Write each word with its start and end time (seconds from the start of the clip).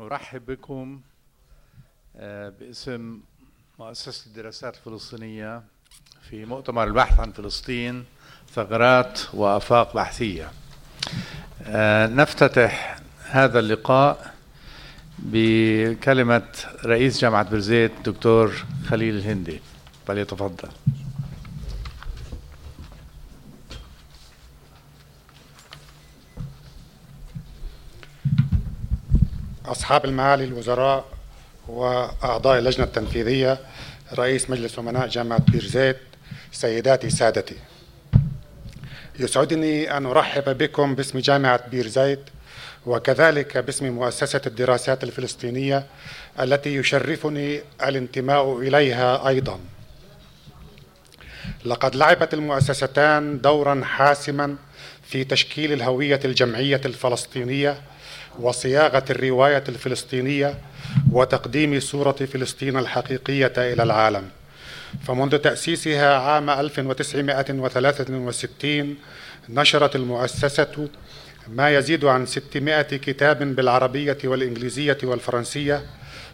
أرحب 0.00 0.46
بكم 0.46 1.00
آه، 2.16 2.48
باسم 2.48 3.20
مؤسسة 3.78 4.26
الدراسات 4.26 4.76
الفلسطينية 4.76 5.62
في 6.30 6.44
مؤتمر 6.44 6.84
البحث 6.84 7.20
عن 7.20 7.32
فلسطين 7.32 8.04
ثغرات 8.54 9.20
وآفاق 9.34 9.96
بحثية. 9.96 10.50
آه، 11.62 12.06
نفتتح 12.06 12.98
هذا 13.30 13.58
اللقاء 13.58 14.34
بكلمة 15.18 16.48
رئيس 16.84 17.20
جامعة 17.20 17.50
برزيت 17.50 17.92
دكتور 18.04 18.52
خليل 18.86 19.14
الهندي. 19.14 19.60
فليتفضل. 20.06 20.68
أصحاب 29.88 30.04
المعالي 30.04 30.44
الوزراء 30.44 31.04
وأعضاء 31.68 32.58
اللجنة 32.58 32.84
التنفيذية 32.84 33.58
رئيس 34.14 34.50
مجلس 34.50 34.78
أمناء 34.78 35.08
جامعة 35.08 35.40
بيرزيت 35.50 35.96
سيداتي 36.52 37.10
سادتي. 37.10 37.56
يسعدني 39.18 39.96
أن 39.96 40.06
أرحب 40.06 40.58
بكم 40.58 40.94
باسم 40.94 41.18
جامعة 41.18 41.68
بيرزيت 41.68 42.20
وكذلك 42.86 43.58
باسم 43.58 43.88
مؤسسة 43.88 44.40
الدراسات 44.46 45.04
الفلسطينية 45.04 45.86
التي 46.40 46.74
يشرفني 46.74 47.60
الانتماء 47.82 48.58
إليها 48.58 49.28
أيضا. 49.28 49.60
لقد 51.64 51.96
لعبت 51.96 52.34
المؤسستان 52.34 53.40
دورا 53.40 53.84
حاسما 53.84 54.56
في 55.02 55.24
تشكيل 55.24 55.72
الهوية 55.72 56.20
الجمعية 56.24 56.80
الفلسطينية 56.84 57.80
وصياغة 58.40 59.04
الرواية 59.10 59.64
الفلسطينية 59.68 60.54
وتقديم 61.12 61.80
صوره 61.80 62.12
فلسطين 62.12 62.76
الحقيقية 62.76 63.52
إلى 63.56 63.82
العالم. 63.82 64.28
فمنذ 65.06 65.38
تأسيسها 65.38 66.18
عام 66.18 66.50
1963 66.50 68.96
نشرت 69.48 69.96
المؤسسة 69.96 70.88
ما 71.48 71.70
يزيد 71.70 72.04
عن 72.04 72.26
600 72.26 72.82
كتاب 72.82 73.56
بالعربية 73.56 74.18
والإنجليزية 74.24 74.98
والفرنسية 75.02 75.82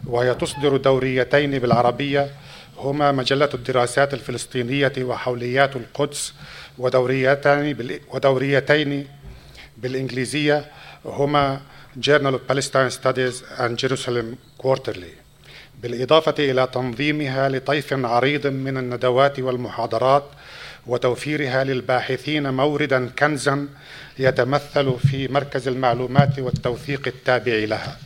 وهي 0.07 0.35
تصدر 0.35 0.77
دوريتين 0.77 1.59
بالعربية 1.59 2.29
هما 2.77 3.11
مجلة 3.11 3.49
الدراسات 3.53 4.13
الفلسطينية 4.13 4.93
وحوليات 4.97 5.75
القدس 5.75 6.33
ودوريتين 6.77 7.77
ودوريتين 8.11 9.07
بالإنجليزية 9.77 10.65
هما 11.05 11.61
Journal 11.97 12.35
of 12.35 12.45
Palestine 12.45 12.91
Studies 12.91 13.41
and 13.57 13.77
Jerusalem 13.77 14.37
Quarterly. 14.57 15.13
بالإضافة 15.81 16.35
إلى 16.39 16.67
تنظيمها 16.73 17.49
لطيف 17.49 17.93
عريض 17.93 18.47
من 18.47 18.77
الندوات 18.77 19.39
والمحاضرات 19.39 20.23
وتوفيرها 20.87 21.63
للباحثين 21.63 22.53
موردا 22.53 23.09
كنزا 23.19 23.67
يتمثل 24.19 24.97
في 24.99 25.27
مركز 25.27 25.67
المعلومات 25.67 26.39
والتوثيق 26.39 27.07
التابع 27.07 27.53
لها. 27.53 27.97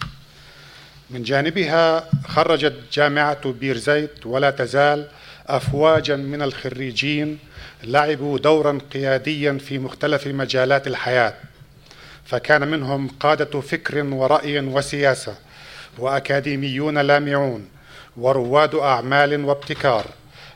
من 1.10 1.24
جانبها 1.24 2.10
خرجت 2.28 2.76
جامعة 2.94 3.52
بيرزيت 3.52 4.26
ولا 4.26 4.52
تزال 4.52 5.08
أفواجا 5.48 6.16
من 6.16 6.42
الخريجين 6.42 7.40
لعبوا 7.84 8.40
دورا 8.40 8.80
قياديا 8.94 9.58
في 9.58 9.80
مختلف 9.80 10.28
مجالات 10.28 10.88
الحياة. 10.88 11.34
فكان 12.30 12.68
منهم 12.68 13.08
قادة 13.08 13.62
فكر 13.62 14.04
ورأي 14.04 14.60
وسياسة 14.60 15.36
وأكاديميون 15.98 16.98
لامعون 16.98 17.70
ورواد 18.18 18.76
أعمال 18.76 19.46
وابتكار 19.46 20.06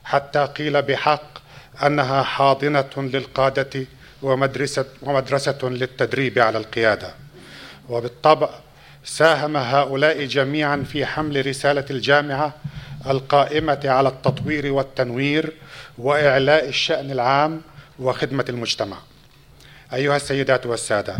حتى 0.03 0.45
قيل 0.45 0.81
بحق 0.81 1.37
أنها 1.85 2.23
حاضنة 2.23 2.89
للقادة 2.97 3.85
ومدرسة, 4.21 4.85
ومدرسة 5.01 5.57
للتدريب 5.63 6.39
على 6.39 6.57
القيادة. 6.57 7.13
وبالطبع 7.89 8.49
ساهم 9.03 9.57
هؤلاء 9.57 10.25
جميعا 10.25 10.85
في 10.91 11.05
حمل 11.05 11.47
رسالة 11.47 11.85
الجامعة 11.89 12.53
القائمة 13.07 13.81
على 13.85 14.09
التطوير 14.09 14.73
والتنوير 14.73 15.53
وإعلاء 15.97 16.69
الشأن 16.69 17.11
العام 17.11 17.61
وخدمة 17.99 18.45
المجتمع. 18.49 18.97
أيها 19.93 20.15
السيدات 20.15 20.65
والسادة 20.65 21.17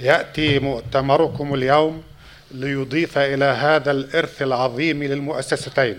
يأتي 0.00 0.58
مؤتمركم 0.58 1.54
اليوم 1.54 2.02
ليضيف 2.50 3.18
إلى 3.18 3.44
هذا 3.44 3.90
الإرث 3.90 4.42
العظيم 4.42 5.04
للمؤسستين. 5.04 5.98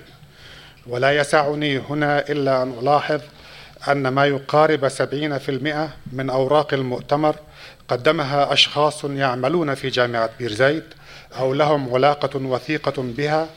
ولا 0.88 1.12
يسعني 1.12 1.78
هنا 1.80 2.30
إلا 2.30 2.64
أن 2.64 2.74
ألاحظ 2.82 3.22
أن 3.88 4.08
ما 4.08 4.26
يقارب 4.26 4.90
سبعين 4.90 5.38
في 5.38 5.50
المئة 5.50 5.90
من 6.14 6.30
أوراق 6.30 6.74
المؤتمر 6.74 7.36
قدمها 7.88 8.54
أشخاص 8.54 9.04
يعملون 9.04 9.76
في 9.76 9.90
جامعة 9.90 10.30
بيرزيت 10.40 10.86
أو 11.40 11.54
لهم 11.54 11.94
علاقة 11.94 12.40
وثيقة 12.40 12.94
بها 12.98 13.48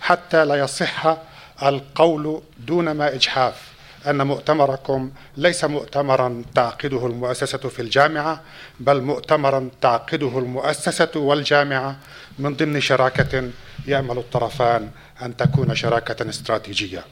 حتى 0.00 0.44
لا 0.44 0.54
يصح 0.54 1.16
القول 1.62 2.42
دون 2.58 2.90
ما 2.90 3.14
إجحاف. 3.14 3.73
أن 4.06 4.26
مؤتمركم 4.26 5.10
ليس 5.36 5.64
مؤتمرا 5.64 6.42
تعقده 6.54 7.06
المؤسسة 7.06 7.58
في 7.58 7.82
الجامعة 7.82 8.40
بل 8.80 9.00
مؤتمرا 9.00 9.70
تعقده 9.80 10.38
المؤسسة 10.38 11.10
والجامعة. 11.16 11.96
من 12.38 12.54
ضمن 12.54 12.80
شراكة 12.80 13.50
يأمل 13.86 14.18
الطرفان 14.18 14.90
أن 15.22 15.36
تكون 15.36 15.74
شراكة 15.74 16.28
استراتيجية. 16.28 17.04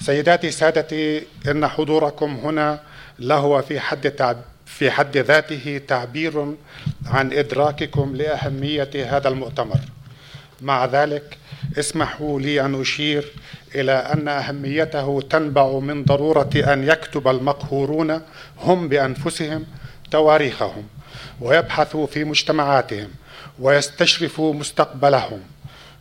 سيداتي 0.00 0.50
سادتي 0.50 1.26
إن 1.48 1.66
حضوركم 1.66 2.34
هنا 2.34 2.80
لهو 3.18 3.62
في 3.62 3.80
حد 3.80 4.10
تعب 4.10 4.36
في 4.66 4.90
حد 4.90 5.16
ذاته 5.16 5.80
تعبير 5.88 6.54
عن 7.06 7.32
إدراككم 7.32 8.16
لأهمية 8.16 8.90
هذا 9.16 9.28
المؤتمر. 9.28 9.78
مع 10.60 10.84
ذلك 10.84 11.38
اسمحوا 11.78 12.40
لي 12.40 12.60
أن 12.60 12.80
أشير 12.80 13.32
إلى 13.74 13.92
أن 13.92 14.28
أهميته 14.28 15.22
تنبع 15.30 15.78
من 15.78 16.04
ضرورة 16.04 16.50
أن 16.56 16.88
يكتب 16.88 17.28
المقهورون 17.28 18.20
هم 18.58 18.88
بأنفسهم 18.88 19.66
تواريخهم 20.10 20.84
ويبحثوا 21.40 22.06
في 22.06 22.24
مجتمعاتهم 22.24 23.08
ويستشرفوا 23.58 24.54
مستقبلهم 24.54 25.40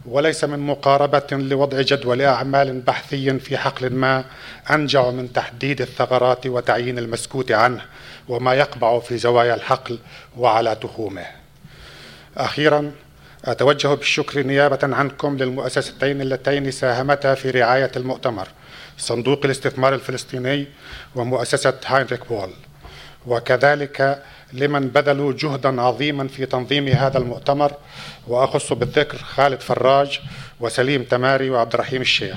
وليس 0.05 0.44
من 0.44 0.59
مقاربة 0.59 1.27
لوضع 1.31 1.81
جدول 1.81 2.21
أعمال 2.21 2.81
بحثي 2.81 3.39
في 3.39 3.57
حقل 3.57 3.94
ما 3.94 4.23
أنجع 4.71 5.11
من 5.11 5.33
تحديد 5.33 5.81
الثغرات 5.81 6.47
وتعيين 6.47 7.00
المسكوت 7.00 7.51
عنه 7.51 7.81
وما 8.29 8.53
يقبع 8.53 9.00
في 9.00 9.17
زوايا 9.17 9.55
الحقل 9.55 10.00
وعلى 10.38 10.75
تخومه. 10.75 11.25
أخيرا 12.38 12.91
أتوجه 13.46 13.88
بالشكر 13.88 14.44
نيابة 14.44 14.79
عنكم 14.84 15.38
للمؤسستين 15.38 16.22
اللتين 16.22 16.72
ساهمتا 16.72 17.35
في 17.35 17.50
رعاية 17.50 17.91
المؤتمر 17.96 18.47
صندوق 18.97 19.41
الاستثمار 19.46 19.94
الفلسطيني 19.94 20.68
ومؤسسة 21.16 21.74
هاينريك 21.85 22.28
بول. 22.28 22.50
وكذلك 23.28 24.24
لمن 24.53 24.88
بذلوا 24.88 25.34
جهدا 25.34 25.81
عظيما 25.81 26.28
في 26.28 26.46
تنظيم 26.46 26.88
هذا 26.88 27.18
المؤتمر 27.18 27.72
وأخص 28.28 28.74
بالذكر 28.74 29.18
خالد 29.18 29.62
فراج 29.62 30.19
وسليم 30.59 31.03
تماري 31.03 31.50
وعبد 31.50 31.74
الرحيم 31.74 32.01
الشيخ. 32.01 32.35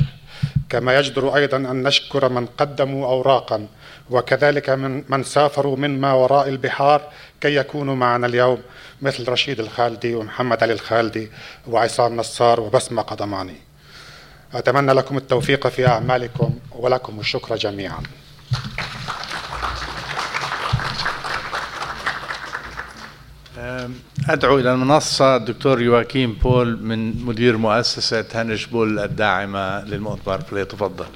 كما 0.69 0.98
يجدر 0.98 1.37
أيضا 1.37 1.56
أن 1.56 1.82
نشكر 1.82 2.28
من 2.28 2.47
قدموا 2.47 3.06
أوراقا 3.06 3.66
وكذلك 4.10 4.70
من, 4.70 5.04
من 5.09 5.22
سافروا 5.22 5.76
من 5.76 6.00
ما 6.00 6.12
وراء 6.12 6.48
البحار 6.48 7.03
كي 7.41 7.54
يكونوا 7.56 7.94
معنا 7.94 8.26
اليوم 8.26 8.59
مثل 9.03 9.28
رشيد 9.28 9.60
الخالدي 9.60 10.15
ومحمد 10.15 10.62
علي 10.62 10.72
الخالدي 10.72 11.31
وعصام 11.66 12.16
نصار 12.16 12.60
وبسمة 12.60 13.02
قضماني 13.02 13.56
أتمنى 14.55 14.93
لكم 14.93 15.17
التوفيق 15.17 15.67
في 15.67 15.88
أعمالكم 15.88 16.58
ولكم 16.73 17.20
الشكر 17.20 17.56
جميعا. 17.56 18.02
أدعو 24.28 24.58
إلى 24.58 24.73
المنصة 24.73 25.37
الدكتور 25.37 25.82
يواكيم 25.82 26.32
بول 26.32 26.82
من 26.82 27.25
مدير 27.25 27.56
مؤسسة 27.56 28.25
هنش 28.34 28.67
بول 28.67 28.99
الداعمة 28.99 29.84
للمؤتمر. 29.84 30.40
فليتفضل. 30.40 31.06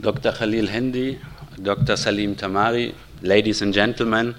Dr. 0.00 0.32
Khalil 0.32 0.66
Hindi, 0.68 1.18
Dr. 1.62 1.94
Salim 1.94 2.34
Tamari, 2.34 2.94
ladies 3.20 3.60
and 3.60 3.74
gentlemen, 3.74 4.34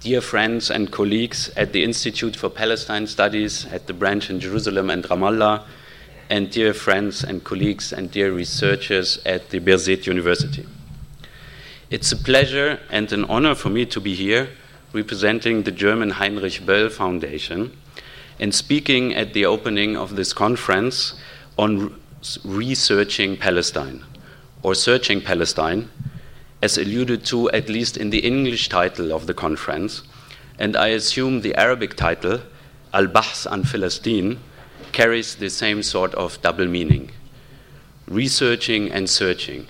dear 0.00 0.22
friends 0.22 0.70
and 0.70 0.90
colleagues 0.90 1.50
at 1.54 1.74
the 1.74 1.84
Institute 1.84 2.34
for 2.34 2.48
Palestine 2.48 3.06
Studies 3.06 3.66
at 3.66 3.86
the 3.88 3.92
branch 3.92 4.30
in 4.30 4.40
Jerusalem 4.40 4.88
and 4.88 5.04
Ramallah, 5.04 5.64
and 6.30 6.50
dear 6.50 6.72
friends 6.72 7.22
and 7.22 7.44
colleagues 7.44 7.92
and 7.92 8.10
dear 8.10 8.32
researchers 8.32 9.18
at 9.26 9.50
the 9.50 9.60
Birzeit 9.60 10.06
University. 10.06 10.66
It's 11.90 12.10
a 12.12 12.16
pleasure 12.16 12.80
and 12.90 13.12
an 13.12 13.24
honor 13.26 13.54
for 13.54 13.68
me 13.68 13.84
to 13.86 14.00
be 14.00 14.14
here 14.14 14.48
representing 14.94 15.64
the 15.64 15.72
German 15.72 16.10
Heinrich 16.10 16.62
Böll 16.64 16.90
Foundation 16.90 17.76
and 18.40 18.54
speaking 18.54 19.14
at 19.14 19.34
the 19.34 19.44
opening 19.44 19.94
of 19.94 20.16
this 20.16 20.32
conference 20.32 21.20
on 21.58 22.00
researching 22.44 23.36
Palestine 23.36 24.02
or 24.66 24.74
searching 24.74 25.20
Palestine, 25.20 25.88
as 26.60 26.76
alluded 26.76 27.24
to 27.24 27.48
at 27.52 27.68
least 27.68 27.96
in 27.96 28.10
the 28.10 28.18
English 28.18 28.68
title 28.68 29.12
of 29.12 29.28
the 29.28 29.32
conference, 29.32 30.02
and 30.58 30.76
I 30.76 30.88
assume 30.88 31.42
the 31.42 31.54
Arabic 31.54 31.94
title, 31.94 32.40
Al 32.92 33.06
Bahs 33.06 33.46
an 33.46 33.62
Palestine, 33.62 34.40
carries 34.90 35.36
the 35.36 35.50
same 35.50 35.84
sort 35.84 36.12
of 36.16 36.42
double 36.42 36.66
meaning 36.66 37.12
researching 38.08 38.90
and 38.90 39.08
searching. 39.08 39.68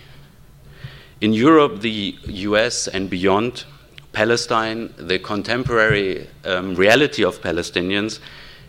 In 1.20 1.34
Europe, 1.34 1.82
the 1.82 2.16
US, 2.24 2.88
and 2.88 3.10
beyond, 3.10 3.64
Palestine, 4.14 4.94
the 4.96 5.18
contemporary 5.18 6.26
um, 6.46 6.74
reality 6.74 7.22
of 7.22 7.42
Palestinians, 7.42 8.18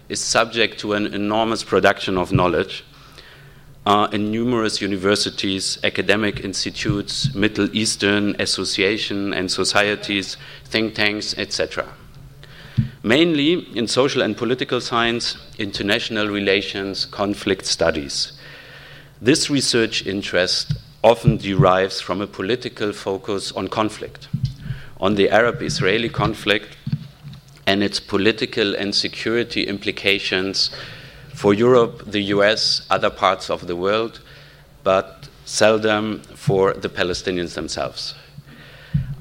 is 0.10 0.20
subject 0.20 0.78
to 0.80 0.92
an 0.92 1.06
enormous 1.08 1.64
production 1.64 2.18
of 2.18 2.34
knowledge 2.34 2.84
uh, 3.88 4.10
in 4.12 4.30
numerous 4.30 4.82
universities, 4.82 5.80
academic 5.82 6.42
institutes, 6.42 7.34
Middle 7.34 7.74
Eastern 7.74 8.36
associations 8.38 9.34
and 9.34 9.50
societies, 9.50 10.36
think 10.66 10.94
tanks, 10.94 11.34
etc. 11.38 11.88
Mainly 13.02 13.66
in 13.78 13.88
social 13.88 14.22
and 14.22 14.36
political 14.36 14.82
science, 14.82 15.38
international 15.58 16.28
relations, 16.28 17.06
conflict 17.06 17.66
studies. 17.66 18.34
This 19.22 19.50
research 19.50 20.06
interest 20.06 20.74
often 21.02 21.38
derives 21.38 22.02
from 22.02 22.20
a 22.20 22.28
political 22.28 22.92
focus 22.92 23.54
on 23.54 23.70
conflict, 23.70 24.28
on 25.00 25.16
the 25.16 25.30
Arab 25.30 25.62
Israeli 25.62 26.10
conflict 26.10 26.76
and 27.66 27.82
its 27.82 28.02
political 28.02 28.76
and 28.76 28.94
security 28.94 29.66
implications 29.66 30.72
for 31.38 31.54
Europe, 31.54 32.02
the 32.08 32.34
US, 32.36 32.82
other 32.90 33.12
parts 33.12 33.52
of 33.52 33.68
the 33.68 33.76
world, 33.76 34.22
but 34.84 35.30
seldom 35.46 36.20
for 36.34 36.74
the 36.74 36.90
Palestinians 36.90 37.54
themselves. 37.54 38.16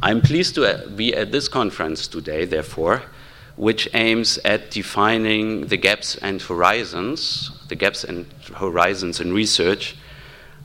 I'm 0.03 0.23
pleased 0.23 0.55
to 0.55 0.83
be 0.97 1.15
at 1.15 1.31
this 1.31 1.47
conference 1.47 2.09
today, 2.09 2.47
therefore, 2.47 3.03
which 3.57 3.87
aims 3.93 4.39
at 4.47 4.71
defining 4.71 5.67
the 5.67 5.77
gaps 5.77 6.17
and 6.17 6.41
horizons, 6.41 7.51
the 7.69 7.75
gaps 7.75 8.03
and 8.03 8.25
horizons 8.55 9.21
in 9.21 9.35
research, 9.35 9.95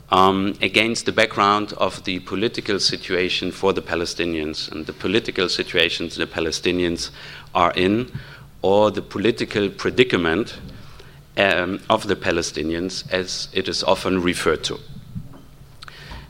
um, 0.09 0.57
against 0.61 1.05
the 1.05 1.11
background 1.11 1.73
of 1.73 2.01
the 2.05 2.19
political 2.19 2.79
situation 2.79 3.51
for 3.51 3.73
the 3.73 3.81
Palestinians 3.81 4.71
and 4.71 4.85
the 4.85 4.93
political 4.93 5.49
situations 5.49 6.15
the 6.15 6.25
Palestinians 6.25 7.09
are 7.53 7.73
in, 7.75 8.09
or 8.61 8.89
the 8.89 9.01
political 9.01 9.67
predicament 9.67 10.57
um, 11.37 11.79
of 11.89 12.07
the 12.07 12.15
Palestinians, 12.15 13.09
as 13.11 13.47
it 13.53 13.67
is 13.67 13.83
often 13.83 14.21
referred 14.21 14.63
to. 14.65 14.79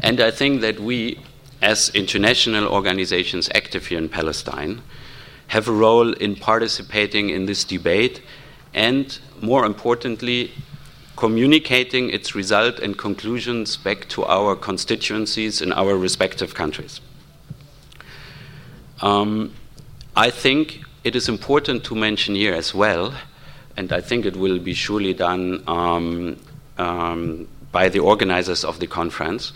And 0.01 0.19
I 0.19 0.31
think 0.31 0.61
that 0.61 0.79
we, 0.79 1.19
as 1.61 1.89
international 1.93 2.67
organizations 2.67 3.49
active 3.53 3.87
here 3.87 3.97
in 3.97 4.09
Palestine, 4.09 4.81
have 5.47 5.67
a 5.67 5.71
role 5.71 6.13
in 6.13 6.35
participating 6.35 7.29
in 7.29 7.45
this 7.45 7.63
debate 7.63 8.21
and, 8.73 9.19
more 9.41 9.65
importantly, 9.65 10.51
communicating 11.17 12.09
its 12.09 12.33
result 12.33 12.79
and 12.79 12.97
conclusions 12.97 13.77
back 13.77 14.07
to 14.09 14.23
our 14.25 14.55
constituencies 14.55 15.61
in 15.61 15.71
our 15.73 15.95
respective 15.95 16.55
countries. 16.55 17.01
Um, 19.01 19.53
I 20.15 20.29
think 20.29 20.81
it 21.03 21.15
is 21.15 21.27
important 21.27 21.83
to 21.85 21.95
mention 21.95 22.35
here 22.35 22.53
as 22.53 22.73
well, 22.73 23.13
and 23.77 23.91
I 23.91 24.01
think 24.01 24.25
it 24.25 24.35
will 24.35 24.59
be 24.59 24.73
surely 24.73 25.13
done 25.13 25.63
um, 25.67 26.37
um, 26.77 27.47
by 27.71 27.89
the 27.89 27.99
organizers 27.99 28.63
of 28.63 28.79
the 28.79 28.87
conference, 28.87 29.53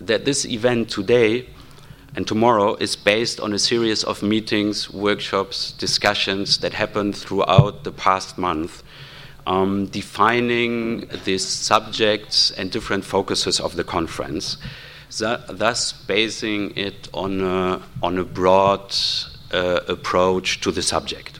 that 0.00 0.24
this 0.24 0.44
event 0.44 0.90
today 0.90 1.48
and 2.14 2.26
tomorrow 2.26 2.74
is 2.76 2.96
based 2.96 3.40
on 3.40 3.52
a 3.52 3.58
series 3.58 4.02
of 4.02 4.22
meetings, 4.22 4.90
workshops, 4.90 5.72
discussions 5.72 6.58
that 6.58 6.72
happened 6.72 7.14
throughout 7.14 7.84
the 7.84 7.92
past 7.92 8.38
month, 8.38 8.82
um, 9.46 9.86
defining 9.86 11.06
the 11.24 11.38
subjects 11.38 12.50
and 12.52 12.70
different 12.70 13.04
focuses 13.04 13.60
of 13.60 13.76
the 13.76 13.84
conference, 13.84 14.56
thus 15.18 15.92
basing 15.92 16.74
it 16.76 17.08
on 17.12 17.40
a, 17.42 17.82
on 18.02 18.18
a 18.18 18.24
broad 18.24 18.94
uh, 19.52 19.80
approach 19.86 20.60
to 20.62 20.72
the 20.72 20.82
subject. 20.82 21.38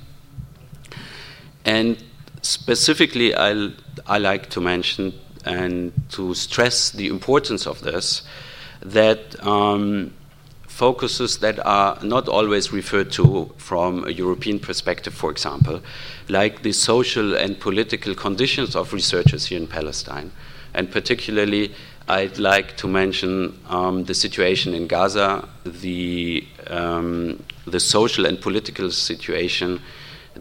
And 1.67 2.03
specifically, 2.43 3.35
I, 3.35 3.73
I 4.07 4.19
like 4.19 4.49
to 4.51 4.61
mention 4.61 5.13
and 5.45 5.93
to 6.11 6.33
stress 6.35 6.91
the 6.91 7.09
importance 7.09 7.67
of 7.67 7.81
this 7.83 8.23
that 8.81 9.45
um, 9.45 10.13
focuses 10.69 11.39
that 11.39 11.59
are 11.67 11.99
not 12.03 12.29
always 12.29 12.73
referred 12.73 13.11
to 13.11 13.53
from 13.57 14.07
a 14.07 14.11
European 14.11 14.61
perspective, 14.61 15.13
for 15.13 15.31
example, 15.31 15.81
like 16.29 16.63
the 16.63 16.73
social 16.73 17.35
and 17.35 17.59
political 17.59 18.15
conditions 18.15 18.77
of 18.77 18.93
researchers 18.93 19.47
here 19.47 19.59
in 19.59 19.67
Palestine. 19.67 20.31
And 20.73 20.91
particularly, 20.91 21.75
I'd 22.09 22.39
like 22.39 22.77
to 22.77 22.87
mention 22.87 23.59
um, 23.69 24.05
the 24.05 24.15
situation 24.15 24.73
in 24.73 24.87
Gaza, 24.87 25.49
the, 25.65 26.47
um, 26.69 27.43
the 27.67 27.81
social 27.81 28.25
and 28.27 28.41
political 28.41 28.93
situation 28.93 29.81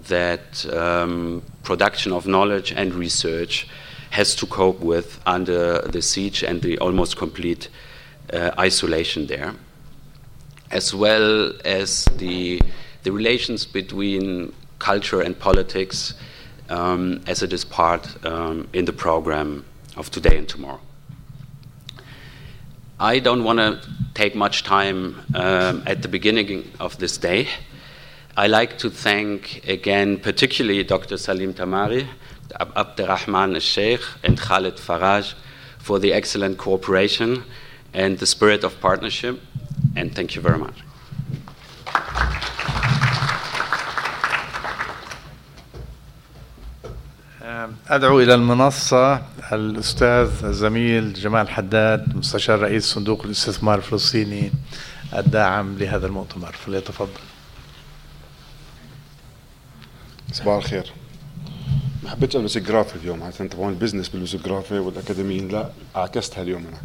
that 0.08 0.66
um, 0.74 1.42
production 1.64 2.12
of 2.12 2.28
knowledge 2.28 2.72
and 2.72 2.94
research 2.94 3.68
has 4.12 4.36
to 4.36 4.46
cope 4.46 4.80
with 4.80 5.20
under 5.26 5.82
the 5.82 6.02
siege 6.02 6.44
and 6.44 6.62
the 6.62 6.78
almost 6.80 7.18
complete 7.18 7.70
uh, 8.32 8.52
isolation 8.58 9.28
there 9.28 9.54
as 10.72 10.94
well 10.94 11.54
as 11.64 12.06
the, 12.18 12.62
the 13.04 13.12
relations 13.12 13.66
between 13.66 14.54
culture 14.80 15.22
and 15.22 15.38
politics 15.40 16.14
um, 16.70 17.22
as 17.28 17.44
it 17.44 17.54
is 17.54 17.64
part 17.64 18.26
um, 18.26 18.68
in 18.74 18.86
the 18.86 18.94
program 18.94 19.64
of 19.96 20.10
today 20.12 20.38
and 20.38 20.50
tomorrow. 20.50 20.82
I 23.00 23.20
don't 23.20 23.44
want 23.44 23.60
to 23.60 23.80
take 24.14 24.36
much 24.36 24.64
time 24.64 25.22
um, 25.36 25.84
at 25.86 26.02
the 26.02 26.08
beginning 26.08 26.72
of 26.80 26.98
this 26.98 27.18
day. 27.18 27.48
I 28.37 28.47
like 28.47 28.79
to 28.79 28.91
thank 28.91 29.67
again, 29.69 30.19
particularly 30.19 30.83
Dr. 30.85 31.17
Salim 31.17 31.53
Tamari, 31.53 32.07
Abderrahman 32.59 33.55
al-Sheikh, 33.55 34.03
and 34.23 34.39
Khalid 34.39 34.77
Faraj 34.77 35.35
for 35.79 35.99
the 35.99 36.13
excellent 36.13 36.59
cooperation 36.59 37.45
and 37.93 38.19
the 38.19 38.27
spirit 38.27 38.65
of 38.65 38.81
partnership 38.81 39.41
and 39.97 40.15
thank 40.15 40.35
you 40.35 40.43
very 40.43 40.59
much. 40.59 40.75
أدعو 47.89 48.21
إلى 48.21 48.35
المنصة 48.35 49.23
الأستاذ 49.53 50.31
الزميل 50.45 51.13
جمال 51.13 51.49
حداد 51.49 52.17
مستشار 52.17 52.59
رئيس 52.59 52.85
صندوق 52.85 53.25
الاستثمار 53.25 53.79
الفلسطيني 53.79 54.53
الداعم 55.17 55.79
لهذا 55.79 56.07
المؤتمر 56.07 56.53
فليتفضل 56.53 57.21
صباح 60.36 60.56
الخير. 60.56 60.92
ما 62.04 62.10
حبيتش 62.10 62.36
ألبس 62.36 62.58
جرافي 62.58 62.96
اليوم 62.96 63.24
عشان 63.24 63.50
تبعون 63.50 63.70
ال 63.70 63.74
business 63.74 64.10
بيلبسوا 64.10 64.40
جرافي 64.40 64.80
والاكاديميين 64.80 65.48
لا 65.48 65.70
عكستها 65.96 66.42
اليوم 66.42 66.66
أنا. 66.68 66.78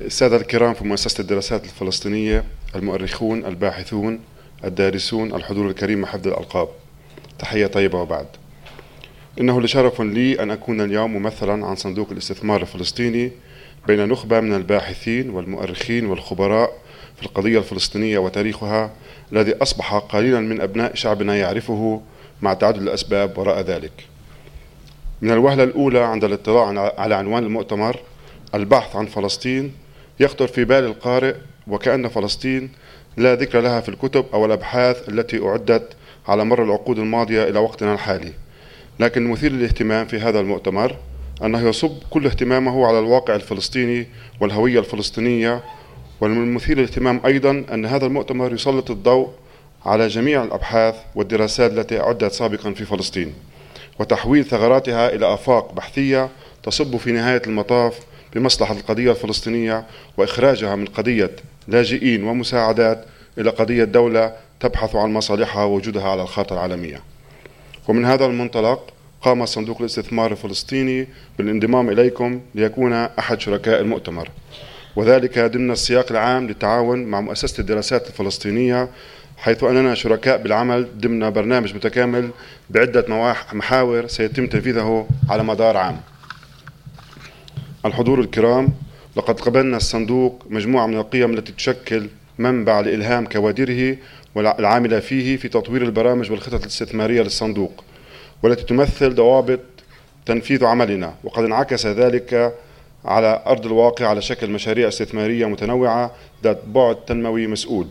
السادة 0.00 0.36
الكرام 0.36 0.74
في 0.74 0.84
مؤسسة 0.84 1.20
الدراسات 1.20 1.64
الفلسطينية 1.64 2.44
المؤرخون 2.74 3.44
الباحثون 3.44 4.20
الدارسون 4.64 5.34
الحضور 5.34 5.68
الكريم 5.68 6.06
حفظ 6.06 6.26
الألقاب. 6.26 6.68
تحية 7.38 7.66
طيبة 7.66 8.00
وبعد. 8.00 8.26
إنه 9.40 9.60
لشرف 9.60 10.00
لي 10.00 10.42
أن 10.42 10.50
أكون 10.50 10.80
اليوم 10.80 11.12
ممثلا 11.16 11.66
عن 11.66 11.76
صندوق 11.76 12.10
الاستثمار 12.10 12.62
الفلسطيني 12.62 13.32
بين 13.86 14.08
نخبة 14.08 14.40
من 14.40 14.54
الباحثين 14.54 15.30
والمؤرخين 15.30 16.06
والخبراء 16.06 16.89
في 17.20 17.26
القضية 17.26 17.58
الفلسطينية 17.58 18.18
وتاريخها 18.18 18.90
الذي 19.32 19.54
أصبح 19.62 19.94
قليلا 19.94 20.40
من 20.40 20.60
أبناء 20.60 20.94
شعبنا 20.94 21.36
يعرفه 21.36 22.00
مع 22.42 22.54
تعدد 22.54 22.82
الأسباب 22.82 23.38
وراء 23.38 23.60
ذلك. 23.60 23.92
من 25.22 25.30
الوهلة 25.30 25.64
الأولى 25.64 25.98
عند 25.98 26.24
الاطلاع 26.24 26.94
على 26.98 27.14
عنوان 27.14 27.44
المؤتمر 27.44 28.00
البحث 28.54 28.96
عن 28.96 29.06
فلسطين 29.06 29.72
يخطر 30.20 30.46
في 30.46 30.64
بال 30.64 30.84
القارئ 30.84 31.34
وكأن 31.66 32.08
فلسطين 32.08 32.70
لا 33.16 33.34
ذكر 33.34 33.60
لها 33.60 33.80
في 33.80 33.88
الكتب 33.88 34.24
أو 34.34 34.46
الأبحاث 34.46 35.08
التي 35.08 35.46
أعدت 35.46 35.88
على 36.28 36.44
مر 36.44 36.64
العقود 36.64 36.98
الماضية 36.98 37.44
إلى 37.44 37.58
وقتنا 37.58 37.94
الحالي. 37.94 38.32
لكن 39.00 39.24
المثير 39.24 39.52
للاهتمام 39.52 40.06
في 40.06 40.18
هذا 40.18 40.40
المؤتمر 40.40 40.96
أنه 41.44 41.68
يصب 41.68 41.92
كل 42.10 42.26
اهتمامه 42.26 42.86
على 42.86 42.98
الواقع 42.98 43.34
الفلسطيني 43.34 44.06
والهوية 44.40 44.78
الفلسطينية 44.78 45.62
ومن 46.20 46.36
المثير 46.36 46.78
للاهتمام 46.78 47.20
أيضا 47.26 47.64
أن 47.72 47.86
هذا 47.86 48.06
المؤتمر 48.06 48.52
يسلط 48.52 48.90
الضوء 48.90 49.30
على 49.86 50.08
جميع 50.08 50.44
الأبحاث 50.44 50.94
والدراسات 51.14 51.70
التي 51.72 52.00
أعدت 52.00 52.32
سابقا 52.32 52.72
في 52.72 52.84
فلسطين 52.84 53.34
وتحويل 53.98 54.44
ثغراتها 54.44 55.14
إلى 55.14 55.34
آفاق 55.34 55.72
بحثية 55.72 56.28
تصب 56.62 56.96
في 56.96 57.12
نهاية 57.12 57.42
المطاف 57.46 57.98
بمصلحة 58.34 58.74
القضية 58.74 59.10
الفلسطينية 59.10 59.86
وإخراجها 60.16 60.76
من 60.76 60.86
قضية 60.86 61.30
لاجئين 61.68 62.24
ومساعدات 62.24 63.04
إلى 63.38 63.50
قضية 63.50 63.84
دولة 63.84 64.32
تبحث 64.60 64.96
عن 64.96 65.12
مصالحها 65.12 65.64
ووجودها 65.64 66.08
على 66.08 66.22
الخارطة 66.22 66.54
العالمية. 66.54 67.00
ومن 67.88 68.04
هذا 68.04 68.26
المنطلق 68.26 68.90
قام 69.22 69.46
صندوق 69.46 69.78
الاستثمار 69.80 70.32
الفلسطيني 70.32 71.08
بالانضمام 71.38 71.90
إليكم 71.90 72.40
ليكون 72.54 72.92
أحد 72.92 73.40
شركاء 73.40 73.80
المؤتمر. 73.80 74.28
وذلك 75.00 75.38
ضمن 75.38 75.70
السياق 75.70 76.06
العام 76.10 76.46
للتعاون 76.46 77.04
مع 77.04 77.20
مؤسسة 77.20 77.60
الدراسات 77.60 78.06
الفلسطينية 78.06 78.88
حيث 79.36 79.64
أننا 79.64 79.94
شركاء 79.94 80.42
بالعمل 80.42 80.88
ضمن 81.00 81.30
برنامج 81.30 81.74
متكامل 81.74 82.30
بعدة 82.70 83.06
محاور 83.52 84.06
سيتم 84.06 84.46
تنفيذه 84.46 85.08
على 85.28 85.42
مدار 85.42 85.76
عام. 85.76 86.00
الحضور 87.86 88.20
الكرام 88.20 88.68
لقد 89.16 89.40
قبلنا 89.40 89.76
الصندوق 89.76 90.44
مجموعة 90.50 90.86
من 90.86 90.96
القيم 90.96 91.34
التي 91.34 91.52
تشكل 91.52 92.08
منبع 92.38 92.80
لإلهام 92.80 93.26
كوادره 93.26 93.96
والعاملة 94.34 95.00
فيه 95.00 95.36
في 95.36 95.48
تطوير 95.48 95.82
البرامج 95.82 96.30
والخطط 96.30 96.60
الاستثمارية 96.60 97.22
للصندوق 97.22 97.84
والتي 98.42 98.64
تمثل 98.64 99.14
ضوابط 99.14 99.60
تنفيذ 100.26 100.64
عملنا 100.64 101.14
وقد 101.24 101.44
انعكس 101.44 101.86
ذلك 101.86 102.54
على 103.04 103.42
أرض 103.46 103.66
الواقع 103.66 104.06
على 104.06 104.22
شكل 104.22 104.50
مشاريع 104.50 104.88
استثمارية 104.88 105.46
متنوعة 105.46 106.10
ذات 106.44 106.58
بعد 106.66 106.96
تنموي 106.96 107.46
مسؤول. 107.46 107.86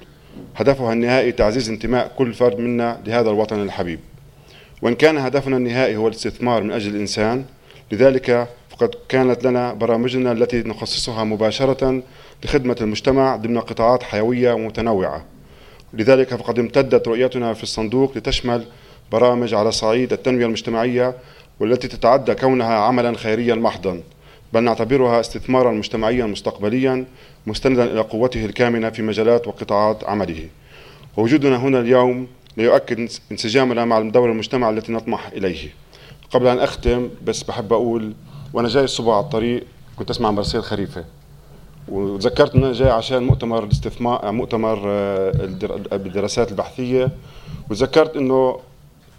هدفها 0.55 0.93
النهائي 0.93 1.31
تعزيز 1.31 1.69
انتماء 1.69 2.11
كل 2.17 2.33
فرد 2.33 2.59
منا 2.59 2.99
لهذا 3.05 3.29
الوطن 3.29 3.61
الحبيب. 3.61 3.99
وإن 4.81 4.95
كان 4.95 5.17
هدفنا 5.17 5.57
النهائي 5.57 5.95
هو 5.95 6.07
الاستثمار 6.07 6.63
من 6.63 6.71
أجل 6.71 6.95
الإنسان 6.95 7.45
لذلك 7.91 8.47
فقد 8.69 8.89
كانت 9.09 9.43
لنا 9.43 9.73
برامجنا 9.73 10.31
التي 10.31 10.57
نخصصها 10.57 11.23
مباشرة 11.23 12.01
لخدمة 12.43 12.75
المجتمع 12.81 13.35
ضمن 13.35 13.59
قطاعات 13.59 14.03
حيوية 14.03 14.53
ومتنوعة. 14.53 15.25
لذلك 15.93 16.35
فقد 16.35 16.59
امتدت 16.59 17.07
رؤيتنا 17.07 17.53
في 17.53 17.63
الصندوق 17.63 18.17
لتشمل 18.17 18.65
برامج 19.11 19.53
على 19.53 19.71
صعيد 19.71 20.13
التنمية 20.13 20.45
المجتمعية 20.45 21.13
والتي 21.59 21.87
تتعدى 21.87 22.35
كونها 22.35 22.73
عملا 22.73 23.17
خيريا 23.17 23.55
محضا. 23.55 24.01
بل 24.53 24.63
نعتبرها 24.63 25.19
استثمارا 25.19 25.71
مجتمعيا 25.71 26.25
مستقبليا 26.25 27.05
مستندا 27.47 27.83
إلى 27.83 28.01
قوته 28.01 28.45
الكامنة 28.45 28.89
في 28.89 29.01
مجالات 29.01 29.47
وقطاعات 29.47 30.03
عمله. 30.03 30.47
ووجودنا 31.17 31.57
هنا 31.57 31.79
اليوم 31.79 32.27
ليؤكد 32.57 33.09
انسجامنا 33.31 33.85
مع 33.85 33.99
دور 33.99 34.31
المجتمع 34.31 34.69
التي 34.69 34.91
نطمح 34.91 35.27
إليه. 35.27 35.69
قبل 36.31 36.47
أن 36.47 36.59
أختم 36.59 37.09
بس 37.23 37.43
بحب 37.43 37.73
أقول 37.73 38.13
وأنا 38.53 38.67
جاي 38.67 38.83
الصبح 38.83 39.13
على 39.13 39.23
الطريق 39.23 39.63
كنت 39.95 40.09
أسمع 40.09 40.31
مرسيل 40.31 40.63
خريفة 40.63 41.05
وتذكرت 41.87 42.55
إن 42.55 42.63
أنا 42.63 42.73
جاي 42.73 42.89
عشان 42.89 43.23
مؤتمر 43.23 43.63
الاستثمار 43.63 44.31
مؤتمر 44.31 44.81
آه، 44.85 45.31
الدراسات 45.91 46.51
البحثية 46.51 47.09
وتذكرت 47.69 48.15
إنه 48.15 48.59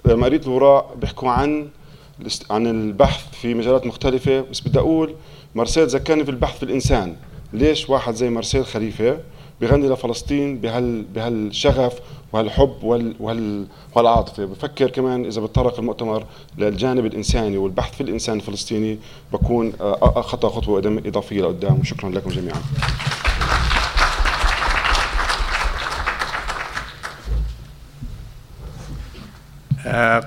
لما 0.04 0.26
قريت 0.26 0.46
الوراء 0.46 0.94
بيحكوا 1.00 1.30
عن 1.30 1.68
عن 2.50 2.67
البحث 2.67 3.25
في 3.33 3.55
مجالات 3.55 3.87
مختلفة 3.87 4.41
بس 4.41 4.61
بدي 4.61 4.79
أقول 4.79 5.15
مارسيل 5.55 5.87
ذكرني 5.87 6.25
في 6.25 6.31
البحث 6.31 6.57
في 6.59 6.62
الإنسان. 6.62 7.17
ليش 7.53 7.91
واحد 7.91 8.15
زي 8.15 8.31
مارسيل 8.31 8.67
خليفة 8.67 9.19
بيغني 9.61 9.89
لفلسطين 9.89 10.59
بهال 10.59 11.03
بهالشغف 11.03 11.93
وهالحب 12.33 12.75
وهال 12.83 13.15
وهال 13.21 13.67
وهالعاطفة؟ 13.95 14.45
بفكر 14.45 14.91
كمان 14.91 15.25
إذا 15.25 15.41
بتطرق 15.41 15.79
المؤتمر 15.79 16.25
للجانب 16.59 17.07
الإنساني 17.07 17.59
والبحث 17.59 17.95
في 17.95 18.00
الإنسان 18.00 18.37
الفلسطيني 18.37 18.99
بكون 19.33 19.73
خطأ 20.03 20.49
خطوة 20.49 21.00
إضافية 21.07 21.43
لقدام. 21.43 21.81
وشكرا 21.81 22.11
لكم 22.11 22.31
جميعا. 22.31 22.61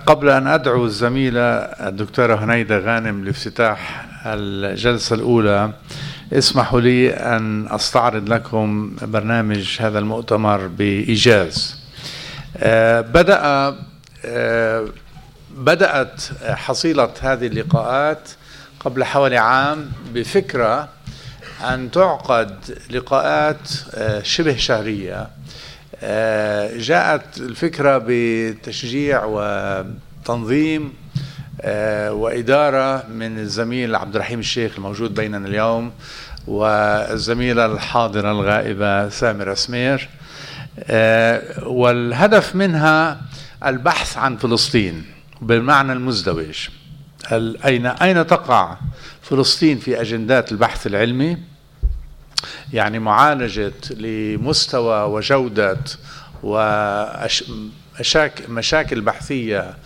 قبل 0.05 0.29
أن 0.29 0.47
أدعو 0.47 0.85
الزميلة 0.85 1.41
الدكتورة 1.87 2.35
هنيدة 2.35 2.77
غانم 2.79 3.25
لافتتاح 3.25 4.05
الجلسة 4.25 5.15
الأولى 5.15 5.73
اسمحوا 6.33 6.81
لي 6.81 7.13
أن 7.13 7.67
أستعرض 7.71 8.29
لكم 8.29 8.95
برنامج 9.01 9.77
هذا 9.79 9.99
المؤتمر 9.99 10.67
بإيجاز. 10.67 11.79
آه، 12.57 13.01
بدأ 13.01 13.39
آه، 14.25 14.85
بدأت 15.57 16.21
حصيلة 16.43 17.09
هذه 17.21 17.47
اللقاءات 17.47 18.29
قبل 18.79 19.03
حوالي 19.03 19.37
عام 19.37 19.91
بفكرة 20.13 20.89
أن 21.61 21.91
تعقد 21.91 22.77
لقاءات 22.89 23.69
شبه 24.23 24.55
شهرية. 24.55 25.15
آه، 25.21 25.27
جاءت 26.77 27.37
الفكرة 27.37 28.03
بتشجيع 28.07 29.23
وتنظيم 29.25 30.93
آه، 31.61 32.13
وإدارة 32.13 33.07
من 33.07 33.39
الزميل 33.39 33.95
عبد 33.95 34.15
الرحيم 34.15 34.39
الشيخ 34.39 34.73
الموجود 34.77 35.13
بيننا 35.13 35.47
اليوم 35.47 35.91
والزميلة 36.47 37.65
الحاضرة 37.65 38.31
الغائبة 38.31 39.09
سامرة 39.09 39.53
سمير. 39.53 40.09
آه، 40.79 41.67
والهدف 41.67 42.55
منها 42.55 43.21
البحث 43.65 44.17
عن 44.17 44.37
فلسطين 44.37 45.05
بالمعنى 45.41 45.93
المزدوج. 45.93 46.67
أين 47.65 47.85
أين 47.85 48.27
تقع 48.27 48.77
فلسطين 49.21 49.79
في 49.79 50.01
أجندات 50.01 50.51
البحث 50.51 50.87
العلمي؟ 50.87 51.52
يعني 52.73 52.99
معالجة 52.99 53.73
لمستوى 53.89 55.03
وجودة 55.03 55.77
ومشاكل 57.99 59.01
بحثية 59.01 59.77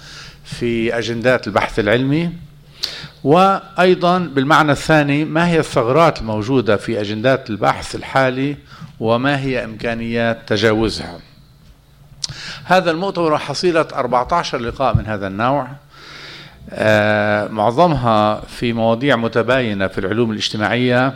في 0.43 0.97
أجندات 0.97 1.47
البحث 1.47 1.79
العلمي 1.79 2.31
وأيضا 3.23 4.19
بالمعنى 4.19 4.71
الثاني 4.71 5.25
ما 5.25 5.47
هي 5.47 5.59
الثغرات 5.59 6.19
الموجودة 6.21 6.77
في 6.77 7.01
أجندات 7.01 7.49
البحث 7.49 7.95
الحالي 7.95 8.57
وما 8.99 9.39
هي 9.39 9.63
إمكانيات 9.63 10.39
تجاوزها؟ 10.47 11.19
هذا 12.63 12.91
المؤتمر 12.91 13.37
حصيلة 13.37 13.87
14 13.93 14.57
لقاء 14.57 14.95
من 14.95 15.05
هذا 15.05 15.27
النوع. 15.27 15.67
معظمها 17.51 18.41
في 18.41 18.73
مواضيع 18.73 19.15
متباينة 19.15 19.87
في 19.87 19.97
العلوم 19.97 20.31
الاجتماعية 20.31 21.13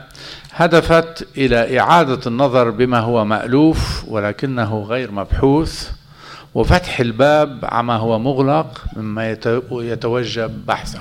هدفت 0.54 1.28
إلى 1.38 1.80
إعادة 1.80 2.20
النظر 2.28 2.70
بما 2.70 3.00
هو 3.00 3.26
مألوف 3.26 4.06
ولكنه 4.08 4.84
غير 4.84 5.12
مبحوث 5.12 5.92
وفتح 6.54 7.00
الباب 7.00 7.60
عما 7.64 7.96
هو 7.96 8.20
مغلق 8.20 8.84
مما 8.96 9.38
يتوجب 9.72 10.66
بحثه. 10.66 11.00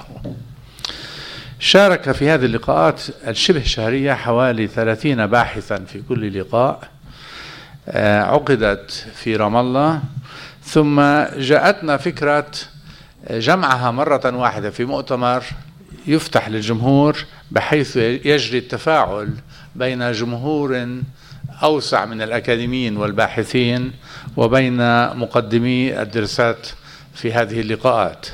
شارك 1.59 2.13
في 2.13 2.31
هذه 2.31 2.45
اللقاءات 2.45 3.01
الشبه 3.27 3.63
شهرية 3.63 4.13
حوالي 4.13 4.67
ثلاثين 4.67 5.27
باحثا 5.27 5.79
في 5.79 6.03
كل 6.09 6.41
لقاء 6.41 6.81
آه، 7.89 8.23
عقدت 8.23 9.07
في 9.15 9.37
رام 9.37 9.57
الله 9.57 10.01
ثم 10.65 11.01
جاءتنا 11.39 11.97
فكرة 11.97 12.47
جمعها 13.31 13.91
مرة 13.91 14.37
واحدة 14.37 14.71
في 14.71 14.85
مؤتمر 14.85 15.45
يفتح 16.07 16.49
للجمهور 16.49 17.25
بحيث 17.51 17.97
يجري 17.97 18.59
التفاعل 18.59 19.31
بين 19.75 20.13
جمهور 20.13 20.89
أوسع 21.63 22.05
من 22.05 22.23
الأكاديميين 22.23 22.97
والباحثين 22.97 23.93
وبين 24.37 24.77
مقدمي 25.17 26.03
الدراسات 26.03 26.67
في 27.15 27.33
هذه 27.33 27.61
اللقاءات. 27.61 28.27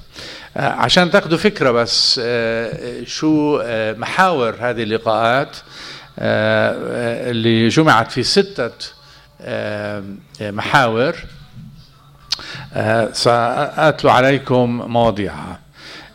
آه، 0.56 0.68
عشان 0.68 1.10
تاخذوا 1.10 1.38
فكرة 1.38 1.70
بس 1.70 2.20
آه، 2.24 3.04
شو 3.04 3.60
آه، 3.64 3.92
محاور 3.92 4.54
هذه 4.60 4.82
اللقاءات 4.82 5.56
اللي 6.18 7.68
جمعت 7.68 8.12
في 8.12 8.22
ستة 8.22 8.70
محاور. 10.40 11.14
سأتلو 13.12 14.10
عليكم 14.10 14.82
مواضيعها 14.86 15.60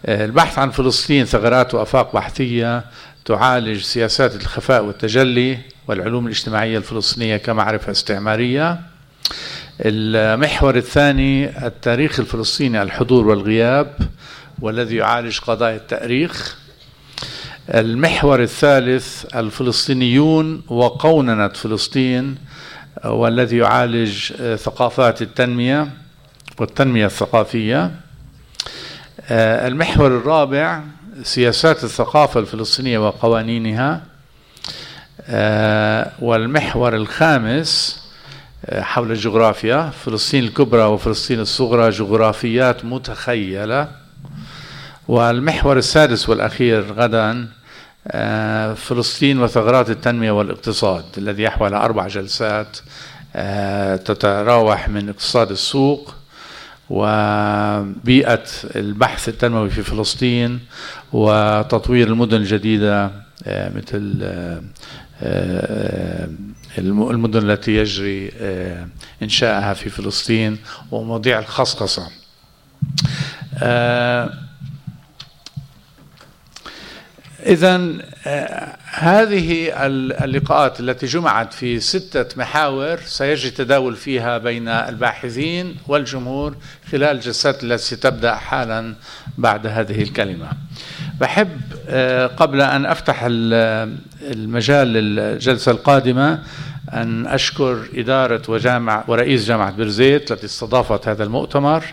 البحث 0.05 0.59
عن 0.59 0.69
فلسطين 0.69 1.25
ثغرات 1.25 1.73
وأفاق 1.73 2.13
بحثية 2.13 2.83
تعالج 3.25 3.81
سياسات 3.81 4.35
الخفاء 4.35 4.85
والتجلي 4.85 5.57
والعلوم 5.87 6.25
الاجتماعية 6.25 6.77
الفلسطينية 6.77 7.37
كمعرفة 7.37 7.91
استعمارية. 7.91 8.79
المحور 9.81 10.75
الثاني 10.75 11.65
التاريخ 11.67 12.19
الفلسطيني 12.19 12.81
الحضور 12.81 13.27
والغياب 13.27 13.97
والذي 14.61 14.95
يعالج 14.95 15.39
قضايا 15.39 15.75
التأريخ. 15.75 16.57
المحور 17.69 18.41
الثالث 18.43 19.35
الفلسطينيون 19.35 20.61
وقوننة 20.67 21.47
فلسطين 21.47 22.35
والذي 23.05 23.57
يعالج 23.57 24.33
ثقافات 24.55 25.21
التنمية. 25.21 25.87
والتنمية 26.59 27.05
الثقافية. 27.05 27.91
المحور 29.31 30.07
الرابع 30.07 30.81
سياسات 31.23 31.83
الثقافة 31.83 32.39
الفلسطينية 32.39 33.07
وقوانينها. 33.07 34.01
والمحور 36.21 36.95
الخامس 36.95 38.01
حول 38.73 39.11
الجغرافيا. 39.11 39.89
فلسطين 39.89 40.43
الكبرى 40.43 40.83
وفلسطين 40.83 41.39
الصغرى 41.39 41.89
جغرافيات 41.89 42.85
متخيلة. 42.85 43.87
والمحور 45.07 45.77
السادس 45.77 46.29
والأخير 46.29 46.93
غدا 46.93 47.47
آه، 48.07 48.73
فلسطين 48.73 49.39
وثغرات 49.39 49.89
التنمية 49.89 50.31
والاقتصاد 50.31 51.03
الذي 51.17 51.43
يحوي 51.43 51.67
على 51.67 51.77
أربع 51.77 52.07
جلسات 52.07 52.77
آه، 53.35 53.95
تتراوح 53.95 54.89
من 54.89 55.09
اقتصاد 55.09 55.51
السوق 55.51 56.13
وبيئة 56.91 58.43
البحث 58.75 59.29
التنموي 59.29 59.69
في 59.69 59.83
فلسطين 59.83 60.59
وتطوير 61.13 62.07
المدن 62.07 62.37
الجديدة 62.37 63.11
آه، 63.45 63.71
مثل 63.75 64.21
المدن 66.79 67.51
التي 67.51 67.75
يجري 67.75 68.31
إنشائها 69.23 69.73
في 69.73 69.89
فلسطين 69.89 70.57
ومواضيع 70.91 71.39
الخصخصة. 71.39 72.07
إذا 77.45 77.91
آه، 78.27 78.77
هذه 78.85 79.71
اللقاءات 80.23 80.79
التي 80.79 81.05
جمعت 81.05 81.53
في 81.53 81.79
ستة 81.79 82.25
محاور 82.37 82.99
سيجري 83.05 83.51
تداول 83.51 83.95
فيها 83.95 84.37
بين 84.37 84.67
الباحثين 84.67 85.75
والجمهور 85.87 86.55
خلال 86.91 87.03
الجلسات 87.15 87.63
التي 87.63 87.83
ستبدأ 87.83 88.35
حالا 88.35 88.95
بعد 89.37 89.67
هذه 89.67 90.01
الكلمة. 90.01 90.47
بحب 91.19 91.61
آه، 91.89 92.27
قبل 92.27 92.61
أن 92.61 92.85
أفتح 92.85 93.19
المجال 94.21 94.87
للجلسة 94.87 95.71
القادمة 95.71 96.43
أن 96.93 97.27
أشكر 97.27 97.87
إدارة 97.95 98.41
وجامع 98.47 99.03
ورئيس 99.07 99.45
جامعة 99.45 99.71
برزيت 99.71 100.31
التي 100.31 100.45
استضافت 100.45 101.07
هذا 101.07 101.23
المؤتمر. 101.23 101.85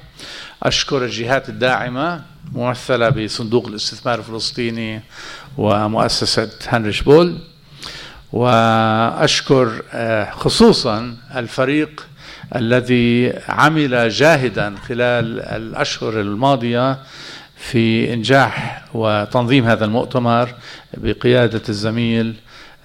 أشكر 0.63 1.05
الجهات 1.05 1.49
الداعمة 1.49 2.23
ممثلة 2.53 3.09
بصندوق 3.09 3.67
الاستثمار 3.67 4.19
الفلسطيني 4.19 5.03
ومؤسسة 5.59 6.51
هنريش 6.69 7.03
بول. 7.03 7.39
وأشكر 8.33 9.83
آه، 9.93 10.31
خصوصا 10.31 11.17
الفريق 11.37 12.07
الذي 12.57 13.33
عمل 13.49 14.09
جاهدا 14.09 14.75
خلال 14.89 15.41
الأشهر 15.41 16.21
الماضية 16.21 16.99
في 17.57 18.15
إنجاح 18.15 18.85
وتنظيم 18.95 19.65
هذا 19.65 19.85
المؤتمر 19.85 20.55
بقيادة 20.97 21.63
الزميل 21.69 22.35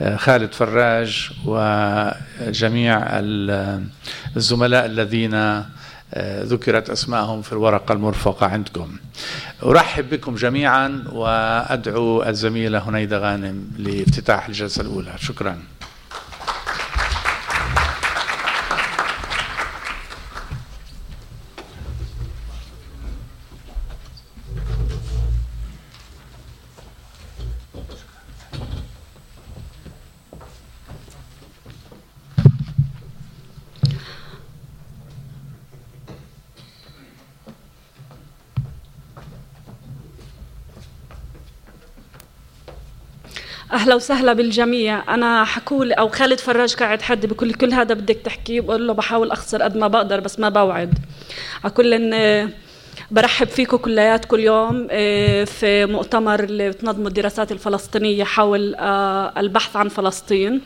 آه، 0.01 0.15
خالد 0.15 0.53
فراج 0.53 1.29
وجميع 1.45 3.01
الزملاء 4.35 4.85
الذين 4.85 5.63
ذكرت 6.43 6.89
أسماءهم 6.89 7.41
في 7.41 7.51
الورقة 7.53 7.93
المرفقة 7.93 8.47
عندكم. 8.47 8.95
أرحب 9.63 10.09
بكم 10.09 10.35
جميعا 10.35 11.03
وأدعو 11.11 12.23
الزميلة 12.23 12.89
هنيدة 12.89 13.17
غانم 13.17 13.67
لافتتاح 13.77 14.47
الجلسة 14.47 14.81
الأولى. 14.81 15.13
شكرا. 15.19 15.57
أهلا 43.83 43.95
وسهلا 43.95 44.33
بالجميع. 44.33 45.13
أنا 45.13 45.43
حكول 45.43 45.93
أو 45.93 46.09
خالد 46.09 46.39
فراج 46.39 46.73
قاعد 46.75 47.01
حد 47.01 47.25
بكل 47.25 47.53
كل 47.53 47.73
هذا 47.73 47.93
بدك 47.93 48.15
تحكيه 48.15 48.61
بقول 48.61 48.87
له 48.87 48.93
بحاول 48.93 49.31
أخسر 49.31 49.61
قد 49.61 49.77
ما 49.77 49.87
بقدر 49.87 50.19
بس 50.19 50.39
ما 50.39 50.49
بوعد. 50.49 50.93
على 51.63 51.73
كل 51.73 52.13
آه، 52.13 52.49
برحب 53.11 53.47
فيكم 53.47 53.77
كليات 53.77 54.25
كل 54.25 54.39
يوم 54.39 54.87
آه، 54.91 55.43
في 55.43 55.85
مؤتمر 55.85 56.43
اللي 56.43 56.69
بتنظمه 56.69 57.07
الدراسات 57.07 57.51
الفلسطينية 57.51 58.23
حول 58.23 58.75
آه، 58.75 59.33
البحث 59.37 59.75
عن 59.75 59.89
فلسطين. 59.89 60.61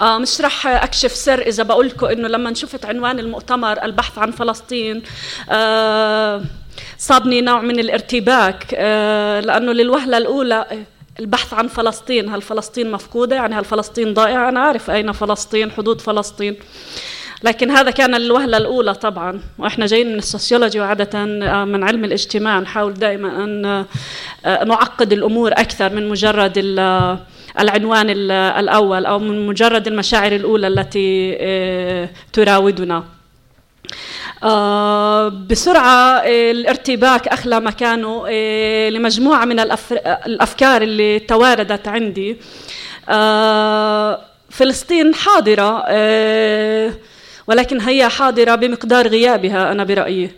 آه 0.00 0.18
مش 0.18 0.40
رح 0.40 0.66
أكشف 0.66 1.12
سر 1.12 1.40
إذا 1.42 1.62
بقول 1.62 1.86
لكم 1.86 2.06
إنه 2.06 2.28
لما 2.28 2.54
شفت 2.54 2.84
عنوان 2.84 3.18
المؤتمر 3.18 3.84
البحث 3.84 4.18
عن 4.18 4.30
فلسطين 4.30 5.02
صابني 6.98 7.40
نوع 7.40 7.60
من 7.60 7.78
الارتباك 7.78 8.74
لأنه 9.44 9.72
للوهلة 9.72 10.16
الأولى 10.18 10.66
البحث 11.20 11.54
عن 11.54 11.68
فلسطين 11.68 12.28
هل 12.28 12.42
فلسطين 12.42 12.92
مفقودة؟ 12.92 13.36
يعني 13.36 13.54
هل 13.54 13.64
فلسطين 13.64 14.14
ضائعة؟ 14.14 14.48
أنا 14.48 14.60
أعرف 14.60 14.90
أين 14.90 15.12
فلسطين 15.12 15.70
حدود 15.70 16.00
فلسطين. 16.00 16.56
لكن 17.42 17.70
هذا 17.70 17.90
كان 17.90 18.14
الوهلة 18.14 18.56
الأولى 18.56 18.94
طبعا. 18.94 19.40
وإحنا 19.58 19.86
جايين 19.86 20.12
من 20.12 20.18
السوسيولوجي 20.18 20.80
وعادة 20.80 21.18
آه، 21.18 21.64
من 21.64 21.84
علم 21.84 22.04
الاجتماع. 22.04 22.60
نحاول 22.60 22.94
دائما 22.94 23.44
أن 23.44 23.64
آه، 24.44 24.64
نعقد 24.64 25.12
الأمور 25.12 25.52
أكثر 25.52 25.92
من 25.92 26.08
مجرد 26.08 26.52
العنوان 27.60 28.10
الأول 28.30 29.06
أو 29.06 29.18
من 29.18 29.46
مجرد 29.46 29.86
المشاعر 29.86 30.32
الأولى 30.32 30.66
التي 30.66 31.36
آه، 31.40 32.10
تراودنا. 32.32 32.96
آه، 32.96 33.13
بسرعة 35.28 36.18
آه، 36.18 36.50
الارتباك 36.50 37.28
أخلى 37.28 37.60
مكانه 37.60 38.24
آه، 38.28 38.88
لمجموعة 38.90 39.44
من 39.44 39.60
الأفكار 40.26 40.82
اللي 40.82 41.18
تواردت 41.18 41.88
عندي. 41.88 42.36
فلسطين 44.50 45.14
حاضرة 45.14 45.84
ولكن 47.46 47.80
هي 47.80 48.08
حاضرة 48.08 48.54
بمقدار 48.54 49.08
غيابها 49.08 49.72
أنا 49.72 49.84
برأيي. 49.84 50.30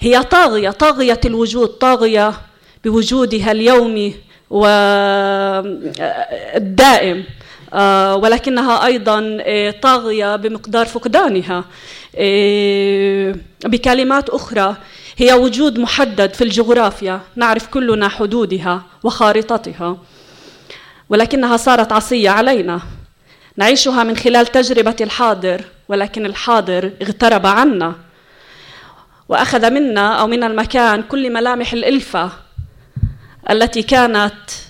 هي 0.00 0.22
طاغية 0.22 0.70
طاغية 0.70 1.20
الوجود 1.24 1.68
طاغية 1.68 2.32
بوجودها 2.84 3.52
اليومي 3.52 4.14
والدائم 6.60 7.24
ولكنها 8.14 8.86
أيضا 8.86 9.38
طاغية 9.82 10.36
بمقدار 10.36 10.86
فقدانها. 10.86 11.64
إيه، 12.16 13.36
بكلمات 13.64 14.28
أخرى 14.30 14.76
هي 15.16 15.32
وجود 15.32 15.78
محدد 15.78 16.34
في 16.34 16.44
الجغرافيا 16.44 17.20
نعرف 17.36 17.66
كلنا 17.66 18.08
حدودها 18.08 18.82
وخارطتها 19.02 19.96
ولكنها 21.08 21.56
صارت 21.56 21.92
عصية 21.92 22.30
علينا. 22.30 22.80
نعيشها 23.56 24.04
من 24.04 24.16
خلال 24.16 24.46
تجربة 24.46 24.96
الحاضر 25.00 25.60
ولكن 25.88 26.26
الحاضر 26.26 26.90
اغترب 27.02 27.46
عنا 27.46 27.94
وأخذ 29.28 29.70
منا 29.70 30.20
أو 30.20 30.26
من 30.26 30.42
المكان 30.42 31.02
كل 31.02 31.32
ملامح 31.32 31.72
الإلفة 31.72 32.30
التي 33.50 33.82
كانت 33.82 34.32
آه، 34.32 34.67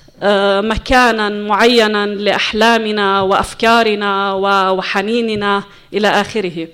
مكانا 0.63 1.29
معينا 1.29 2.07
لأحلامنا 2.07 3.21
وأفكارنا 3.21 4.33
وحنيننا 4.71 5.63
إلى 5.93 6.09
آخره. 6.09 6.69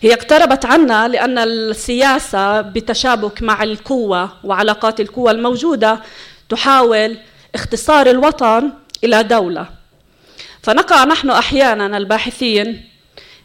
هي 0.00 0.14
اقتربت 0.14 0.66
عنا 0.66 1.08
لأن 1.08 1.38
السياسة 1.38 2.60
بتشابك 2.60 3.42
مع 3.42 3.62
القوة 3.62 4.30
وعلاقات 4.44 5.00
القوة 5.00 5.30
الموجودة 5.30 6.00
تحاول 6.48 7.18
اختصار 7.54 8.06
الوطن 8.10 8.70
إلى 9.04 9.22
دولة. 9.22 9.66
فنقع 10.62 11.04
نحن 11.04 11.30
أحيانا 11.30 11.96
الباحثين 11.96 12.84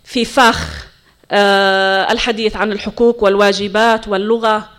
في 0.03 0.25
فخ 0.25 0.87
آه، 1.31 2.11
الحديث 2.11 2.55
عن 2.55 2.71
الحقوق 2.71 3.23
والواجبات 3.23 4.07
واللغة 4.07 4.69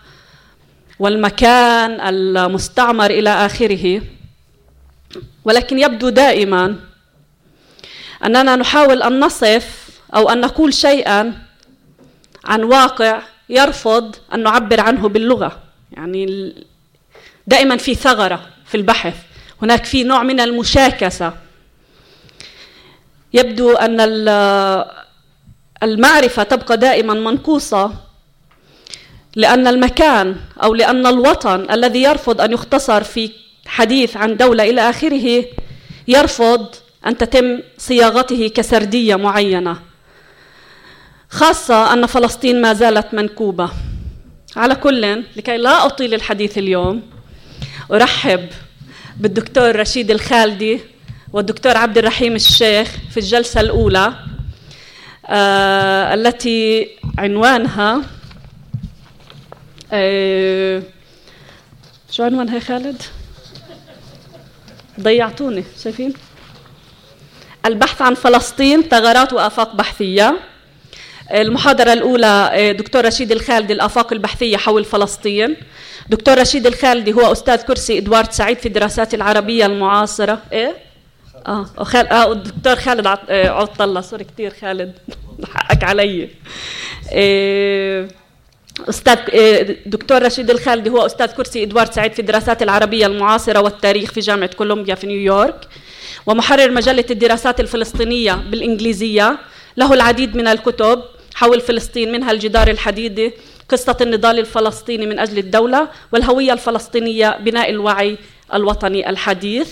والمكان 0.99 2.01
المستعمر 2.01 3.11
إلى 3.11 3.31
آخره. 3.31 4.03
ولكن 5.45 5.79
يبدو 5.79 6.09
دائما 6.09 6.77
أننا 8.25 8.57
نحاول 8.57 9.03
أن 9.03 9.21
نصف 9.21 9.89
أو 10.15 10.31
أن 10.31 10.41
نقول 10.41 10.75
شيئا 10.75 11.33
عن 12.45 12.63
واقع 12.63 13.23
يرفض 13.49 14.17
أن 14.35 14.43
نعبر 14.43 14.81
عنه 14.81 15.09
باللغة. 15.09 15.63
يعني 15.93 16.55
دائما 17.47 17.77
في 17.77 17.95
ثغرة 17.95 18.47
في 18.67 18.77
البحث. 18.77 19.15
هناك 19.63 19.85
في 19.85 20.05
نوع 20.05 20.23
من 20.23 20.41
المشاكسة. 20.41 21.33
يبدو 23.35 23.73
أن 23.73 24.01
المعرفة 25.83 26.43
تبقى 26.43 26.77
دائما 26.77 27.15
منقوصة. 27.15 28.08
لأن 29.37 29.67
المكان 29.67 30.37
أو 30.63 30.75
لأن 30.75 31.07
الوطن 31.07 31.67
الذي 31.71 32.03
يرفض 32.03 32.41
أن 32.41 32.53
يختصر 32.53 33.03
في 33.05 33.31
حديث 33.67 34.17
عن 34.17 34.37
دولة 34.37 34.71
إلى 34.71 34.91
آخره 34.91 35.45
يرفض 36.09 36.67
أن 37.07 37.19
تتم 37.19 37.61
صياغته 37.79 38.49
كسردية 38.49 39.17
معينة 39.17 39.77
خاصة 41.31 41.93
أن 41.93 42.07
فلسطين 42.07 42.61
ما 42.61 42.73
زالت 42.73 43.15
منكوبة. 43.15 43.71
على 44.57 44.75
كل 44.75 45.25
لكي 45.37 45.57
لا 45.57 45.87
أطيل 45.87 46.15
الحديث 46.15 46.59
اليوم 46.59 47.03
أرحب 47.93 48.47
بالدكتور 49.21 49.77
رشيد 49.77 50.11
الخالدي 50.11 50.81
والدكتور 51.33 51.77
عبد 51.77 51.99
الرحيم 51.99 52.35
الشيخ 52.35 52.89
في 53.11 53.21
الجلسة 53.21 53.61
الأولى 53.61 54.13
آه 55.27 56.15
التي 56.15 56.89
عنوانها 57.19 58.03
آه 59.93 60.83
شو 62.11 62.23
عنوانها 62.23 62.59
خالد؟ 62.59 63.03
ضيعتوني 65.01 65.65
شايفين؟ 65.85 66.15
البحث 67.67 68.03
عن 68.03 68.15
فلسطين 68.15 68.83
ثغرات 68.83 69.33
وآفاق 69.33 69.75
بحثية 69.75 70.39
المحاضرة 71.33 71.93
الأولى 71.93 72.51
آه، 72.53 72.73
دكتور 72.73 73.05
رشيد 73.05 73.33
الخالدي 73.33 73.73
الآفاق 73.73 74.13
البحثية 74.13 74.57
حول 74.57 74.85
فلسطين 74.85 75.57
دكتور 76.09 76.39
رشيد 76.39 76.67
الخالدي 76.67 77.13
هو 77.13 77.33
أستاذ 77.33 77.63
كرسي 77.63 77.99
إدوارد 77.99 78.33
سعيد 78.33 78.59
في 78.59 78.67
الدراسات 78.67 79.15
العربية 79.15 79.67
المعاصرة 79.67 80.43
إيه؟ 80.53 80.77
آه 81.47 81.67
وخال... 81.79 82.07
آه 82.09 82.33
الدكتور 82.33 82.77
خالد 82.77 83.07
عط... 83.07 83.21
آه 83.29 83.49
عط 83.49 83.83
الله 83.83 84.01
سوري 84.01 84.25
كثير 84.25 84.55
خالد 84.61 84.93
حقك 85.55 85.85
علي 85.85 86.29
إيه... 87.13 88.09
أستاذ 88.79 89.19
آه، 89.35 89.77
دكتور 89.87 90.23
رشيد 90.23 90.51
الخالدي 90.51 90.91
هو 90.91 91.07
أستاذ 91.07 91.27
كرسي 91.27 91.63
ادوارد 91.63 91.93
سعيد 91.93 92.13
في 92.13 92.19
الدراسات 92.19 92.63
العربية 92.63 93.07
المعاصرة 93.07 93.61
والتاريخ 93.61 94.13
في 94.13 94.21
جامعة 94.21 94.55
كولومبيا 94.55 94.95
في 94.95 95.07
نيويورك 95.07 95.69
ومحرر 96.27 96.71
مجلة 96.71 97.05
الدراسات 97.11 97.61
الفلسطينية 97.61 98.33
بالإنجليزية. 98.35 99.39
له 99.77 99.95
العديد 99.95 100.37
من 100.37 100.47
الكتب 100.47 101.03
حول 101.35 101.61
فلسطين 101.61 102.13
منها 102.13 102.31
الجدار 102.31 102.69
الحديدي 102.69 103.33
قصة 103.69 103.97
النضال 104.01 104.39
الفلسطيني 104.39 105.07
من 105.07 105.19
أجل 105.19 105.39
الدولة 105.39 105.89
والهوية 106.13 106.53
الفلسطينية 106.53 107.39
بناء 107.41 107.71
الوعي 107.71 108.19
الوطني 108.55 109.11
الحديث. 109.11 109.69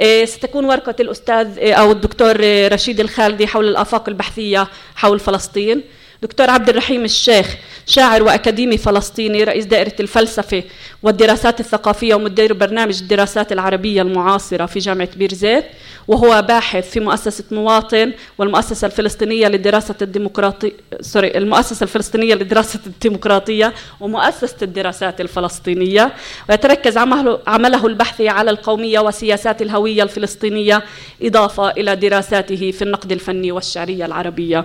إيه، 0.00 0.24
ستكون 0.24 0.64
ورقة 0.64 0.94
الأستاذ 1.00 1.58
إيه، 1.58 1.74
أو 1.74 1.92
الدكتور 1.92 2.36
رشيد 2.72 3.00
الخالدي 3.00 3.46
حول 3.46 3.68
الآفاق 3.68 4.08
البحثية 4.08 4.68
حول 4.96 5.20
فلسطين. 5.20 5.82
دكتور 6.22 6.50
عبد 6.50 6.68
الرحيم 6.68 7.04
الشيخ 7.04 7.56
شاعر 7.86 8.22
وأكاديمي 8.22 8.78
فلسطيني 8.78 9.44
رئيس 9.44 9.64
دائرة 9.64 9.92
الفلسفة 10.00 10.62
والدراسات 11.02 11.60
الثقافية 11.60 12.14
ومدير 12.14 12.52
برنامج 12.52 12.98
الدراسات 13.02 13.52
العربية 13.52 14.02
المعاصرة 14.02 14.66
في 14.66 14.78
جامعة 14.78 15.08
بيرزيت. 15.16 15.64
وهو 16.08 16.42
باحث 16.48 16.90
في 16.90 17.00
مؤسسة 17.00 17.44
مواطن 17.50 18.12
والمؤسسة 18.38 18.86
الفلسطينية 18.86 19.48
لدراسة 19.48 19.94
الديمقراطية 20.02 20.72
سوري 21.00 21.38
المؤسسة 21.38 21.84
الفلسطينية 21.84 22.34
لدراسة 22.34 22.80
الديمقراطية 22.86 23.74
ومؤسسة 24.00 24.56
الدراسات 24.62 25.20
الفلسطينية. 25.20 26.12
ويتركز 26.48 26.96
عمله, 26.96 27.38
عمله 27.46 27.86
البحثي 27.86 28.28
على 28.28 28.50
القومية 28.50 29.00
وسياسات 29.00 29.62
الهوية 29.62 30.02
الفلسطينية 30.02 30.82
إضافة 31.22 31.70
إلى 31.70 31.96
دراساته 31.96 32.70
في 32.70 32.82
النقد 32.82 33.12
الفني 33.12 33.52
والشعرية 33.52 34.04
العربية 34.06 34.64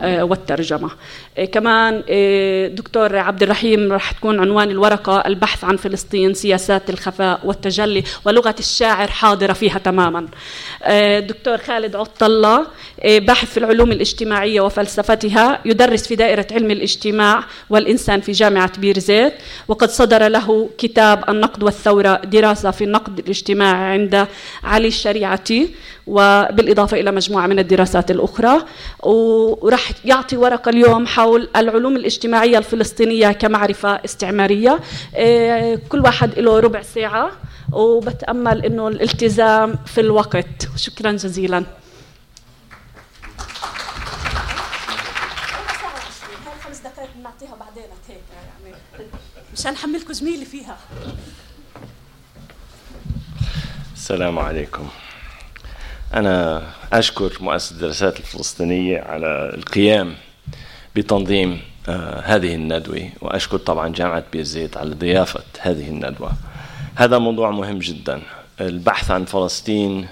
آه، 0.00 0.22
والترجمة. 0.24 0.90
آه، 1.38 1.44
كمان 1.44 2.02
آه، 2.08 2.68
دكتور 2.68 3.16
عبد 3.16 3.42
الرحيم 3.42 3.92
راح 3.92 4.12
تكون 4.12 4.40
عنوان 4.40 4.70
الورقة 4.70 5.22
البحث 5.26 5.64
عن 5.64 5.76
فلسطين 5.76 6.34
سياسات 6.34 6.90
الخفاء 6.90 7.40
والتجلي 7.44 8.04
ولغة 8.24 8.54
الشاعر 8.58 9.08
حاضرة 9.08 9.52
فيها 9.52 9.78
تماما. 9.78 10.26
دكتور 11.18 11.58
خالد 11.58 11.96
عط 11.96 12.22
الله 12.22 12.66
باحث 13.04 13.50
في 13.50 13.56
العلوم 13.56 13.92
الاجتماعية 13.92 14.60
وفلسفتها 14.60 15.60
يدرس 15.64 16.06
في 16.08 16.16
دائرة 16.16 16.46
علم 16.52 16.70
الاجتماع 16.70 17.44
والإنسان 17.70 18.20
في 18.20 18.32
جامعة 18.32 18.78
بيرزيت 18.78 19.32
وقد 19.68 19.90
صدر 19.90 20.28
له 20.28 20.70
كتاب 20.78 21.24
النقد 21.30 21.62
والثورة 21.62 22.14
دراسة 22.24 22.70
في 22.70 22.84
النقد 22.84 23.18
الاجتماعي 23.18 23.92
عند 23.92 24.26
علي 24.64 24.88
الشريعتي 24.88 25.74
وبالإضافة 26.06 27.00
إلى 27.00 27.12
مجموعة 27.12 27.46
من 27.46 27.58
الدراسات 27.58 28.10
الأخرى. 28.10 28.64
وراح 29.02 29.90
يعطي 30.04 30.36
ورقة 30.36 30.68
اليوم 30.68 31.06
حول 31.06 31.48
العلوم 31.56 31.96
الاجتماعية 31.96 32.58
الفلسطينية 32.58 33.32
كمعرفة 33.32 33.90
استعمارية. 34.04 34.80
إيه، 35.16 35.78
كل 35.88 36.00
واحد 36.00 36.38
له 36.38 36.60
ربع 36.60 36.82
ساعة. 36.82 37.30
وبتأمل 37.72 38.64
أنه 38.64 38.88
الالتزام 38.88 39.76
في 39.86 40.00
الوقت. 40.00 40.68
شكرا 40.76 41.12
جزيلا. 41.12 41.64
مشان 49.52 49.72
نحملكم 49.72 50.12
زميلي 50.12 50.44
فيها. 50.44 50.76
السلام 53.94 54.38
عليكم. 54.38 54.88
أنا 56.14 56.62
أشكر 56.92 57.38
مؤسسة 57.40 57.74
الدراسات 57.74 58.20
الفلسطينية 58.20 59.00
على 59.00 59.50
القيام 59.54 60.14
بتنظيم 60.96 61.60
آه، 61.88 62.20
هذه 62.20 62.54
الندوة 62.54 63.10
وأشكر 63.20 63.58
طبعا 63.58 63.88
جامعة 63.88 64.24
بيزيت 64.32 64.76
على 64.76 64.94
ضيافة 64.94 65.42
هذه 65.60 65.88
الندوة. 65.88 66.32
هذا 66.98 67.18
موضوع 67.18 67.50
مهم 67.50 67.78
جدا. 67.78 68.22
البحث 68.60 69.10
عن 69.10 69.24
فلسطين 69.24 70.08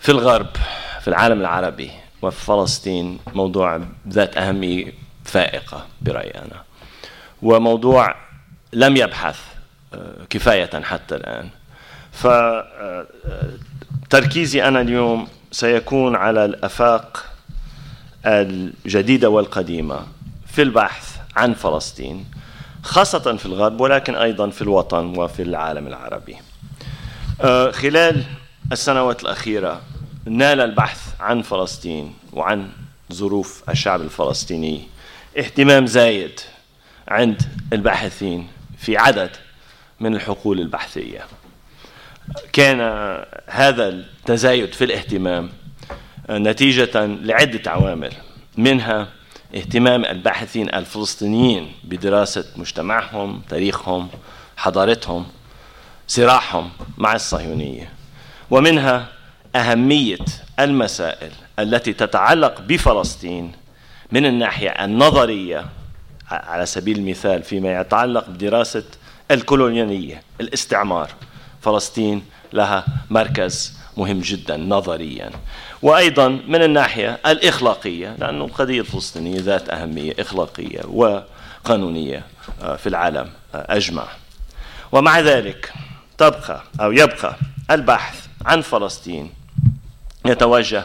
في 0.00 0.08
الغرب 0.08 0.46
في 1.00 1.08
العالم 1.08 1.40
العربي 1.40 1.90
وفي 2.22 2.44
فلسطين 2.44 3.18
موضوع 3.34 3.80
ذات 4.08 4.36
أهمية 4.36 4.92
فائقة 5.24 5.86
برأيي 6.02 6.30
أنا. 6.30 6.62
وموضوع 7.42 8.14
لم 8.72 8.96
يبحث 8.96 9.38
آه، 9.94 10.14
كفاية 10.30 10.82
حتى 10.82 11.14
الآن. 11.14 11.48
ف 12.12 12.26
آه، 12.26 13.06
أنا 14.54 14.80
اليوم 14.80 15.28
سيكون 15.50 16.16
على 16.16 16.44
الآفاق 16.44 17.24
الجديدة 18.26 19.30
والقديمة 19.30 20.00
في 20.46 20.62
البحث 20.62 21.16
عن 21.36 21.54
فلسطين. 21.54 22.24
خاصة 22.84 23.36
في 23.36 23.46
الغرب 23.46 23.80
ولكن 23.80 24.14
أيضا 24.14 24.50
في 24.50 24.62
الوطن 24.62 25.18
وفي 25.18 25.42
العالم 25.42 25.86
العربي. 25.86 26.36
آه، 27.40 27.70
خلال 27.70 28.24
السنوات 28.72 29.22
الأخيرة 29.22 29.80
نال 30.26 30.60
البحث 30.60 31.00
عن 31.20 31.42
فلسطين 31.42 32.14
وعن 32.32 32.68
ظروف 33.12 33.70
الشعب 33.70 34.00
الفلسطيني 34.00 34.82
اهتمام 35.38 35.86
زايد 35.86 36.40
عند 37.08 37.42
الباحثين 37.72 38.48
في 38.78 38.96
عدد 38.96 39.30
من 40.00 40.14
الحقول 40.14 40.60
البحثية. 40.60 41.20
كان 42.52 42.80
هذا 43.46 43.88
التزايد 43.88 44.72
في 44.74 44.84
الاهتمام 44.84 45.50
نتيجة 46.30 47.06
لعدة 47.06 47.70
عوامل 47.70 48.12
منها 48.56 49.08
اهتمام 49.54 50.04
الباحثين 50.04 50.74
الفلسطينيين 50.74 51.72
بدراسة 51.84 52.44
مجتمعهم 52.56 53.42
تاريخهم 53.48 54.08
حضارتهم 54.56 55.26
صراعهم 56.08 56.70
مع 56.98 57.14
الصهيونية. 57.14 57.92
ومنها 58.50 59.08
أهمية 59.56 60.18
المسائل 60.60 61.30
التي 61.58 61.92
تتعلق 61.92 62.60
بفلسطين 62.60 63.52
من 64.12 64.26
الناحية 64.26 64.70
النظرية 64.70 65.66
على 66.30 66.66
سبيل 66.66 66.98
المثال 66.98 67.42
فيما 67.42 67.80
يتعلق 67.80 68.28
بدراسة 68.28 68.84
الكولونيالية 69.30 70.22
الاستعمار. 70.40 71.10
فلسطين 71.60 72.24
لها 72.52 72.84
مركز 73.10 73.78
مهم 73.96 74.20
جدا 74.20 74.56
نظريا. 74.56 75.30
وأيضا 75.84 76.28
من 76.28 76.62
الناحية 76.62 77.20
الإخلاقية 77.26 78.16
لأن 78.18 78.40
القضية 78.42 78.80
الفلسطينية 78.80 79.40
ذات 79.40 79.68
أهمية 79.68 80.14
إخلاقية 80.18 80.80
وقانونية 80.84 82.24
آه، 82.62 82.76
في 82.76 82.88
العالم 82.88 83.30
آه، 83.54 83.76
أجمع. 83.76 84.06
ومع 84.92 85.20
ذلك 85.20 85.72
تبقى 86.18 86.62
أو 86.80 86.92
يبقى 86.92 87.36
البحث 87.70 88.26
عن 88.44 88.60
فلسطين 88.60 89.30
يتوجه 90.26 90.84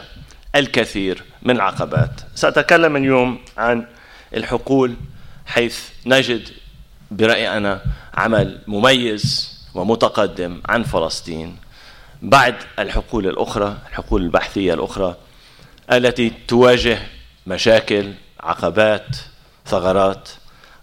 الكثير 0.56 1.22
من 1.42 1.56
العقبات. 1.56 2.20
سأتكلم 2.34 2.96
اليوم 2.96 3.38
عن 3.58 3.86
الحقول 4.34 4.94
حيث 5.46 5.80
نجد 6.06 6.48
برأيي 7.10 7.56
أنا 7.56 7.82
عمل 8.14 8.58
مميز 8.66 9.54
ومتقدم 9.74 10.60
عن 10.68 10.82
فلسطين. 10.82 11.56
بعد 12.22 12.54
الحقول 12.78 13.26
الأخرى 13.26 13.76
الحقول 13.88 14.22
البحثية 14.22 14.74
الأخرى 14.74 15.16
التي 15.92 16.32
تواجه 16.48 16.98
مشاكل 17.46 18.12
عقبات 18.40 19.16
ثغرات 19.66 20.28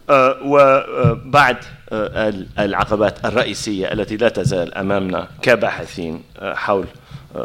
آه، 0.10 0.38
وبعد 0.44 1.58
آه، 1.92 2.34
العقبات 2.60 3.26
الرئيسية 3.26 3.92
التي 3.94 4.18
لا 4.18 4.30
تزال 4.30 4.74
أمامنا 4.74 5.28
كباحثين 5.42 6.24
آه، 6.40 6.54
حول 6.54 6.88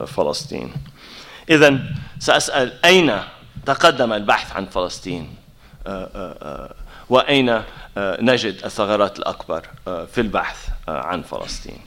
فلسطين. 0.06 0.72
إذا 1.50 1.78
سأسأل 2.18 2.72
أين 2.84 3.12
تقدم 3.66 4.12
البحث 4.12 4.56
عن 4.56 4.66
فلسطين؟ 4.66 5.34
وأين 7.08 7.62
نجد 7.98 8.64
الثغرات 8.64 9.18
الأكبر 9.18 9.62
في 9.84 10.20
البحث 10.20 10.68
عن 10.88 11.22
فلسطين؟ 11.22 11.78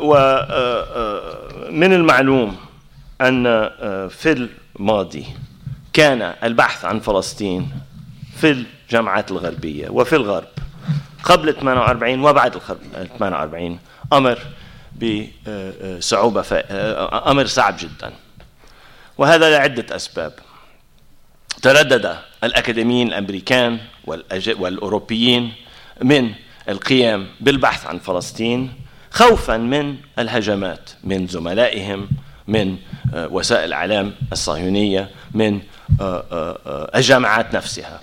ومن 0.00 1.92
المعلوم 1.92 2.56
أن 3.20 3.44
في 4.08 4.48
الماضي 4.76 5.26
كان 5.92 6.34
البحث 6.42 6.84
عن 6.84 7.00
فلسطين 7.00 7.70
في 8.36 8.50
الجامعات 8.50 9.30
الغربية 9.30 9.88
وفي 9.88 10.16
الغرب 10.16 10.48
قبل 11.22 11.54
48 11.54 12.20
وبعد 12.20 12.58
48 13.18 13.78
أمر 14.12 14.38
بصعوبة 15.00 16.44
أمر 17.30 17.46
صعب 17.46 17.76
جدا. 17.78 18.12
وهذا 19.18 19.50
لعدة 19.50 19.96
أسباب. 19.96 20.32
تردد 21.62 22.16
الأكاديميين 22.44 23.08
الأمريكان 23.08 23.78
والأوروبيين 24.58 25.52
من 26.02 26.32
القيام 26.68 27.26
بالبحث 27.40 27.86
عن 27.86 27.98
فلسطين 27.98 28.72
خوفا 29.14 29.56
من 29.56 29.96
الهجمات 30.18 30.90
من 31.04 31.26
زملائهم 31.26 32.08
من 32.48 32.78
وسائل 33.14 33.64
الإعلام 33.64 34.14
الصهيونية 34.32 35.10
من 35.34 35.60
الجامعات 36.94 37.54
نفسها. 37.54 38.00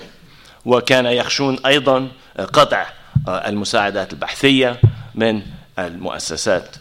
وكان 0.66 1.06
يخشون 1.06 1.60
أيضا 1.66 2.08
قطع 2.40 2.86
المساعدات 3.28 4.14
البحثية 4.14 4.82
من 5.16 5.42
المؤسسات 5.80 6.76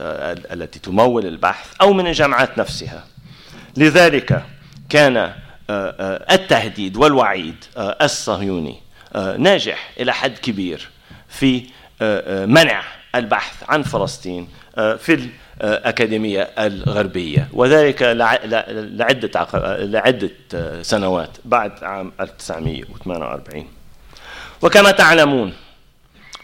التي 0.53 0.79
تمول 0.79 1.27
البحث 1.27 1.67
أو 1.81 1.93
من 1.93 2.07
الجامعات 2.07 2.59
نفسها. 2.59 3.05
لذلك 3.77 4.45
كان 4.89 5.33
التهديد 6.31 6.97
والوعيد 6.97 7.65
الصهيوني 7.79 8.77
ناجح 9.39 9.91
إلى 10.01 10.15
حد 10.15 10.39
كبير 10.39 10.89
في 11.29 11.63
منع 12.47 12.83
البحث 13.15 13.65
عن 13.69 13.83
فلسطين 13.83 14.49
في 14.77 15.29
الأكاديمية 15.61 16.43
الغربية. 16.43 17.49
وذلك 17.53 18.03
لعدة 18.03 19.47
لعدة 19.85 20.83
سنوات 20.83 21.37
بعد 21.45 21.85
عام 21.85 22.13
1948 22.21 23.69
وكما 24.63 24.91
تعلمون 24.91 25.53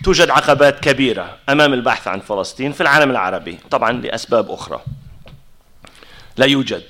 توجد 0.05 0.31
عقبات 0.31 0.81
كبيرة 0.81 1.37
أمام 1.49 1.73
البحث 1.75 2.09
عن 2.09 2.21
فلسطين 2.21 2.73
في 2.73 2.81
العالم 2.81 3.11
العربي 3.11 3.59
طبعا 3.71 3.93
لأسباب 3.93 4.51
أخرى. 4.51 4.81
لا 6.37 6.47
يوجد 6.47 6.83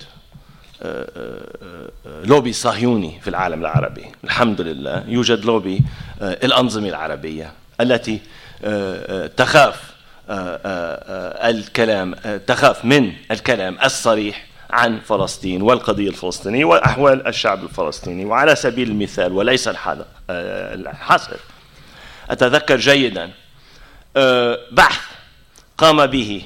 لوبي 2.24 2.52
صهيوني 2.52 3.20
في 3.20 3.30
العالم 3.30 3.60
العربي 3.60 4.04
الحمد 4.24 4.60
لله. 4.60 5.04
يوجد 5.08 5.44
لوبي 5.44 5.80
الأنظمة 6.22 6.88
العربية 6.88 7.52
التي 7.80 8.20
تخاف 9.36 9.96
آه، 10.28 10.60
آه، 10.64 11.46
آه، 11.46 11.50
الكلام 11.50 12.14
تخاف 12.46 12.84
من 12.84 13.12
الكلام 13.30 13.78
الصريح 13.84 14.46
عن 14.70 15.00
فلسطين 15.00 15.62
والقضية 15.62 16.08
الفلسطينية 16.08 16.64
وأحوال 16.64 17.26
الشعب 17.26 17.64
الفلسطيني. 17.64 18.24
وعلى 18.24 18.56
سبيل 18.56 18.88
المثال 18.90 19.32
وليس 19.32 19.68
الحصر 20.30 21.36
أتذكر 22.30 22.76
جيدا 22.76 23.30
بحث 24.72 25.00
قام 25.78 26.06
به 26.06 26.42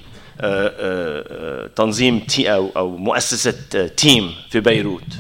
تنظيم 1.77 2.21
تي 2.21 2.55
أو, 2.55 2.71
أو 2.77 2.97
مؤسسة 2.97 3.87
تيم 3.87 4.35
في 4.51 4.61
بيروت 4.61 5.13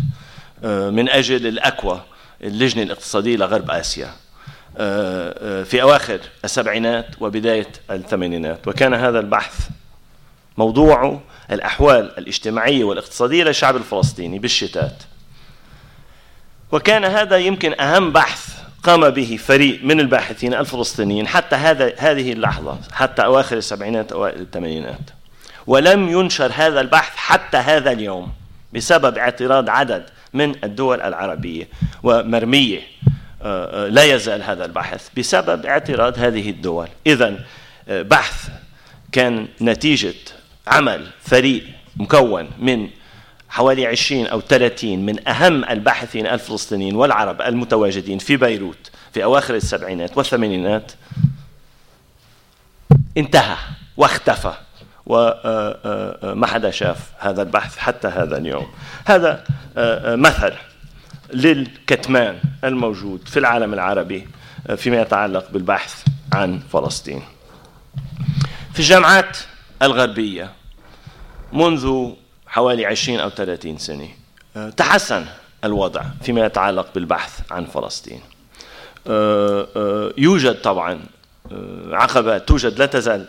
من 0.64 1.09
أجل 1.09 1.46
الأكوا 1.46 1.96
اللجنة 2.42 2.83
الاقتصادية 2.83 3.37
لغرب 3.37 3.70
آسيا. 3.70 4.12
في 5.64 5.83
أواخر 5.83 6.20
السبعينات 6.44 7.06
وبداية 7.20 7.68
الثمانينات. 7.90 8.68
وكان 8.68 8.94
هذا 8.94 9.18
البحث 9.18 9.68
موضوعه 10.56 11.20
الأحوال 11.52 12.18
الاجتماعية 12.18 12.85
والاقتصادية 12.85 13.44
للشعب 13.44 13.76
الفلسطيني 13.76 14.38
بالشتات. 14.38 15.02
وكان 16.72 17.04
هذا 17.04 17.37
يمكن 17.37 17.80
أهم 17.80 18.12
بحث 18.12 18.56
قام 18.83 19.11
به 19.11 19.38
فريق 19.44 19.85
من 19.85 20.00
الباحثين 20.00 20.54
الفلسطينيين 20.54 21.28
حتى 21.28 21.56
هذا 21.56 21.92
هذه 21.98 22.33
اللحظة 22.33 22.78
حتى 22.92 23.24
أواخر 23.24 23.56
السبعينات 23.56 24.12
أوائل 24.12 24.40
الثمانينات. 24.40 25.11
ولم 25.66 26.09
ينشر 26.09 26.52
هذا 26.54 26.80
البحث 26.80 27.16
حتى 27.16 27.56
هذا 27.56 27.92
اليوم 27.92 28.33
بسبب 28.74 29.18
اعتراض 29.18 29.70
عدد 29.70 30.04
من 30.35 30.54
الدول 30.64 31.00
العربية 31.00 31.68
ومرمية 32.02 32.80
لا 33.88 34.05
يزال 34.05 34.42
هذا 34.42 34.64
البحث 34.64 35.09
بسبب 35.18 35.66
اعتراض 35.66 36.18
هذه 36.18 36.50
الدول. 36.50 36.88
إذا 37.07 37.44
بحث 37.88 38.48
كان 39.12 39.48
نتيجة 39.61 40.14
عمل 40.66 41.07
فريق 41.20 41.64
مكون 41.96 42.50
من 42.59 42.88
حوالي 43.48 43.87
20 43.87 44.26
أو 44.26 44.40
30 44.40 44.98
من 44.98 45.29
أهم 45.29 45.64
الباحثين 45.64 46.26
الفلسطينيين 46.26 46.96
والعرب 46.96 47.42
المتواجدين 47.42 48.18
في 48.18 48.37
بيروت 48.37 48.90
في 49.12 49.24
أواخر 49.24 49.55
السبعينات 49.55 50.16
والثمانينات. 50.16 50.92
انتهى 53.16 53.57
واختفى 53.96 54.53
وما 55.07 56.46
حدا 56.46 56.70
شاف 56.70 56.98
هذا 57.18 57.42
البحث 57.42 57.79
حتى 57.79 58.09
هذا 58.09 58.37
اليوم. 58.37 58.66
هذا 59.05 59.44
مثل 60.16 60.53
للكتمان 61.35 62.38
الموجود 62.64 63.29
في 63.29 63.38
العالم 63.38 63.75
العربي 63.75 64.29
آه، 64.66 64.75
فيما 64.75 65.01
يتعلق 65.01 65.51
بالبحث 65.51 66.05
عن 66.33 66.59
فلسطين. 66.59 67.23
في 68.73 68.81
الجامعات 68.81 69.38
الغربية 69.83 70.53
منذ 71.53 72.11
حوالي 72.47 72.87
20 72.87 73.21
أو 73.21 73.31
30 73.31 73.79
سنة 73.79 74.09
آه، 74.57 74.71
تحسن 74.71 75.27
الوضع 75.64 76.03
فيما 76.23 76.47
يتعلق 76.47 76.95
بالبحث 76.95 77.40
عن 77.51 77.64
فلسطين. 77.64 78.21
آه، 79.07 80.12
يوجد 80.19 80.61
طبعا 80.61 81.01
عقبات 81.90 82.49
توجد 82.49 82.79
لا 82.79 82.87
تزال 82.87 83.27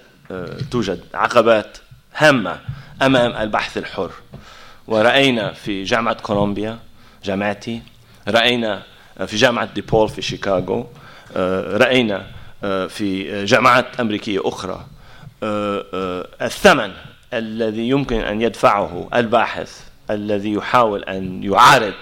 توجد 0.72 1.04
عقبات 1.14 1.78
هامة 2.16 2.60
أمام 3.02 3.36
البحث 3.36 3.78
الحر. 3.78 4.12
ورأينا 4.88 5.54
في 5.54 5.84
جامعة 5.84 6.14
كولومبيا 6.22 6.80
جامعتي. 7.24 7.82
رأينا 8.28 8.84
في 9.26 9.36
جامعة 9.36 9.74
ديبول 9.74 10.10
في 10.10 10.22
شيكاغو 10.22 10.88
آه، 11.36 11.78
رأينا 11.78 12.26
آه، 12.64 12.88
في 12.88 13.46
جامعات 13.46 14.00
أمريكية 14.00 14.40
أخرى 14.44 14.86
آه، 15.44 16.28
الثمن 16.42 16.92
الذي 17.34 17.90
يمكن 17.90 18.22
أن 18.22 18.42
يدفعه 18.42 19.10
الباحث 19.14 19.80
الذي 20.10 20.54
يحاول 20.54 21.04
أن 21.04 21.44
يعارض 21.44 21.94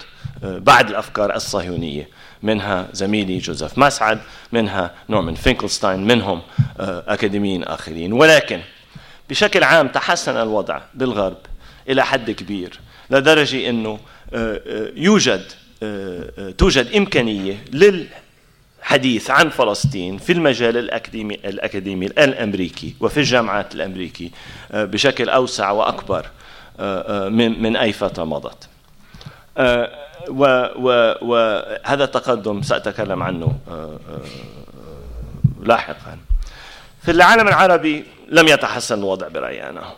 بعض 0.43 0.89
الأفكار 0.89 1.35
الصهيونية. 1.35 2.09
منها 2.43 2.87
زميلي 2.93 3.37
جوزيف 3.37 3.77
مسعد 3.77 4.19
منها 4.51 4.91
نورمان 5.09 5.35
فينكلستاين 5.35 6.07
منهم 6.07 6.41
أكاديميين 6.79 7.63
آخرين. 7.63 8.13
ولكن 8.13 8.61
بشكل 9.29 9.63
عام 9.63 9.87
تحسن 9.87 10.37
الوضع 10.37 10.81
بالغرب 10.93 11.37
إلى 11.89 12.05
حد 12.05 12.31
كبير. 12.31 12.79
لدرجة 13.11 13.69
أنه 13.69 13.99
يوجد 14.95 15.43
توجد 16.57 16.95
إمكانية 16.95 17.63
للحديث 17.73 19.29
عن 19.31 19.49
فلسطين 19.49 20.17
في 20.17 20.33
المجال 20.33 20.77
الأكاديمي, 20.77 21.35
الأكاديمي 21.35 22.05
الأمريكي 22.05 22.95
وفي 22.99 23.17
الجامعات 23.17 23.75
الأمريكي 23.75 24.31
آه، 24.71 24.85
بشكل 24.85 25.29
أوسع 25.29 25.71
وأكبر 25.71 26.25
آه، 26.79 27.25
آه، 27.25 27.29
من 27.29 27.61
من 27.61 27.75
أي 27.75 27.93
فترة 27.93 28.23
مضت. 28.23 28.69
وهذا 31.21 32.03
التقدم 32.03 32.61
سأتكلم 32.61 33.23
عنه 33.23 33.59
لاحقا. 35.61 36.17
في 37.01 37.11
العالم 37.11 37.47
العربي 37.47 38.05
لم 38.29 38.47
يتحسن 38.47 38.99
الوضع 38.99 39.27
برأيي 39.27 39.69
أنا 39.69 39.81
آه، 39.81 39.93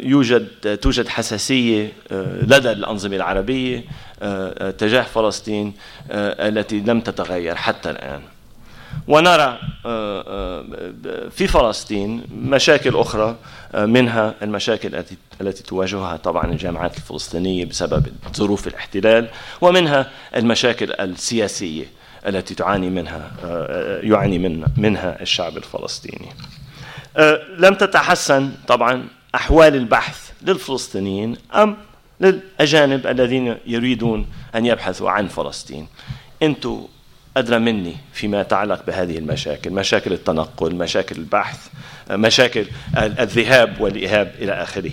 يوجد 0.00 0.76
توجد 0.76 1.08
حساسية 1.08 1.92
آه، 2.12 2.42
لدى 2.42 2.72
الأنظمة 2.72 3.16
العربية 3.16 3.84
آه، 4.22 4.70
تجاه 4.70 5.02
فلسطين 5.02 5.72
التي 6.10 6.80
لم 6.80 7.00
تتغير 7.00 7.54
حتى 7.54 7.90
الآن 7.90 8.22
ونرى 9.08 9.58
في 11.30 11.46
فلسطين 11.46 12.22
مشاكل 12.42 12.96
أخرى 12.96 13.36
منها 13.74 14.34
المشاكل 14.42 15.04
التي 15.40 15.62
تواجهها 15.62 16.16
طبعا 16.16 16.52
الجامعات 16.52 16.96
الفلسطينية 16.96 17.64
بسبب 17.64 18.06
ظروف 18.36 18.66
الاحتلال 18.66 19.28
ومنها 19.60 20.10
المشاكل 20.36 20.92
السياسية 20.92 21.84
التي 22.26 22.54
تعاني 22.54 22.90
منها 22.90 23.30
يعاني 24.02 24.38
من 24.38 24.64
منها 24.76 25.22
الشعب 25.22 25.56
الفلسطيني. 25.56 26.28
لم 27.58 27.74
تتحسن 27.74 28.52
طبعا 28.68 29.08
أحوال 29.34 29.74
البحث 29.74 30.30
للفلسطينيين 30.42 31.36
أم 31.54 31.76
للأجانب 32.20 33.06
الذين 33.06 33.56
يريدون 33.66 34.26
أن 34.54 34.66
يبحثوا 34.66 35.10
عن 35.10 35.28
فلسطين؟ 35.28 35.86
أنتم 36.42 36.86
أدرى 37.36 37.58
مني 37.58 37.96
فيما 38.12 38.40
يتعلق 38.40 38.86
بهذه 38.86 39.18
المشاكل 39.18 39.70
مشاكل 39.70 40.12
التنقل 40.12 40.74
مشاكل 40.74 41.16
البحث 41.16 41.68
مشاكل 42.10 42.66
الذهاب 42.96 43.80
والإيهاب 43.80 44.34
إلى 44.38 44.52
آخره 44.52 44.92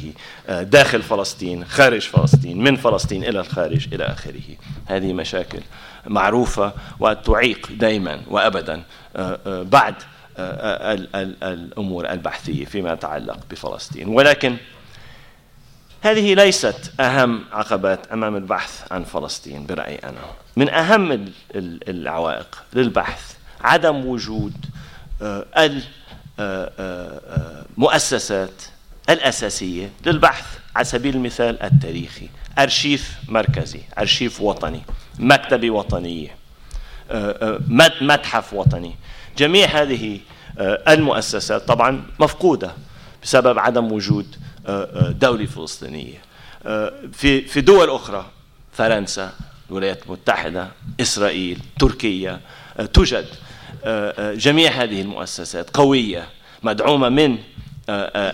داخل 0.50 1.02
فلسطين 1.02 1.66
خارج 1.66 2.02
فلسطين 2.02 2.64
من 2.64 2.76
فلسطين 2.76 3.24
إلى 3.24 3.40
الخارج 3.40 3.88
إلى 3.94 4.04
آخره. 4.04 4.56
هذه 4.86 5.14
مشاكل 5.14 5.60
معروفة 6.08 6.74
وتعيق 7.00 7.70
دائما 7.72 8.22
وأبدا 8.28 8.84
بعد 9.48 9.96
الأمور 10.38 12.10
البحثية 12.10 12.66
فيما 12.66 12.94
يتعلق 12.94 13.40
بفلسطين. 13.52 14.08
ولكن 14.08 14.58
هذه 16.02 16.34
ليست 16.34 16.92
أهم 17.00 17.44
عقبات 17.52 18.08
أمام 18.08 18.36
البحث 18.36 18.92
عن 18.92 19.04
فلسطين 19.04 19.66
برأيي 19.66 19.98
أنا. 19.98 20.20
من 20.56 20.70
أهم 20.70 21.32
العوائق 21.88 22.64
للبحث 22.74 23.34
عدم 23.62 24.06
وجود 24.06 24.54
المؤسسات 27.78 28.62
الأساسية 29.10 29.92
للبحث 30.06 30.46
على 30.76 30.86
سبيل 30.86 31.16
المثال 31.16 31.64
التاريخي 31.64 32.30
أرشيف 32.60 33.18
مركزي 33.28 33.82
أرشيف 33.98 34.42
وطني 34.42 34.82
مكتبة 35.20 35.72
وطنية 35.72 36.36
متحف 38.02 38.54
وطني. 38.54 38.96
جميع 39.38 39.68
هذه 39.68 40.20
المؤسسات 40.88 41.68
طبعا 41.68 42.04
مفقودة 42.20 42.72
بسبب 43.24 43.60
عدم 43.60 43.92
وجود 43.92 44.36
دولة 45.10 45.46
فلسطينية. 45.46 46.22
في 47.14 47.42
في 47.42 47.62
دول 47.62 47.90
أخرى 47.90 48.26
فرنسا 48.74 49.34
الولايات 49.70 50.06
المتحدة 50.06 50.68
إسرائيل 51.02 51.60
تركيا 51.80 52.40
توجد 52.94 53.26
جميع 54.18 54.72
هذه 54.72 55.02
المؤسسات 55.02 55.70
قوية 55.70 56.28
مدعومة 56.64 57.10
من 57.10 57.38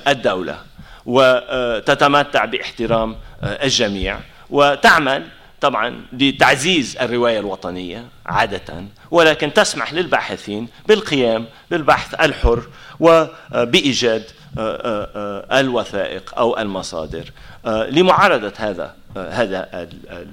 الدولة 0.07 0.57
وتتمتع 1.05 2.45
باحترام 2.45 3.15
الجميع 3.43 4.19
وتعمل 4.49 5.27
طبعا 5.61 6.05
لتعزيز 6.13 6.97
الرواية 6.97 7.39
الوطنية. 7.39 8.05
عادة 8.25 8.85
ولكن 9.11 9.53
تسمح 9.53 9.93
للباحثين 9.93 10.67
بالقيام 10.87 11.45
بالبحث 11.71 12.13
الحر 12.13 12.63
وبإيجاد 12.99 14.23
الوثائق 15.51 16.33
أو 16.37 16.59
المصادر. 16.59 17.31
لمعارضة 17.65 18.53
هذا 18.57 18.95
هذا 19.15 19.87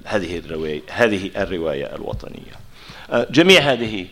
هذه 0.05 0.39
الرواية 0.39 0.83
هذه 0.91 1.31
الرواية 1.37 1.95
الوطنية. 1.95 2.53
جميع 3.31 3.61
هذه 3.61 4.07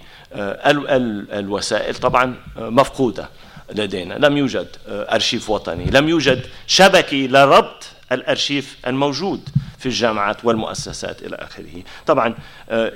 الوسائل 1.33 1.95
طبعا 1.95 2.35
مفقودة 2.57 3.29
لدينا. 3.75 4.15
لم 4.15 4.37
يوجد 4.37 4.69
أرشيف 4.89 5.51
وطني. 5.51 5.85
لم 5.85 6.09
يوجد 6.09 6.47
شبكة 6.67 7.17
لربط 7.17 7.87
الأرشيف 8.13 8.77
الموجود 8.87 9.49
في 9.79 9.87
الجامعات 9.87 10.45
والمؤسسات 10.45 11.23
إلى 11.23 11.37
آخره. 11.37 11.83
طبعا 12.07 12.35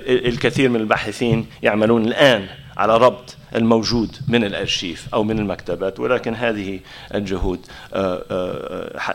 الكثير 0.06 0.68
من 0.68 0.80
الباحثين 0.80 1.46
يعملون 1.62 2.04
الآن 2.04 2.46
على 2.76 2.96
ربط 2.96 3.36
الموجود 3.54 4.16
من 4.28 4.44
الأرشيف 4.44 5.08
أو 5.14 5.24
من 5.24 5.38
المكتبات 5.38 6.00
ولكن 6.00 6.34
هذه 6.34 6.80
الجهود 7.14 7.66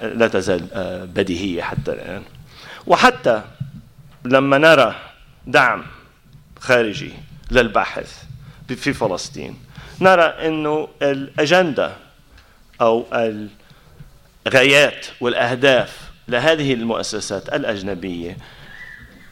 لا 0.02 0.28
تزال 0.28 0.68
بديهية 1.14 1.62
حتى 1.62 1.92
الآن. 1.92 2.24
وحتى 2.88 3.42
لما 4.26 4.58
نرى 4.58 4.96
دعم 5.48 5.84
خارجي 6.60 7.14
للباحث 7.52 8.24
في 8.68 8.94
فلسطين 8.94 9.60
نرى 10.02 10.24
إنه 10.24 10.88
الأجندة 11.02 11.92
أو 12.82 13.06
الغايات 14.48 15.06
والأهداف 15.22 16.00
لهذه 16.28 16.74
المؤسسات 16.74 17.54
الأجنبية 17.54 18.38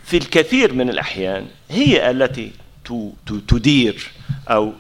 في 0.04 0.18
الكثير 0.18 0.74
من 0.74 0.90
الأحيان 0.90 1.48
هي 1.70 2.10
التي 2.12 2.52
تدير 3.48 4.12
أو 4.50 4.74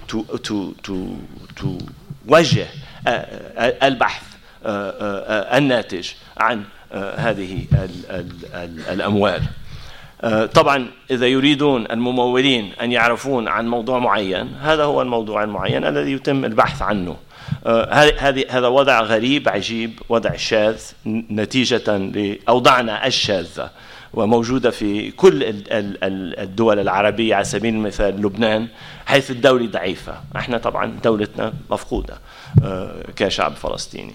توجه 1.57 2.67
البحث 3.83 4.23
الناتج 5.57 6.09
عن 6.37 6.63
هذه 6.93 7.65
الأموال. 8.89 9.41
طبعا 10.53 10.87
إذا 11.11 11.27
يريدون 11.27 11.85
الممولين 11.91 12.73
أن 12.81 12.91
يعرفون 12.91 13.47
عن 13.47 13.67
موضوع 13.67 13.99
معين 13.99 14.55
هذا 14.61 14.83
هو 14.83 15.01
الموضوع 15.01 15.43
المعين 15.43 15.85
الذي 15.85 16.11
يتم 16.11 16.45
البحث 16.45 16.81
عنه. 16.81 17.17
هذه 18.19 18.45
هذا 18.49 18.67
وضع 18.67 19.01
غريب 19.01 19.49
عجيب 19.49 19.99
وضع 20.09 20.35
شاذ 20.35 20.81
نتيجة 21.31 21.97
لاوضاعنا 21.97 23.07
الشاذة 23.07 23.69
وموجودة 24.15 24.69
في 24.71 25.11
كل 25.11 25.63
الدول 26.39 26.79
العربية 26.79 27.35
على 27.35 27.43
سبيل 27.43 27.73
المثال 27.73 28.21
لبنان 28.21 28.67
حيث 29.05 29.31
الدولة 29.31 29.67
ضعيفة. 29.67 30.13
إحنا 30.35 30.57
طبعا 30.57 30.99
دولتنا 31.03 31.53
مفقودة 31.71 32.17
آه، 32.63 32.95
كشعب 33.15 33.53
فلسطيني. 33.53 34.13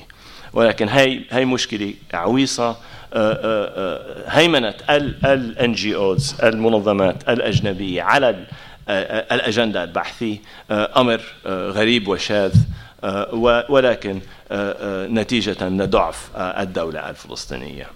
ولكن 0.53 0.89
هاي 0.89 1.25
هاي 1.31 1.45
مشكلة 1.45 1.95
عويصة 2.15 2.69
آه، 2.69 2.77
آه، 3.15 4.25
هيمنة 4.29 4.75
الان 5.25 5.73
جي 5.73 5.97
اوز 5.97 6.35
المنظمات 6.43 7.29
الأجنبية 7.29 8.03
على 8.03 8.45
الأجندة 9.33 9.85
البحثية 9.85 10.37
أمر 10.71 11.21
غريب 11.47 12.09
وشاذ. 12.09 12.53
ولكن 13.69 14.21
نتيجة 15.13 15.69
لضعف 15.69 16.31
الدولة 16.37 17.11
الفلسطينية. 17.11 17.87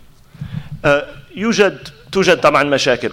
يوجد 1.36 1.88
توجد 2.12 2.40
طبعا 2.40 2.62
مشاكل 2.62 3.12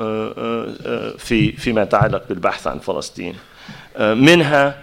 آه، 0.00 0.34
آه، 0.38 0.74
آه، 0.86 1.10
في 1.18 1.52
فيما 1.52 1.82
يتعلق 1.82 2.28
بالبحث 2.28 2.66
عن 2.66 2.78
فلسطين. 2.78 3.34
منها 3.98 4.78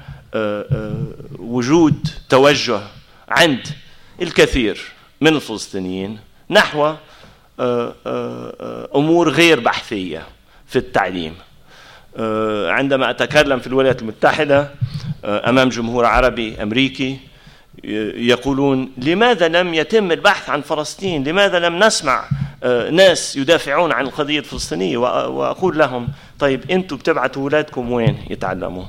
وجود 1.40 2.08
توجه 2.30 2.80
عند 3.30 3.68
الكثير 4.22 4.82
من 5.22 5.36
الفلسطينيين 5.36 6.20
نحو 6.50 6.94
أمور 8.96 9.30
غير 9.30 9.60
بحثية 9.60 10.28
في 10.68 10.76
التعليم. 10.76 11.36
عندما 12.70 13.10
أتكلم 13.10 13.60
في 13.60 13.68
الولايات 13.68 14.02
المتحدة 14.02 14.70
أمام 15.26 15.70
جمهور 15.70 16.06
عربي 16.06 16.64
أمريكي 16.64 17.20
يقولون 18.16 18.92
لماذا 18.98 19.48
لم 19.48 19.74
يتم 19.74 20.12
البحث 20.12 20.50
عن 20.50 20.62
فلسطين؟ 20.62 21.24
لماذا 21.24 21.60
لم 21.60 21.84
نسمع 21.84 22.26
آه، 22.64 22.90
ناس 22.90 23.36
يدافعون 23.36 23.92
عن 23.92 24.06
القضية 24.06 24.40
الفلسطينية؟ 24.40 24.98
وأقول 24.98 25.78
لهم 25.78 26.08
طيب 26.40 26.72
أنتم 26.72 26.96
بتبعتوا 26.96 27.42
أولادكم 27.42 27.92
وين؟ 27.92 28.18
يتعلموا. 28.30 28.86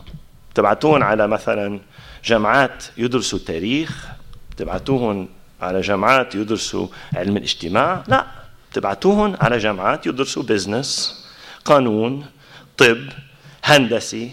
تبعتون 0.55 1.03
على 1.03 1.27
مثلا 1.27 1.81
جامعات 2.25 2.85
يدرسوا 2.97 3.39
تاريخ 3.47 4.07
تبعتوهم 4.57 5.29
على 5.61 5.81
جامعات 5.81 6.35
يدرسوا 6.35 6.87
علم 7.15 7.37
الاجتماع؟ 7.37 8.05
لا. 8.09 8.27
تبعتوهم 8.73 9.37
على 9.41 9.59
جامعات 9.59 10.07
يدرسوا 10.07 10.43
بزنس 10.43 11.21
قانون 11.65 12.25
طب 12.79 12.99
هندسي. 13.65 14.31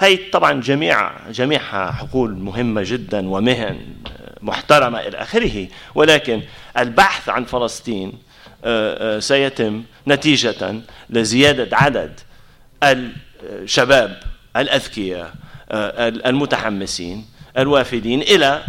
هي 0.00 0.16
طبعا 0.16 0.60
جميع 0.60 1.28
جميعها 1.30 1.92
حقول 1.92 2.34
مهمة 2.34 2.82
جدا 2.84 3.28
ومهن 3.28 3.80
محترمة 4.42 5.00
إلى 5.00 5.16
آخره 5.16 5.68
ولكن 5.94 6.42
البحث 6.78 7.28
عن 7.28 7.44
فلسطين 7.44 8.12
آه، 8.64 9.16
آه، 9.16 9.18
سيتم 9.18 9.82
نتيجة 10.08 10.74
لزيادة 11.10 11.76
عدد 11.76 12.20
الشباب 12.82 14.22
الأذكياء 14.56 15.34
آه، 15.70 16.08
المتحمسين 16.08 17.26
الوافدين 17.58 18.22
إلى 18.22 18.62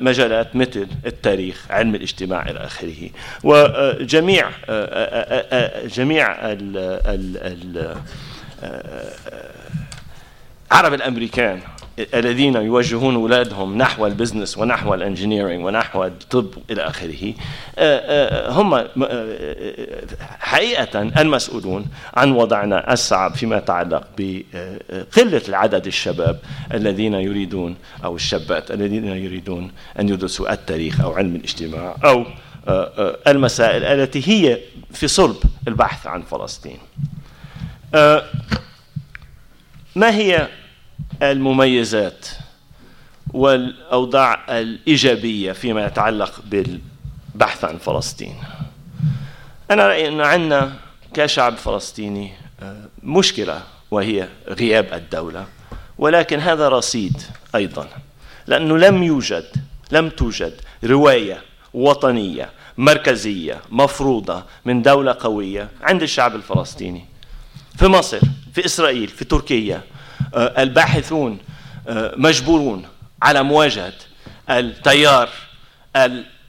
مجالات 0.00 0.56
مثل 0.56 0.88
التاريخ 1.06 1.66
علم 1.70 1.94
الاجتماع 1.94 2.50
إلى 2.50 2.58
آخره. 2.58 3.10
وجميع 3.44 4.50
جميع 5.86 6.52
ال 6.52 6.76
ال 7.06 7.36
ال 7.36 7.96
العرب 10.72 10.94
الأمريكان 10.94 11.60
الذين 12.14 12.56
يوجهون 12.56 13.14
أولادهم 13.14 13.78
نحو 13.78 14.06
ال 14.06 14.12
business 14.12 14.58
ونحو 14.58 14.94
ال 14.94 15.00
engineering 15.00 15.64
ونحو 15.64 16.04
الطب 16.04 16.50
إلى 16.70 16.82
آخره 16.82 17.34
هم 18.48 18.88
حقيقه 20.40 21.02
المسؤولون 21.02 21.86
عن 22.14 22.32
وضعنا 22.32 22.92
الصعب 22.92 23.34
فيما 23.34 23.56
يتعلق 23.56 24.06
بقلة 24.18 25.42
العدد 25.48 25.86
الشباب 25.86 26.38
الذين 26.74 27.14
يريدون 27.14 27.76
أو 28.04 28.16
الشابات 28.16 28.70
الذين 28.70 29.04
يريدون 29.04 29.72
أن 29.98 30.08
يدرسوا 30.08 30.52
التاريخ 30.52 31.00
أو 31.00 31.12
علم 31.12 31.36
الاجتماع 31.36 31.96
أو 32.04 32.24
المسائل 33.28 33.84
التي 33.84 34.28
هي 34.28 34.58
في 34.92 35.08
صلب 35.08 35.36
البحث 35.68 36.06
عن 36.06 36.22
فلسطين. 36.22 36.78
ما 39.96 40.14
هي 40.16 40.48
المميزات 41.22 42.28
والأوضاع 43.32 44.58
الإيجابية 44.58 45.52
فيما 45.52 45.86
يتعلق 45.86 46.42
بالبحث 46.44 47.64
عن 47.64 47.78
فلسطين؟ 47.78 48.34
أنا 49.70 49.86
رأيي 49.86 50.08
أن 50.08 50.20
عندنا 50.20 50.72
كشعب 51.14 51.56
فلسطيني 51.56 52.32
مشكلة 53.02 53.62
وهي 53.90 54.28
غياب 54.48 54.92
الدولة 54.92 55.46
ولكن 55.98 56.40
هذا 56.40 56.68
رصيد 56.68 57.22
أيضا 57.54 57.88
لأنه 58.46 58.78
لم 58.78 59.02
يوجد 59.02 59.44
لم 59.90 60.08
توجد 60.08 60.60
رواية 60.84 61.42
وطنية 61.74 62.50
مركزية 62.78 63.60
مفروضة 63.70 64.44
من 64.64 64.82
دولة 64.82 65.16
قوية 65.20 65.68
عند 65.82 66.02
الشعب 66.02 66.34
الفلسطيني. 66.34 67.04
في 67.80 67.86
مصر 67.86 68.20
في 68.54 68.64
إسرائيل 68.64 69.08
في 69.08 69.24
تركيا 69.24 69.82
آه، 70.34 70.62
الباحثون 70.62 71.38
آه، 71.88 72.14
مجبورون 72.16 72.86
على 73.22 73.42
مواجهة 73.42 73.92
التيار 74.50 75.28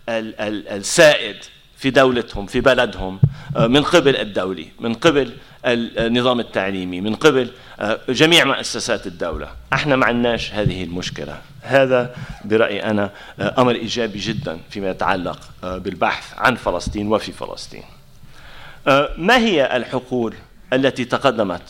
السائد 0.07 1.35
في 1.77 1.89
دولتهم 1.89 2.45
في 2.45 2.61
بلدهم 2.61 3.19
آه، 3.57 3.67
من 3.67 3.83
قبل 3.83 4.15
الدولي 4.15 4.67
من 4.79 4.93
قبل 4.93 5.33
النظام 5.65 6.39
التعليمي 6.39 7.01
من 7.01 7.15
قبل 7.15 7.51
جميع 8.09 8.45
مؤسسات 8.45 9.07
الدولة. 9.07 9.49
إحنا 9.73 9.95
ما 9.95 10.05
عندناش 10.05 10.53
هذه 10.53 10.83
المشكلة. 10.83 11.41
هذا 11.61 12.15
برأيي 12.45 12.83
أنا 12.83 13.11
أمر 13.39 13.75
إيجابي 13.75 14.19
جدا 14.19 14.59
فيما 14.69 14.89
يتعلق 14.89 15.39
بالبحث 15.63 16.33
عن 16.37 16.55
فلسطين 16.55 17.07
وفي 17.07 17.31
فلسطين. 17.31 17.83
ما 19.17 19.37
هي 19.37 19.77
الحقول 19.77 20.33
التي 20.73 21.05
تقدمت 21.05 21.61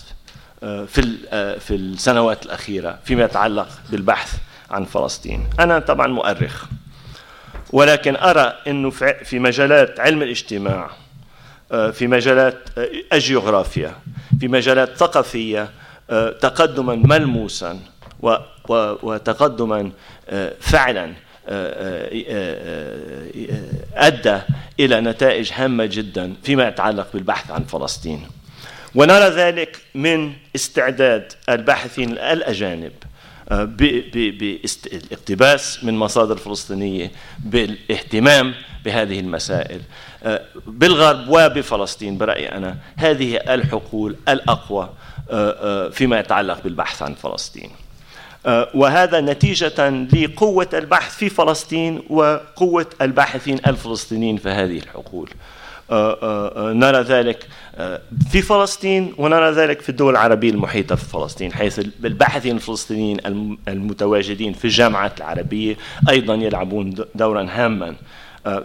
آه، 0.63 0.85
في 0.85 1.17
آه، 1.29 1.57
في 1.57 1.75
السنوات 1.75 2.45
الاخيره 2.45 2.99
فيما 3.05 3.23
يتعلق 3.23 3.67
بالبحث 3.89 4.33
عن 4.71 4.85
فلسطين 4.85 5.47
أنا 5.59 5.79
طبعا 5.79 6.07
مؤرخ 6.07 6.65
ولكن 7.73 8.15
ارى 8.15 8.53
انه 8.67 8.89
في 9.23 9.39
مجالات 9.39 9.99
علم 9.99 10.21
الاجتماع 10.21 10.89
آه، 11.71 11.91
في 11.91 12.07
مجالات 12.07 12.57
الجغرافيا 13.13 13.95
في 14.39 14.47
مجالات 14.47 14.97
ثقافيه 14.97 15.69
تقدما 16.41 16.95
ملموسا 16.95 17.79
وتقدما 18.69 19.91
فعلا 20.59 21.13
ادى 23.95 24.39
إلى 24.79 25.01
نتائج 25.01 25.51
هامه 25.53 25.85
جدا 25.85 26.33
فيما 26.43 26.67
يتعلق 26.67 27.07
بالبحث 27.13 27.51
عن 27.51 27.63
فلسطين 27.63 28.27
ونرى 28.95 29.29
ذلك 29.29 29.77
من 29.95 30.33
استعداد 30.55 31.33
الباحثين 31.49 32.11
الأجانب 32.11 32.91
آه، 33.51 33.63
بالاقتباس 34.13 35.83
من 35.83 35.97
مصادر 35.97 36.37
فلسطينية 36.37 37.11
بالاهتمام 37.39 38.53
بهذه 38.85 39.19
المسائل. 39.19 39.81
آه، 40.23 40.41
بالغرب 40.67 41.29
وبفلسطين 41.29 42.17
برأيي 42.17 42.51
أنا 42.51 42.77
هذه 42.95 43.37
الحقول 43.37 44.15
الأقوى 44.29 44.89
آه، 45.31 45.89
فيما 45.89 46.19
يتعلق 46.19 46.63
بالبحث 46.63 47.01
عن 47.01 47.13
فلسطين. 47.13 47.69
وهذا 48.73 49.21
نتيجة 49.21 49.89
لقوة 49.89 50.69
البحث 50.73 51.15
في 51.15 51.29
فلسطين 51.29 52.03
وقوة 52.09 52.85
الباحثين 53.01 53.59
الفلسطينيين 53.67 54.37
في 54.37 54.49
هذه 54.49 54.77
الحقول. 54.77 55.29
نرى 56.73 57.01
ذلك 57.01 57.47
في 58.31 58.41
فلسطين 58.41 59.13
ونرى 59.17 59.51
ذلك 59.51 59.81
في 59.81 59.89
الدول 59.89 60.13
العربية 60.13 60.49
المحيطة 60.49 60.95
في 60.95 61.05
فلسطين 61.05 61.53
حيث 61.53 61.79
الباحثين 61.79 62.55
الفلسطينيين 62.55 63.17
المتواجدين 63.67 64.53
في 64.53 64.65
الجامعات 64.65 65.17
العربية 65.17 65.77
أيضا 66.09 66.35
يلعبون 66.35 66.95
دورا 67.15 67.47
هاما 67.49 67.95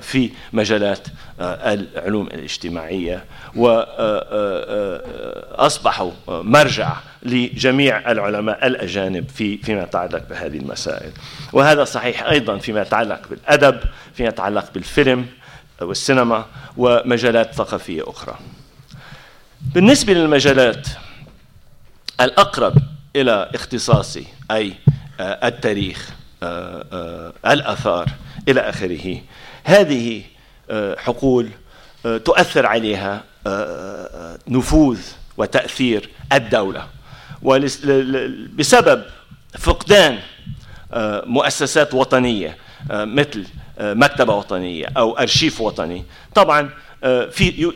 في 0.00 0.30
مجالات 0.52 1.08
العلوم 1.40 2.26
الاجتماعية 2.26 3.24
وأصبحوا 5.56 6.10
مرجع 6.28 6.92
لجميع 7.22 8.10
العلماء 8.10 8.66
الأجانب 8.66 9.28
في 9.28 9.56
فيما 9.56 9.82
يتعلق 9.82 10.28
بهذه 10.30 10.56
المسائل. 10.56 11.10
وهذا 11.52 11.84
صحيح 11.84 12.22
أيضا 12.22 12.58
فيما 12.58 12.82
يتعلق 12.82 13.28
بالأدب 13.30 13.80
فيما 14.14 14.28
يتعلق 14.28 14.72
بالفيلم 14.74 15.26
والسينما 15.80 16.46
ومجالات 16.76 17.54
ثقافية 17.54 18.02
أخرى. 18.06 18.38
بالنسبة 19.74 20.12
للمجالات 20.12 20.88
الأقرب 22.20 22.74
إلى 23.16 23.50
اختصاصي 23.54 24.26
أي 24.50 24.74
آه، 25.20 25.48
التاريخ 25.48 26.10
آه، 26.42 26.86
آه، 26.92 27.52
الآثار 27.52 28.08
إلى 28.48 28.60
آخره 28.60 29.20
هذه 29.64 30.22
حقول 30.96 31.48
تؤثر 32.24 32.66
عليها 32.66 33.24
نفوذ 34.48 35.00
وتأثير 35.36 36.08
الدولة. 36.32 36.86
بسبب 38.58 39.02
فقدان 39.58 40.18
مؤسسات 41.26 41.94
وطنية 41.94 42.56
مثل 42.90 43.46
مكتبة 43.80 44.34
وطنية 44.34 44.86
أو 44.96 45.18
أرشيف 45.18 45.60
وطني. 45.60 46.04
طبعا 46.34 46.70
آه، 47.04 47.26
في 47.26 47.72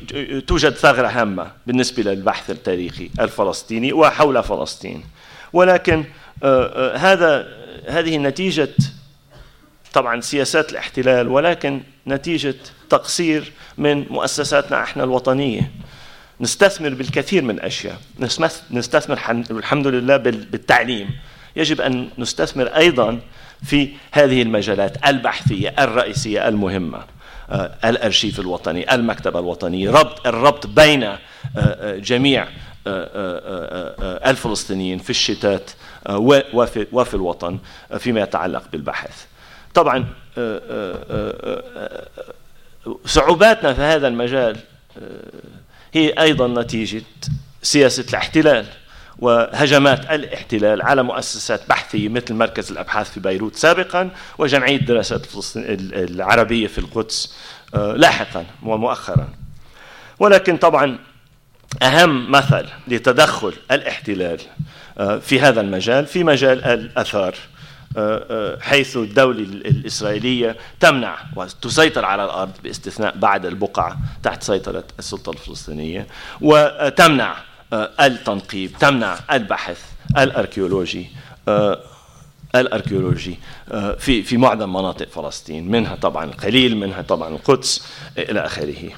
توجد 0.47 0.75
ثغرة 0.75 1.09
هامة 1.09 1.51
بالنسبة 1.67 2.03
للبحث 2.03 2.51
التاريخي 2.51 3.11
الفلسطيني 3.21 3.93
وحول 3.93 4.43
فلسطين. 4.43 5.05
ولكن 5.53 6.05
آه، 6.43 6.95
آه، 6.95 6.97
هذا 6.97 7.49
هذه 7.89 8.19
نتيجة 8.19 8.69
طبعا 9.93 10.21
سياسات 10.21 10.73
الاحتلال 10.73 11.29
ولكن 11.29 11.81
نتيجة 12.07 12.55
تقصير 12.91 13.53
من 13.79 14.07
مؤسساتنا 14.11 14.83
إحنا 14.83 15.05
الوطنية. 15.05 15.71
نستثمر 16.41 16.89
بالكثير 16.89 17.43
من 17.43 17.55
الاشياء 17.55 17.97
نستثمر 18.71 19.21
الحمد 19.51 19.87
لله 19.87 20.17
بالتعليم. 20.17 21.11
يجب 21.57 21.81
أن 21.81 22.09
نستثمر 22.19 22.67
أيضا 22.67 23.21
في 23.65 23.89
هذه 24.13 24.43
المجالات 24.43 25.07
البحثية 25.07 25.75
الرئيسية 25.79 26.49
المهمة. 26.49 27.05
آه، 27.51 27.75
الأرشيف 27.85 28.41
الوطني 28.41 28.95
المكتبة 28.95 29.39
الوطنية 29.39 29.91
ربط 29.91 30.27
الربط 30.27 30.67
بين 30.67 31.03
آه، 31.03 31.19
آه، 31.57 31.97
جميع 31.97 32.49
الفلسطينيين 34.27 34.99
في 34.99 35.11
الشتات 35.11 35.71
وفي, 36.09 36.87
وفي 36.93 37.15
الوطن 37.15 37.59
فيما 37.99 38.21
يتعلق 38.21 38.63
بالبحث. 38.73 39.25
طبعا 39.75 40.07
صعوباتنا 43.07 43.75
في 43.75 43.81
هذا 43.81 44.09
المجال 44.09 44.57
هي 45.95 46.09
أيضا 46.09 46.63
نتيجة 46.63 47.03
سياسة 47.63 48.05
الاحتلال. 48.09 48.67
وهجمات 49.21 50.11
الاحتلال 50.11 50.83
على 50.83 51.03
مؤسسات 51.03 51.69
بحثية 51.69 52.09
مثل 52.09 52.35
مركز 52.35 52.71
الأبحاث 52.71 53.11
في 53.11 53.21
بيروت 53.21 53.57
سابقا 53.57 54.11
وجمعية 54.39 54.77
الدراسات 54.77 55.27
العربية 55.57 56.67
في 56.67 56.79
القدس 56.79 57.35
آه، 57.75 57.93
لاحقا 57.93 58.45
ومؤخرا. 58.63 59.29
ولكن 60.19 60.57
طبعا 60.57 60.99
أهم 61.83 62.31
مثل 62.31 62.67
لتدخل 62.89 63.53
الاحتلال 63.71 64.41
آه، 64.99 65.19
في 65.19 65.41
هذا 65.41 65.61
المجال 65.61 66.07
في 66.07 66.25
مجال 66.25 66.65
الأثار 66.65 67.35
آه، 67.97 68.59
حيث 68.61 68.97
الدولة 68.97 69.41
الإسرائيلية 69.41 70.57
تمنع 70.81 71.19
وتسيطر 71.37 72.05
على 72.05 72.25
الأرض 72.25 72.53
باستثناء 72.63 73.17
بعض 73.17 73.47
البقع 73.47 73.97
تحت 74.23 74.43
سيطرة 74.43 74.85
السلطة 74.99 75.31
الفلسطينية 75.31 76.07
وتمنع 76.41 77.37
التنقيب 77.73 78.73
تمنع 78.81 79.19
البحث 79.33 79.83
الأركيولوجي 80.19 81.07
آه، 81.49 81.81
الأركيولوجي 82.55 83.39
آه، 83.73 83.93
في 83.93 84.23
في 84.23 84.37
معظم 84.37 84.73
مناطق 84.73 85.09
فلسطين 85.09 85.71
منها 85.71 85.95
طبعا 85.95 86.25
القليل 86.25 86.77
منها 86.77 87.03
طبعا 87.03 87.29
القدس 87.29 87.87
إلى 88.19 88.47
آخره. 88.47 88.91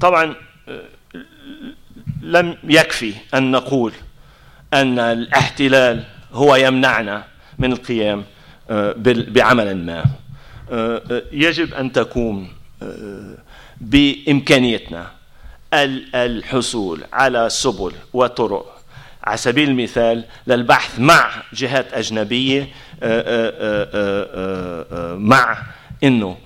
طبعا 0.00 0.34
لم 2.22 2.56
يكفي 2.64 3.14
أن 3.34 3.50
نقول 3.50 3.92
أن 4.74 4.98
الاحتلال 4.98 6.04
هو 6.32 6.56
يمنعنا 6.56 7.24
من 7.58 7.72
القيام 7.72 8.24
آه، 8.70 8.94
بعمل 9.06 9.86
ما. 9.86 10.04
آه، 10.70 11.02
آه، 11.10 11.22
يجب 11.32 11.74
أن 11.74 11.92
تكون 11.92 12.48
بإمكانيتنا 13.80 15.10
الحصول 15.74 17.04
على 17.12 17.50
سبل 17.50 17.92
وطرق 18.12 18.78
على 19.24 19.36
سبيل 19.36 19.68
المثال 19.68 20.24
للبحث 20.46 21.00
مع 21.00 21.30
جهات 21.52 21.94
أجنبية 21.94 22.68
مع 25.16 25.62
أنه 26.04 26.36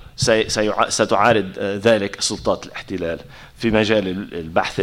ستعارض 0.89 1.59
ذلك 1.59 2.21
سلطات 2.21 2.67
الاحتلال 2.67 3.19
في 3.59 3.71
مجال 3.71 4.09
البحث 4.33 4.81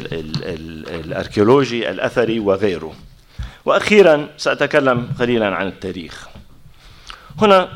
الأركيولوجي 0.90 1.90
الأثري 1.90 2.40
وغيره. 2.40 2.96
وأخيرا 3.66 4.30
سأتكلم 4.38 5.10
قليلا 5.20 5.56
عن 5.56 5.68
التاريخ. 5.68 6.28
هنا 7.42 7.70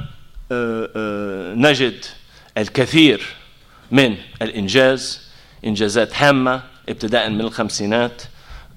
آه، 0.51 0.89
آه، 0.95 1.53
نجد 1.53 2.05
الكثير 2.57 3.21
من 3.91 4.15
الإنجاز 4.41 5.22
إنجازات 5.65 6.15
هامة 6.15 6.61
ابتداء 6.89 7.29
من 7.29 7.41
الخمسينات 7.41 8.21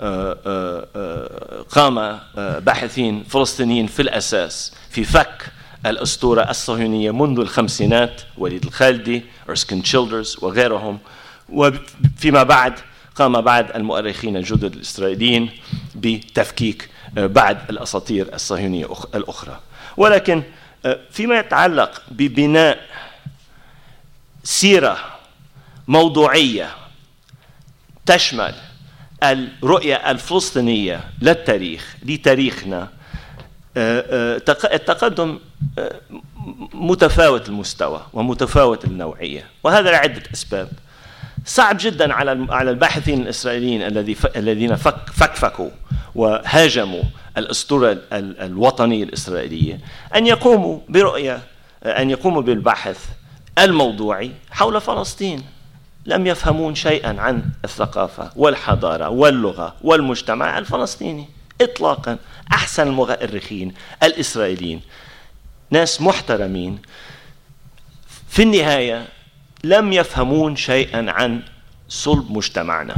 آه، 0.01 1.64
قام 1.70 2.18
باحثين 2.37 3.24
فلسطينيين 3.24 3.87
في 3.87 4.03
الأساس 4.03 4.72
في 4.91 5.05
فك 5.05 5.53
الأسطورة 5.87 6.43
الصهيونية 6.51 7.11
منذ 7.11 7.41
الخمسينات 7.41 8.22
وليد 8.39 8.64
الخالدي 8.64 9.22
أرسكن 9.49 9.82
تشيلدرز 9.82 10.37
وغيرهم. 10.43 10.99
وفيما 11.49 12.43
بعد 12.43 12.72
قام 13.14 13.41
بعد 13.41 13.76
المؤرخين 13.76 14.37
الجدد 14.37 14.74
الإسرائيليين 14.74 15.51
بتفكيك 15.95 16.91
آه، 17.18 17.26
بعد 17.26 17.59
الأساطير 17.70 18.34
الصهيونية 18.34 18.87
الأخرى. 19.14 19.61
ولكن 19.97 20.43
آه، 20.87 20.99
فيما 21.11 21.39
يتعلق 21.39 22.03
ببناء 22.11 22.80
سيرة 24.45 24.99
موضوعية 25.89 26.68
تشمل 28.07 28.55
الرؤية 29.22 29.95
الفلسطينية 29.95 31.01
للتاريخ 31.22 31.97
لتاريخنا. 32.03 32.89
آه، 33.76 34.43
التقدم 34.64 35.39
متفاوت 36.74 37.49
المستوى 37.49 38.07
ومتفاوت 38.12 38.84
النوعية 38.84 39.47
وهذا 39.64 39.91
لعدة 39.91 40.22
أسباب. 40.34 40.68
صعب 41.45 41.76
جدا 41.80 42.12
على 42.14 42.47
على 42.51 42.70
الباحثين 42.70 43.22
الإسرائيليين 43.22 43.82
الذي 43.82 44.16
الذين 44.37 44.76
فك 44.76 45.11
فكفكوا 45.12 45.70
وهاجموا 46.14 47.03
الأسطورة 47.39 47.99
الوطنية 48.12 49.05
الإسرائيلية 49.05 49.80
أن 50.14 50.26
يقوموا 50.26 50.80
برؤية 50.89 51.41
أن 51.82 52.11
يقوموا 52.11 52.43
بالبحث 52.43 53.09
الموضوعي 53.59 54.30
حول 54.51 54.80
فلسطين. 54.80 55.43
لم 56.07 56.26
يفهمون 56.26 56.74
شيئا 56.74 57.20
عن 57.20 57.50
الثقافة 57.64 58.30
والحضارة 58.36 59.09
واللغة 59.09 59.76
والمجتمع 59.82 60.59
الفلسطيني. 60.59 61.28
اطلاقا 61.61 62.18
أحسن 62.52 62.88
المؤرخين 62.88 63.74
الإسرائيليين. 64.02 64.80
ناس 65.70 66.00
محترمين. 66.00 66.78
في 68.28 68.42
النهاية 68.42 69.07
لم 69.64 69.92
يفهمون 69.92 70.57
شيئا 70.57 71.11
عن 71.11 71.42
صلب 71.88 72.30
مجتمعنا. 72.30 72.94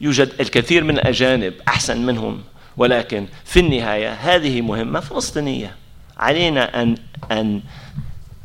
يوجد 0.00 0.32
الكثير 0.40 0.84
من 0.84 0.98
الاجانب 0.98 1.54
أحسن 1.68 2.06
منهم 2.06 2.44
ولكن 2.76 3.26
في 3.44 3.60
النهاية 3.60 4.12
هذه 4.12 4.60
مهمة 4.60 5.00
فلسطينية. 5.00 5.76
علينا 6.18 6.82
ان 6.82 6.96
أن 7.30 7.62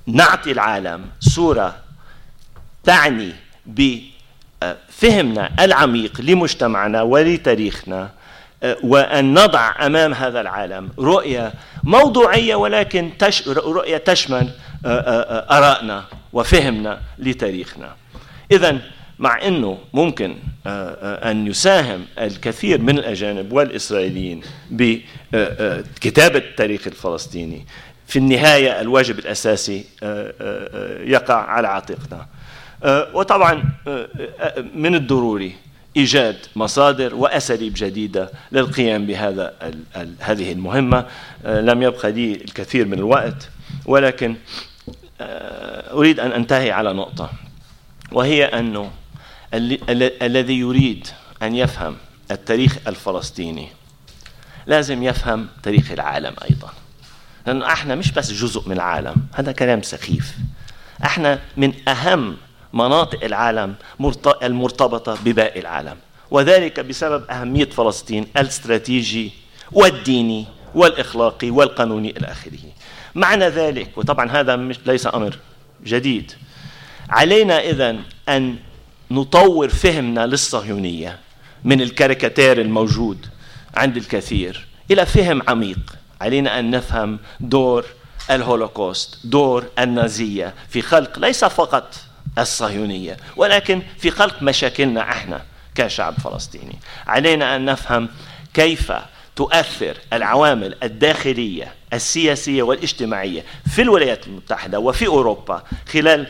نعطي 0.08 0.52
العالم 0.52 1.06
صورة 1.20 1.76
تعني 2.84 3.34
بفهمنا 3.76 5.52
العميق 5.60 6.22
لمجتمعنا 6.22 7.02
ولتاريخنا 7.02 8.10
وأن 8.84 9.34
نضع 9.34 9.86
أمام 9.86 10.14
هذا 10.14 10.42
العالم 10.42 10.90
رؤية 11.00 11.54
موضوعية 11.84 12.56
ولكن 12.56 13.12
تش... 13.20 13.48
رؤية 13.48 13.98
تشمل 13.98 14.50
آه، 14.86 14.88
آه، 14.88 15.22
آه، 15.22 15.58
آرائنا 15.58 16.04
وفهمنا 16.34 17.02
لتاريخنا. 17.20 17.96
إذا 18.52 18.78
مع 19.20 19.48
أنه 19.48 19.78
ممكن 19.94 20.36
أن 20.66 21.48
يساهم 21.48 22.06
الكثير 22.20 22.82
من 22.82 22.98
الأجانب 22.98 23.54
والإسرائيليين 23.54 24.42
بكتابة 24.72 26.40
التاريخ 26.40 26.88
الفلسطيني 26.88 27.66
في 28.08 28.20
النهاية 28.20 28.82
الواجب 28.82 29.20
الأساسي 29.20 29.86
يقع 31.04 31.36
على 31.36 31.68
عاتقنا. 31.68 32.26
وطبعا 33.14 33.64
من 34.76 34.96
الضروري 34.96 35.56
إيجاد 35.98 36.38
مصادر 36.56 37.16
وأساليب 37.16 37.74
جديدة 37.76 38.32
للقيام 38.52 39.06
بهذا 39.06 39.54
هذه 40.20 40.52
المهمة. 40.52 41.06
آه، 41.46 41.62
لم 41.62 41.84
يبقى 41.84 42.12
لي 42.12 42.34
الكثير 42.34 42.86
من 42.86 42.94
الوقت 42.94 43.50
ولكن 43.86 44.36
آه، 45.22 45.94
أريد 45.94 46.20
أن 46.20 46.32
أنتهي 46.32 46.72
على 46.72 46.94
نقطة 46.94 47.30
وهي 48.12 48.46
انه 48.46 48.92
الذي 49.54 50.60
يريد 50.60 51.08
أن 51.44 51.56
يفهم 51.56 51.96
التاريخ 52.32 52.78
الفلسطيني 52.88 53.68
لازم 54.66 55.04
يفهم 55.04 55.48
تاريخ 55.64 55.92
العالم 55.92 56.34
أيضا. 56.50 56.70
لأنه 57.48 57.66
إحنا 57.66 57.96
مش 57.96 58.12
بس 58.12 58.32
جزء 58.32 58.70
من 58.70 58.76
العالم 58.76 59.16
هذا 59.34 59.52
كلام 59.52 59.82
سخيف. 59.82 60.36
إحنا 61.04 61.40
من 61.58 61.74
أهم 61.88 62.38
مناطق 62.74 63.24
العالم 63.24 63.76
المرتبطة 64.44 65.18
بباقي 65.26 65.60
العالم. 65.60 65.96
وذلك 66.32 66.80
بسبب 66.80 67.32
أهمية 67.32 67.70
فلسطين 67.70 68.28
الاستراتيجي 68.38 69.32
والديني 69.72 70.46
والإخلاقي 70.76 71.50
والقانوني 71.50 72.18
إلى 72.18 72.28
آخره. 72.28 72.60
معنى 73.16 73.48
ذلك 73.50 73.98
وطبعا 73.98 74.32
هذا 74.32 74.56
مش 74.56 74.80
ليس 74.86 75.08
أمر 75.08 75.38
جديد 75.84 76.32
علينا 77.10 77.60
إذا 77.60 77.96
أن 78.30 78.56
نطور 79.12 79.70
فهمنا 79.70 80.28
للصهيونية 80.28 81.20
من 81.64 81.82
الكاريكاتير 81.82 82.62
الموجود 82.62 83.26
عند 83.76 83.98
الكثير 83.98 84.68
إلى 84.92 85.06
فهم 85.06 85.42
عميق. 85.48 85.80
علينا 86.22 86.60
أن 86.60 86.72
نفهم 86.72 87.20
دور 87.40 87.86
الهولوكوست 88.30 89.20
دور 89.24 89.66
النازية 89.80 90.54
في 90.70 90.82
خلق 90.82 91.20
ليس 91.20 91.46
فقط 91.46 91.96
الصهيونية. 92.38 93.18
ولكن 93.36 93.82
في 93.98 94.12
خلق 94.12 94.44
مشاكلنا 94.44 95.02
إحنا 95.02 95.42
كشعب 95.76 96.14
فلسطيني. 96.14 96.80
علينا 97.08 97.56
أن 97.56 97.66
نفهم 97.66 98.10
كيف 98.54 98.94
تؤثر 99.36 99.98
العوامل 100.14 100.76
الداخلية 100.84 101.74
السياسية 101.94 102.64
والاجتماعية 102.64 103.44
في 103.76 103.82
الولايات 103.82 104.28
المتحدة 104.28 104.80
وفي 104.80 105.08
أوروبا 105.08 105.64
خلال 105.94 106.28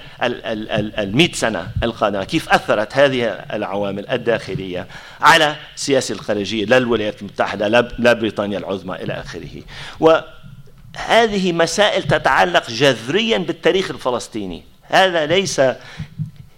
المئة 0.99 1.33
سنة 1.33 1.71
القادمة. 1.83 2.23
كيف 2.23 2.49
أثرت 2.49 2.97
هذه 2.97 3.23
العوامل 3.27 4.09
الداخلية 4.09 4.87
على 5.21 5.55
السياسة 5.75 6.13
الخارجية 6.13 6.65
للولايات 6.65 7.21
المتحدة 7.21 7.67
لبريطانيا 7.99 8.57
العظمى 8.57 8.95
إلى 8.95 9.13
آخره. 9.13 9.61
وهذه 9.99 11.51
مسائل 11.51 12.03
تتعلق 12.03 12.69
جذريا 12.69 13.37
بالتاريخ 13.37 13.91
الفلسطيني. 13.91 14.70
هذا 14.91 15.25
ليس 15.25 15.61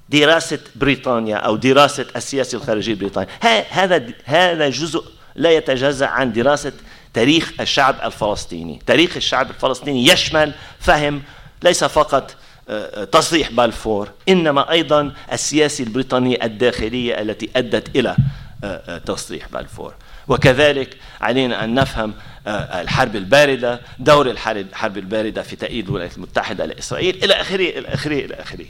دراسة 0.10 0.60
بريطانيا 0.76 1.36
أو 1.36 1.56
دراسة 1.56 2.06
السياسة 2.16 2.58
الخارجية 2.58 2.96
بريطانيا 2.96 3.30
هذا 3.70 4.08
هذا 4.26 4.70
جزء 4.70 5.04
لا 5.36 5.52
يتجزأ 5.52 6.08
عن 6.08 6.34
دراسة 6.34 6.72
تاريخ 7.14 7.54
الشعب 7.60 7.96
الفلسطيني. 8.04 8.80
تاريخ 8.86 9.16
الشعب 9.16 9.50
الفلسطيني 9.50 10.08
يشمل 10.08 10.54
فهم 10.80 11.22
ليس 11.64 11.84
فقط 11.84 12.36
آه، 12.70 13.02
آه، 13.02 13.04
تصريح 13.04 13.52
بالفور 13.52 14.10
إنما 14.30 14.72
أيضا 14.72 15.12
السياسة 15.32 15.84
البريطانية 15.84 16.38
الداخلية 16.44 17.22
التي 17.22 17.50
أدت 17.56 17.96
إلى 17.96 18.16
آه، 18.64 18.98
تصريح 18.98 19.48
بالفور. 19.54 19.94
وكذلك 20.28 20.98
علينا 21.22 21.64
أن 21.64 21.74
نفهم 21.74 22.14
آه، 22.48 22.82
الحرب 22.82 23.16
الباردة 23.16 23.82
دور 24.00 24.30
الحرب 24.30 24.98
الباردة 24.98 25.42
في 25.42 25.56
تأييد 25.56 25.88
الولايات 25.88 26.18
المتحدة 26.18 26.66
لإسرائيل 26.66 27.24
إلى 27.24 27.34
آخره 27.34 27.70
إلى 27.70 27.88
آخره 27.88 28.26
إلى 28.26 28.34
آخره. 28.34 28.66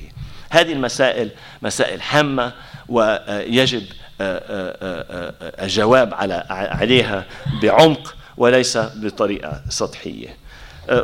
هذه 0.49 0.74
المسائل 0.74 1.30
مسائل 1.62 1.99
هامة 2.10 2.54
ويجب 2.89 3.84
آه، 4.22 4.41
آه، 4.82 5.64
الجواب 5.64 6.14
على 6.14 6.45
عليها 6.49 7.26
بعمق 7.62 8.16
وليس 8.38 8.78
بطريقة 8.78 9.62
سطحية. 9.70 10.38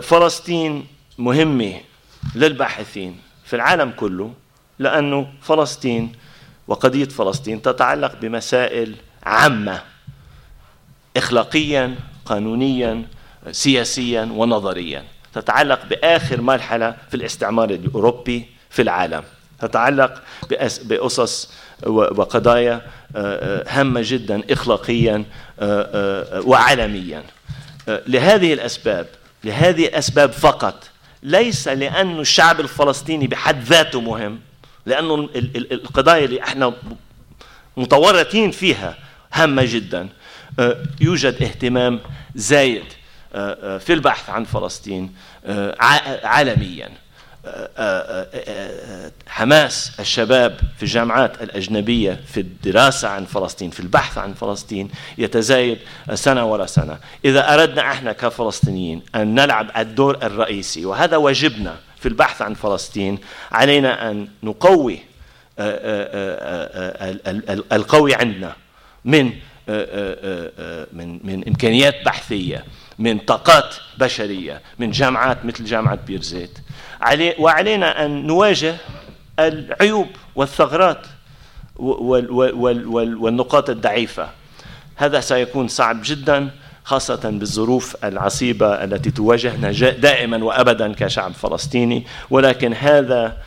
فلسطين 0.01 0.87
مهمة 1.17 1.73
للباحثين 2.35 3.19
في 3.45 3.55
العالم 3.55 3.91
كله 3.91 4.33
لأنه 4.79 5.27
فلسطين 5.41 6.11
وقضية 6.67 7.05
فلسطين 7.05 7.61
تتعلق 7.61 8.15
بمسائل 8.21 8.95
عامة. 9.23 9.81
اخلاقيا 11.17 11.95
قانونيا 12.25 13.03
سياسيا 13.51 14.29
ونظريا. 14.31 15.03
تتعلق 15.33 15.85
بآخر 15.85 16.41
مرحلة 16.41 16.95
في 17.09 17.17
الاستعمار 17.17 17.69
الأوروبي 17.69 18.45
في 18.69 18.81
العالم. 18.81 19.23
تتعلق 19.59 20.21
بأسس 20.83 21.53
وقضايا 21.87 22.73
آه، 22.73 22.81
آه، 23.15 23.63
هامة 23.67 24.01
جدا 24.03 24.41
اخلاقيا 24.49 25.25
آه، 25.59 26.41
وعالميا. 26.45 27.23
لهذه 27.87 28.53
الأسباب 28.53 29.07
لهذه 29.43 29.87
الأسباب 29.87 30.31
فقط 30.31 30.83
ليس 31.23 31.67
لأن 31.67 32.19
الشعب 32.19 32.59
الفلسطيني 32.59 33.27
بحد 33.27 33.63
ذاته 33.63 34.01
مهم 34.01 34.39
لأنه 34.85 35.29
القضايا 35.71 36.25
اللي 36.25 36.43
إحنا 36.43 36.73
متورطين 37.77 38.51
فيها 38.51 38.97
هامة 39.33 39.63
جدا. 39.65 40.09
يوجد 41.01 41.43
اهتمام 41.43 41.99
زايد 42.35 42.83
في 43.79 43.93
البحث 43.93 44.29
عن 44.29 44.43
فلسطين 44.43 45.13
عالميا. 46.23 46.89
حماس 49.27 49.91
الشباب 49.99 50.59
في 50.77 50.83
الجامعات 50.83 51.43
الأجنبية 51.43 52.19
في 52.27 52.39
الدراسة 52.39 53.07
عن 53.07 53.25
فلسطين 53.25 53.69
في 53.69 53.79
البحث 53.79 54.17
عن 54.17 54.33
فلسطين 54.33 54.89
يتزايد 55.17 55.77
سنة 56.13 56.51
ورا 56.51 56.65
سنة. 56.65 56.97
إذا 57.25 57.53
أردنا 57.53 57.91
إحنا 57.91 58.13
كفلسطينيين 58.13 59.01
أن 59.15 59.35
نلعب 59.35 59.71
الدور 59.77 60.17
الرئيسي 60.23 60.85
وهذا 60.85 61.17
واجبنا 61.17 61.75
في 61.99 62.07
البحث 62.07 62.41
عن 62.41 62.53
فلسطين 62.53 63.17
علينا 63.51 64.11
أن 64.11 64.27
نقوي 64.43 64.99
القوي 67.71 68.15
عندنا 68.15 68.55
من 69.05 69.33
من 70.93 71.19
من 71.23 71.47
إمكانيات 71.47 71.95
بحثية 72.05 72.65
من 72.99 73.19
طاقات 73.19 73.75
بشرية 73.97 74.61
من 74.79 74.91
جامعات 74.91 75.45
مثل 75.45 75.65
جامعة 75.65 75.99
بيرزيت. 76.07 76.59
علي 77.01 77.35
وعلينا 77.39 78.05
أن 78.05 78.27
نواجه 78.27 78.75
العيوب 79.39 80.07
والثغرات 80.35 81.01
والنقاط 81.77 83.69
الضعيفة. 83.69 84.29
هذا 84.95 85.19
سيكون 85.19 85.67
صعب 85.67 85.99
جدا 86.03 86.49
خاصة 86.83 87.29
بالظروف 87.29 88.05
العصيبة 88.05 88.83
التي 88.83 89.11
تواجهنا 89.11 89.71
دائما 89.91 90.43
وأبدا 90.43 90.93
كشعب 90.93 91.31
فلسطيني. 91.31 92.05
ولكن 92.29 92.73
هذا 92.73 93.37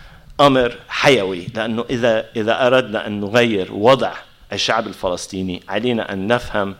أمر 0.40 0.76
حيوي 0.88 1.46
لأنه 1.54 1.84
إذا 1.90 2.24
إذا 2.36 2.66
أردنا 2.66 3.06
أن 3.06 3.20
نغير 3.20 3.72
وضع 3.72 4.12
الشعب 4.52 4.86
الفلسطيني 4.86 5.62
علينا 5.68 6.12
أن 6.12 6.26
نفهم 6.26 6.74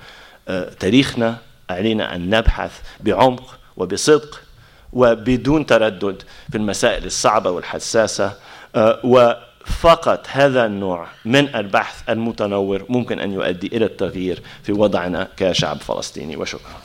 آه، 0.48 0.70
تاريخنا 0.80 1.36
علينا 1.70 2.14
أن 2.14 2.30
نبحث 2.30 2.80
بعمق 3.00 3.58
وبصدق 3.76 4.40
وبدون 4.92 5.66
تردد 5.66 6.22
في 6.50 6.58
المسائل 6.58 7.04
الصعبة 7.04 7.50
والحساسة 7.50 8.32
آه، 8.74 9.00
وفقط 9.04 10.26
هذا 10.30 10.66
النوع 10.66 11.06
من 11.24 11.54
البحث 11.54 12.08
المتنور 12.08 12.84
ممكن 12.88 13.20
أن 13.20 13.32
يؤدي 13.32 13.66
إلى 13.66 13.84
التغيير 13.84 14.42
في 14.62 14.72
وضعنا 14.72 15.28
كشعب 15.36 15.76
فلسطيني. 15.76 16.36
وشكرا. 16.36 16.80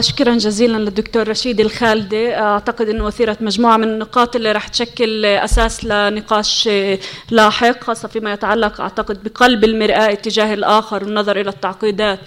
شكرا 0.00 0.34
جزيلا 0.34 0.76
للدكتور 0.76 1.28
رشيد 1.28 1.60
الخالدي. 1.60 2.34
آه، 2.34 2.40
أعتقد 2.40 2.88
إنه 2.88 3.08
اثيرت 3.08 3.42
مجموعة 3.42 3.76
من 3.76 3.84
النقاط 3.88 4.36
اللي 4.36 4.52
راح 4.52 4.68
تشكل 4.68 5.24
أساس 5.24 5.84
لنقاش 5.84 6.68
آه، 6.72 6.98
لاحق 7.30 7.84
خاصة 7.84 8.08
فيما 8.08 8.32
يتعلق 8.32 8.80
أعتقد 8.80 9.22
بقلب 9.24 9.64
المرآة 9.64 10.12
اتجاه 10.12 10.54
الآخر 10.54 11.04
والنظر 11.04 11.40
إلى 11.40 11.50
التعقيدات 11.50 12.18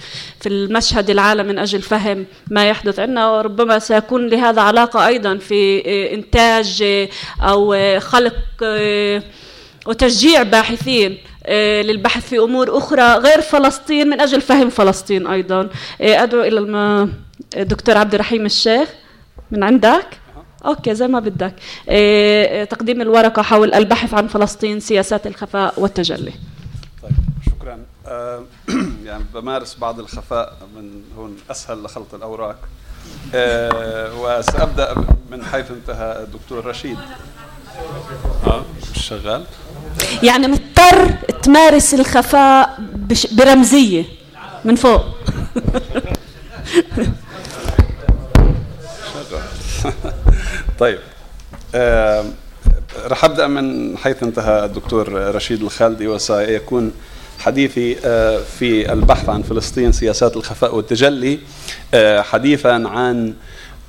في 0.41 0.49
المشهد 0.49 1.09
العالم 1.09 1.47
من 1.47 1.59
أجل 1.59 1.81
فهم 1.81 2.25
ما 2.47 2.69
يحدث 2.69 2.99
عندنا. 2.99 3.29
وربما 3.29 3.79
سيكون 3.79 4.27
لهذا 4.27 4.61
علاقة 4.61 5.07
أيضا 5.07 5.37
في 5.37 5.83
آه، 5.85 6.15
إنتاج 6.15 6.83
أو 7.41 7.75
خلق 7.99 8.35
وتشجيع 9.87 10.43
باحثين 10.43 11.17
للبحث 11.83 12.29
في 12.29 12.39
أمور 12.39 12.77
أخرى 12.77 13.13
غير 13.13 13.41
فلسطين 13.41 14.07
من 14.07 14.21
أجل 14.21 14.41
فهم 14.41 14.69
فلسطين 14.69 15.27
أيضا. 15.27 15.69
أدعو 16.01 16.41
إلى 16.41 16.59
الم... 16.59 17.13
دكتور 17.57 17.97
عبد 17.97 18.13
الرحيم 18.13 18.45
الشيخ 18.45 18.89
من 19.51 19.63
عندك؟ 19.63 20.05
أوكي 20.65 20.95
زي 20.95 21.07
ما 21.07 21.19
بدك. 21.19 21.53
إيه, 21.89 22.63
تقديم 22.63 23.01
الورقة 23.01 23.41
حول 23.41 23.73
البحث 23.73 24.13
عن 24.13 24.27
فلسطين 24.27 24.79
سياسات 24.79 25.27
الخفاء 25.27 25.79
والتجلي. 25.79 26.33
طيب 27.03 27.11
شكرا. 27.45 27.79
آه 28.07 28.43
يعني 29.05 29.23
بمارس 29.33 29.75
بعض 29.75 29.99
الخفاء 29.99 30.57
من 30.75 31.01
هون 31.17 31.37
أسهل 31.51 31.83
لخلط 31.83 32.13
الأوراق. 32.13 32.57
آه 33.35 34.21
وسأبدأ 34.21 34.95
من 35.31 35.45
حيث 35.45 35.71
انتهى 35.71 36.23
الدكتور 36.23 36.65
رشيد. 36.65 36.97
آه 38.47 38.65
مش 38.95 39.07
شغال. 39.07 39.43
يعني 40.23 40.47
مضطر 40.47 41.11
تمارس 41.43 41.93
الخفاء 41.93 42.79
برمزية 43.31 44.05
من 44.65 44.75
فوق. 44.75 45.05
طيب 50.79 50.99
رح 53.05 53.25
أبدأ 53.25 53.47
من 53.47 53.97
حيث 53.97 54.23
انتهى 54.23 54.65
الدكتور 54.65 55.35
رشيد 55.35 55.61
الخالدي 55.61 56.07
وسيكون 56.07 56.91
حديثي 57.39 57.97
آه 58.05 58.39
في 58.59 58.93
البحث 58.93 59.29
عن 59.29 59.41
فلسطين 59.41 59.91
سياسات 59.91 60.37
الخفاء 60.37 60.75
والتجلي 60.75 61.39
آه 61.93 62.21
حديثا 62.21 62.83
عن 62.87 63.33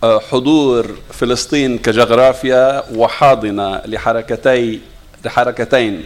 آه، 0.04 0.18
حضور 0.18 0.86
فلسطين 1.12 1.78
كجغرافيا 1.78 2.82
وحاضنة 2.94 3.82
لحركتي 3.86 4.80
لحركتين 5.24 6.04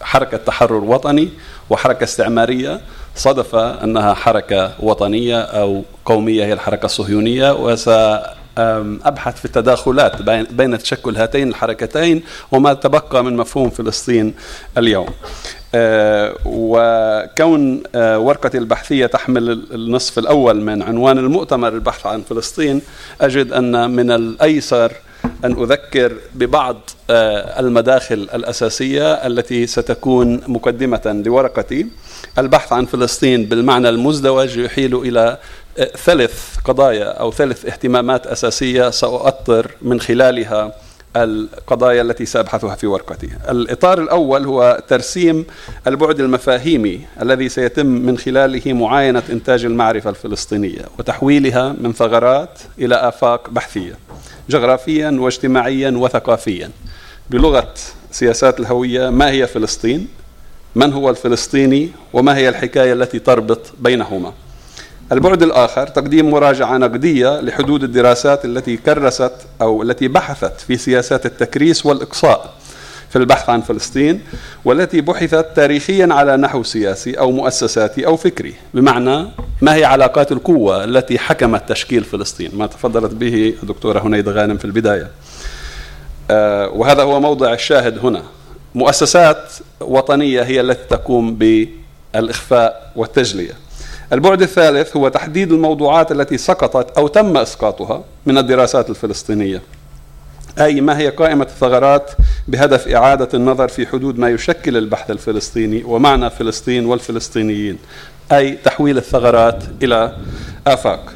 حركة 0.00 0.36
تحرر 0.36 0.84
وطني 0.84 1.28
وحركة 1.70 2.04
استعمارية. 2.04 2.80
صدف 3.16 3.54
أنها 3.54 4.14
حركة 4.14 4.72
وطنية 4.80 5.40
أو 5.40 5.82
قومية 6.04 6.44
هي 6.44 6.52
الحركة 6.52 6.86
الصهيونية 6.86 7.52
وس 7.52 7.90
أبحث 9.04 9.38
في 9.38 9.44
التداخلات 9.44 10.22
بين 10.52 10.78
تشكل 10.78 11.16
هاتين 11.16 11.48
الحركتين 11.48 12.22
وما 12.52 12.72
تبقى 12.74 13.24
من 13.24 13.36
مفهوم 13.36 13.70
فلسطين 13.70 14.34
اليوم. 14.78 15.08
أه، 15.74 16.34
وكون 16.44 17.82
أه، 17.94 18.18
ورقتي 18.18 18.58
البحثية 18.58 19.06
تحمل 19.06 19.50
النصف 19.50 20.18
الأول 20.18 20.60
من 20.60 20.82
عنوان 20.82 21.18
المؤتمر 21.18 21.68
البحث 21.68 22.06
عن 22.06 22.22
فلسطين 22.22 22.82
أجد 23.20 23.52
أن 23.52 23.90
من 23.90 24.10
الأيسر 24.10 24.92
أن 25.44 25.52
أذكر 25.52 26.12
ببعض 26.34 26.90
أه، 27.10 27.60
المداخل 27.60 28.28
الأساسية 28.34 29.12
التي 29.12 29.66
ستكون 29.66 30.40
مقدمة 30.46 31.22
لورقتي 31.26 31.86
البحث 32.38 32.72
عن 32.72 32.86
فلسطين 32.86 33.44
بالمعنى 33.44 33.88
المزدوج 33.88 34.56
يحيل 34.56 34.96
إلى 34.96 35.38
ثلاث 35.96 36.56
قضايا 36.64 37.04
أو 37.04 37.32
ثلاث 37.32 37.66
اهتمامات 37.66 38.26
أساسية 38.26 38.90
سأؤطر 38.90 39.70
من 39.82 40.00
خلالها 40.00 40.72
القضايا 41.16 42.02
التي 42.02 42.26
سأبحثها 42.26 42.74
في 42.74 42.86
ورقتي. 42.86 43.30
الإطار 43.48 44.02
الأول 44.02 44.44
هو 44.44 44.82
ترسيم 44.88 45.46
البعد 45.86 46.20
المفاهيمي 46.20 47.00
الذي 47.22 47.48
سيتم 47.48 47.86
من 47.86 48.18
خلاله 48.18 48.72
معاينة 48.72 49.22
إنتاج 49.30 49.64
المعرفة 49.64 50.10
الفلسطينية 50.10 50.82
وتحويلها 50.98 51.74
من 51.80 51.92
ثغرات 51.92 52.58
إلى 52.78 52.94
آفاق 52.94 53.50
بحثية 53.50 53.94
جغرافيا 54.50 55.10
واجتماعيا 55.20 55.90
وثقافيا. 55.90 56.70
بلغة 57.30 57.74
سياسات 58.10 58.60
الهوية 58.60 59.10
ما 59.10 59.30
هي 59.30 59.46
فلسطين؟ 59.46 60.08
من 60.74 60.92
هو 60.92 61.10
الفلسطيني؟ 61.10 61.90
وما 62.12 62.36
هي 62.36 62.48
الحكاية 62.48 62.92
التي 62.92 63.18
تربط 63.18 63.60
بينهما؟ 63.80 64.32
البعد 65.12 65.42
الآخر 65.42 65.86
تقديم 65.86 66.30
مراجعة 66.30 66.76
نقدية 66.76 67.40
لحدود 67.40 67.84
الدراسات 67.84 68.44
التي 68.44 68.76
كرست 68.76 69.32
أو 69.60 69.82
التي 69.82 70.08
بحثت 70.08 70.60
في 70.60 70.76
سياسات 70.76 71.26
التكريس 71.26 71.86
والإقصاء 71.86 72.54
في 73.10 73.16
البحث 73.16 73.50
عن 73.50 73.60
فلسطين 73.60 74.20
والتي 74.64 75.00
بحثت 75.00 75.46
تاريخيا 75.56 76.08
على 76.10 76.36
نحو 76.36 76.62
سياسي 76.62 77.18
أو 77.18 77.30
مؤسساتي 77.30 78.06
أو 78.06 78.16
فكري. 78.16 78.54
بمعنى 78.74 79.26
ما 79.62 79.74
هي 79.74 79.84
علاقات 79.84 80.32
القوة 80.32 80.84
التي 80.84 81.18
حكمت 81.18 81.68
تشكيل 81.68 82.04
فلسطين؟ 82.04 82.50
ما 82.54 82.66
تفضلت 82.66 83.12
به 83.12 83.54
الدكتورة 83.62 84.00
هنيد 84.06 84.28
غانم 84.28 84.56
في 84.56 84.64
البداية. 84.64 85.10
آه، 86.30 86.68
وهذا 86.68 87.02
هو 87.02 87.20
موضع 87.20 87.52
الشاهد 87.52 87.98
هنا. 87.98 88.22
مؤسسات 88.74 89.52
وطنية 89.80 90.42
هي 90.42 90.60
التي 90.60 90.84
تقوم 90.96 91.34
بالإخفاء 91.34 92.92
والتجلية. 92.96 93.67
البعد 94.12 94.42
الثالث 94.42 94.96
هو 94.96 95.08
تحديد 95.08 95.52
الموضوعات 95.52 96.12
التي 96.12 96.38
سقطت 96.38 96.98
أو 96.98 97.08
تم 97.08 97.36
إسقاطها 97.36 98.04
من 98.26 98.38
الدراسات 98.38 98.90
الفلسطينية. 98.90 99.62
أي 100.60 100.80
ما 100.80 100.98
هي 100.98 101.08
قائمة 101.08 101.44
الثغرات 101.44 102.10
بهدف 102.48 102.88
إعادة 102.88 103.28
النظر 103.34 103.68
في 103.68 103.86
حدود 103.86 104.18
ما 104.18 104.28
يشكل 104.30 104.76
البحث 104.76 105.10
الفلسطيني 105.10 105.84
ومعنى 105.84 106.30
فلسطين 106.30 106.86
والفلسطينيين 106.86 107.78
أي 108.32 108.50
تحويل 108.64 108.98
الثغرات 108.98 109.62
إلى 109.82 110.16
آفاق. 110.66 111.12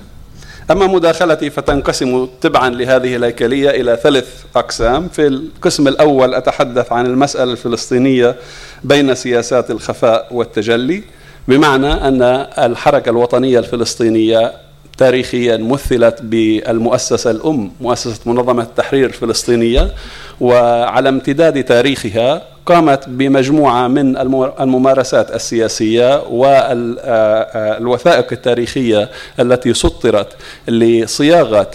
أما 0.70 0.86
مداخلتي 0.86 1.51
فتنقسم 1.51 2.28
تبعا 2.40 2.70
لهذه 2.70 3.16
الهيكلية 3.16 3.70
إلى 3.70 3.99
ثلاث 4.03 4.45
أقسام. 4.57 5.09
في 5.09 5.26
القسم 5.26 5.88
الأول 5.88 6.34
أتحدث 6.34 6.93
عن 6.93 7.07
المسألة 7.07 7.53
الفلسطينية 7.53 8.36
بين 8.84 9.14
سياسات 9.14 9.70
الخفاء 9.70 10.28
والتجلي. 10.30 11.03
بمعنى 11.49 11.93
أن 11.93 12.22
الحركة 12.59 13.11
الوطنية 13.11 13.59
الفلسطينية 13.59 14.53
تاريخيا 14.99 15.57
مثلت 15.57 16.22
بالمؤسسة 16.22 17.30
الأم 17.30 17.72
مؤسسة 17.80 18.20
منظمة 18.26 18.62
التحرير 18.62 19.07
الفلسطينية 19.07 19.93
وعلى 20.40 21.09
امتداد 21.09 21.64
تاريخها 21.64 22.43
قامت 22.66 23.09
بمجموعة 23.09 23.88
من 23.88 24.16
الممارسات 24.61 25.34
السياسية 25.34 26.22
والوثائق 26.30 28.26
التاريخية 28.32 29.11
التي 29.40 29.74
سطرت 29.74 30.28
لصياغة 30.68 31.70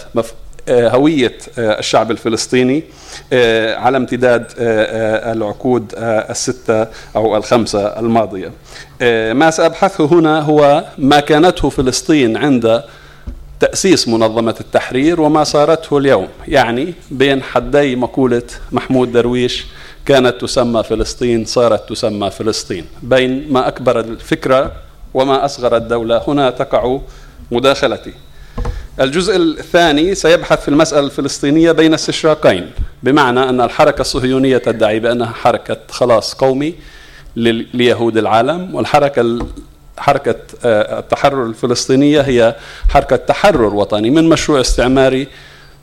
هوية 0.70 1.38
الشعب 1.58 2.10
الفلسطيني 2.10 2.84
على 3.76 3.96
امتداد 3.96 4.52
العقود 4.58 5.92
الستة 5.98 6.86
أو 7.16 7.36
الخمسة 7.36 7.86
الماضية. 7.86 8.52
ما 9.32 9.50
سأبحثه 9.50 10.04
هنا 10.04 10.40
هو 10.40 10.84
ما 10.98 11.20
كانته 11.20 11.68
فلسطين 11.70 12.36
عند 12.36 12.82
تأسيس 13.60 14.08
منظمة 14.08 14.54
التحرير 14.60 15.20
وما 15.20 15.44
صارته 15.44 15.98
اليوم. 15.98 16.28
يعني 16.48 16.94
بين 17.10 17.42
حدي 17.42 17.96
مقولة 17.96 18.42
محمود 18.72 19.12
درويش 19.12 19.66
كانت 20.06 20.40
تسمى 20.40 20.82
فلسطين 20.82 21.44
صارت 21.44 21.88
تسمى 21.88 22.30
فلسطين. 22.30 22.84
بين 23.02 23.52
ما 23.52 23.68
أكبر 23.68 24.00
الفكرة 24.00 24.72
وما 25.14 25.44
أصغر 25.44 25.76
الدولة 25.76 26.22
هنا 26.28 26.50
تقع 26.50 26.98
مداخلتي. 27.50 28.12
الجزء 29.00 29.36
الثاني 29.36 30.14
سيبحث 30.14 30.62
في 30.62 30.68
المسألة 30.68 31.06
الفلسطينية 31.06 31.72
بين 31.72 31.94
استشراقين 31.94 32.70
بمعنى 33.02 33.40
أن 33.48 33.60
الحركة 33.60 34.00
الصهيونية 34.00 34.58
تدعي 34.58 35.00
بأنها 35.00 35.32
حركة 35.32 35.76
خلاص 35.90 36.34
قومي 36.34 36.74
ليهود 37.74 38.16
العالم 38.16 38.74
والحركة 38.74 39.46
حركة 39.98 40.36
آه، 40.64 40.98
التحرر 40.98 41.46
الفلسطينية 41.46 42.20
هي 42.20 42.56
حركة 42.88 43.16
تحرر 43.16 43.74
وطني 43.74 44.10
من 44.10 44.28
مشروع 44.28 44.60
استعماري 44.60 45.26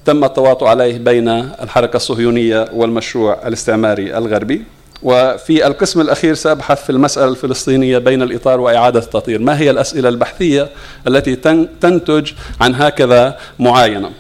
تم 0.06 0.24
التواطؤ 0.24 0.66
عليه 0.66 0.98
بين 0.98 1.30
الحركة 1.30 1.98
الصهيونية 1.98 2.70
والمشروع 2.74 3.48
الاستعماري 3.48 4.18
الغربي. 4.18 4.64
وفي 5.04 5.68
القسم 5.68 6.02
الأخير 6.02 6.34
سأبحث 6.34 6.84
في 6.84 6.90
المسألة 6.90 7.28
الفلسطينية 7.28 7.98
بين 7.98 8.22
الإطار 8.22 8.60
وإعادة 8.60 9.00
التطهير 9.00 9.40
ما 9.40 9.60
هي 9.60 9.70
الأسئلة 9.70 10.10
البحثية 10.10 10.70
التي 11.08 11.36
تنتج 11.82 12.32
عن 12.62 12.76
هكذا 12.76 13.38
معاينة؟ 13.60 14.12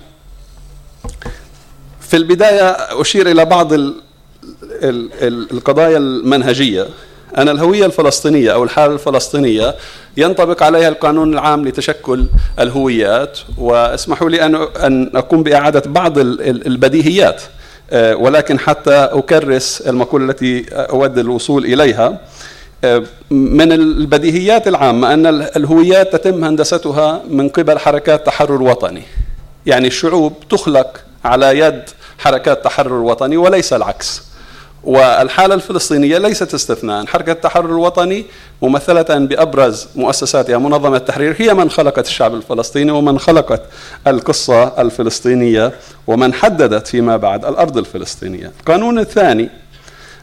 في 1.99 2.17
البداية 2.17 2.69
أشير 3.01 3.31
إلى 3.31 3.45
بعض 3.45 3.73
القضايا 5.53 5.97
المنهجية. 5.97 6.87
أن 7.37 7.49
الهوية 7.49 7.85
الفلسطينية 7.85 8.53
أو 8.53 8.63
الحالة 8.63 8.93
الفلسطينية 8.93 9.75
ينطبق 10.17 10.63
عليها 10.63 10.89
القانون 10.89 11.33
العام 11.33 11.67
لتشكل 11.67 12.25
الهويات. 12.59 13.39
واسمحوا 13.57 14.29
لي 14.29 14.45
أن 14.85 15.11
أقوم 15.15 15.43
بإعادة 15.43 15.83
بعض 15.85 16.17
البديهيات. 16.17 17.41
ولكن 17.93 18.59
حتى 18.59 18.95
أكرس 18.95 19.81
المقولة 19.81 20.25
التي 20.31 20.65
أود 20.71 21.17
الوصول 21.17 21.65
إليها 21.65 22.19
آه، 22.83 23.03
من 23.31 23.71
البديهيات 23.71 24.67
العامة 24.67 25.13
أن 25.13 25.25
الهويات 25.25 26.15
تتم 26.15 26.43
هندستها 26.43 27.21
من 27.29 27.49
قبل 27.49 27.79
حركات 27.79 28.25
تحرر 28.25 28.61
وطني. 28.61 29.01
يعني 29.65 29.87
الشعوب 29.87 30.33
تخلق 30.49 30.97
على 31.25 31.59
يد 31.59 31.83
حركات 32.17 32.63
تحرر 32.63 32.93
وطني 32.93 33.37
وليس 33.37 33.73
العكس. 33.73 34.21
والحالة 34.85 35.55
الفلسطينية 35.55 36.17
ليست 36.17 36.53
استثناء. 36.53 37.05
حركة 37.05 37.31
التحرر 37.31 37.69
الوطني 37.69 38.25
ممثلة 38.61 39.17
بأبرز 39.25 39.87
مؤسساتها 39.95 40.57
منظمة 40.57 40.97
التحرير 40.97 41.35
هي 41.37 41.53
من 41.53 41.69
خلقت 41.69 42.07
الشعب 42.07 42.33
الفلسطيني 42.35 42.91
ومن 42.91 43.19
خلقت 43.19 43.61
القصة 44.07 44.81
الفلسطينية 44.81 45.71
ومن 46.07 46.33
حددت 46.33 46.87
فيما 46.87 47.17
بعد 47.17 47.45
الأرض 47.45 47.77
الفلسطينية. 47.77 48.51
القانون 48.59 48.99
الثاني 48.99 49.49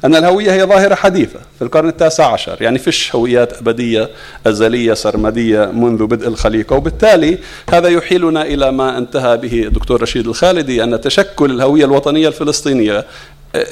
أن 0.05 0.15
الهوية 0.15 0.53
هي 0.53 0.65
ظاهرة 0.65 0.95
حديثة 0.95 1.39
في 1.59 1.63
القرن 1.65 1.89
التاسع 1.89 2.33
عشر 2.33 2.57
يعني 2.61 2.79
فيش 2.79 3.15
هويات 3.15 3.53
أبدية 3.53 4.11
أزلية 4.47 4.95
سرمدية 4.95 5.65
منذ 5.65 6.07
بدء 6.07 6.29
الخليقة. 6.29 6.77
وبالتالي 6.77 7.39
هذا 7.73 7.89
يحيلنا 7.89 8.43
إلى 8.43 8.73
ما 8.73 8.99
انتهى 8.99 9.37
به 9.37 9.63
الدكتور 9.63 10.03
رشيد 10.03 10.27
الخالدي 10.27 10.85
أن 10.85 11.01
تشكل 11.01 11.51
الهوية 11.51 11.85
الوطنية 11.85 12.29
الفلسطينية 12.29 13.05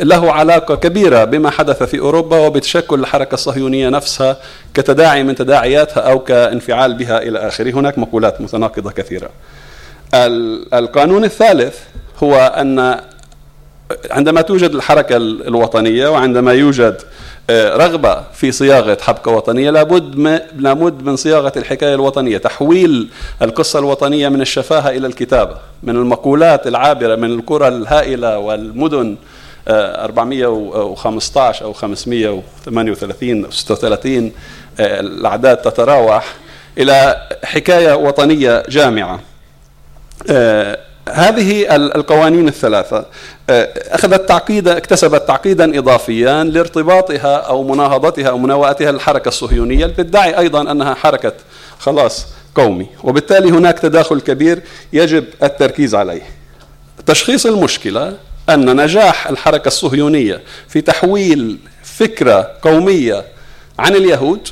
له 0.00 0.32
علاقة 0.32 0.74
كبيرة 0.74 1.24
بما 1.24 1.50
حدث 1.50 1.82
في 1.82 1.98
أوروبا 1.98 2.38
وبتشكل 2.46 3.00
الحركة 3.00 3.34
الصهيونية 3.34 3.88
نفسها 3.88 4.36
كتداعي 4.74 5.22
من 5.22 5.34
تداعياتها 5.34 6.00
أو 6.00 6.18
كانفعال 6.18 6.94
بها 6.94 7.22
إلى 7.22 7.38
آخره. 7.38 7.70
هناك 7.70 7.98
مقولات 7.98 8.40
متناقضة 8.40 8.90
كثيرة. 8.90 9.30
القانون 10.74 11.24
الثالث 11.24 11.78
هو 12.22 12.36
أن 12.36 13.00
عندما 14.10 14.40
توجد 14.40 14.74
الحركة 14.74 15.16
الوطنية 15.16 16.08
وعندما 16.08 16.52
يوجد 16.52 16.96
آه، 17.50 17.76
رغبة 17.76 18.22
في 18.32 18.52
صياغة 18.52 18.98
حبكة 19.00 19.30
وطنية 19.30 19.70
لابد 19.70 20.14
لابد 20.56 21.02
من 21.02 21.16
صياغة 21.16 21.52
الحكاية 21.56 21.94
الوطنية 21.94 22.38
تحويل 22.38 23.08
القصة 23.42 23.78
الوطنية 23.78 24.28
من 24.28 24.40
الشفاهة 24.40 24.88
إلى 24.90 25.06
الكتابة 25.06 25.56
من 25.82 25.96
المقولات 25.96 26.66
العابرة 26.66 27.16
من 27.16 27.30
القرى 27.30 27.68
الهائلة 27.68 28.38
والمدن 28.38 29.16
415 29.68 31.64
أو 31.64 31.72
538 31.72 33.44
أو 33.44 33.50
36 33.50 34.32
الأعداد 34.80 35.56
تتراوح 35.56 36.34
إلى 36.78 37.28
حكاية 37.44 37.94
وطنية 37.94 38.62
جامعة. 38.68 39.20
آه، 40.30 40.78
هذه 41.08 41.76
القوانين 41.76 42.48
الثلاثة. 42.48 43.04
آه، 43.50 43.68
أخذت 43.94 44.28
تعقيدا 44.28 44.76
اكتسبت 44.76 45.28
تعقيدا 45.28 45.78
إضافيا 45.78 46.44
لارتباطها 46.44 47.36
أو 47.36 47.62
مناهضتها 47.62 48.28
أو 48.28 48.38
مناوئتها 48.38 48.92
للحركة 48.92 49.28
الصهيونية. 49.28 49.86
تدعي 49.86 50.38
أيضا 50.38 50.70
أنها 50.70 50.94
حركة 50.94 51.32
خلاص 51.78 52.26
قومي. 52.54 52.86
وبالتالي 53.04 53.50
هناك 53.50 53.78
تداخل 53.78 54.20
كبير 54.20 54.62
يجب 54.92 55.24
التركيز 55.42 55.94
عليه. 55.94 56.22
تشخيص 57.06 57.46
المشكلة 57.46 58.16
أن 58.48 58.82
نجاح 58.82 59.26
الحركة 59.28 59.68
الصهيونية 59.68 60.40
في 60.68 60.80
تحويل 60.80 61.58
فكرة 61.84 62.50
قومية 62.62 63.24
عن 63.78 63.94
اليهود 63.94 64.48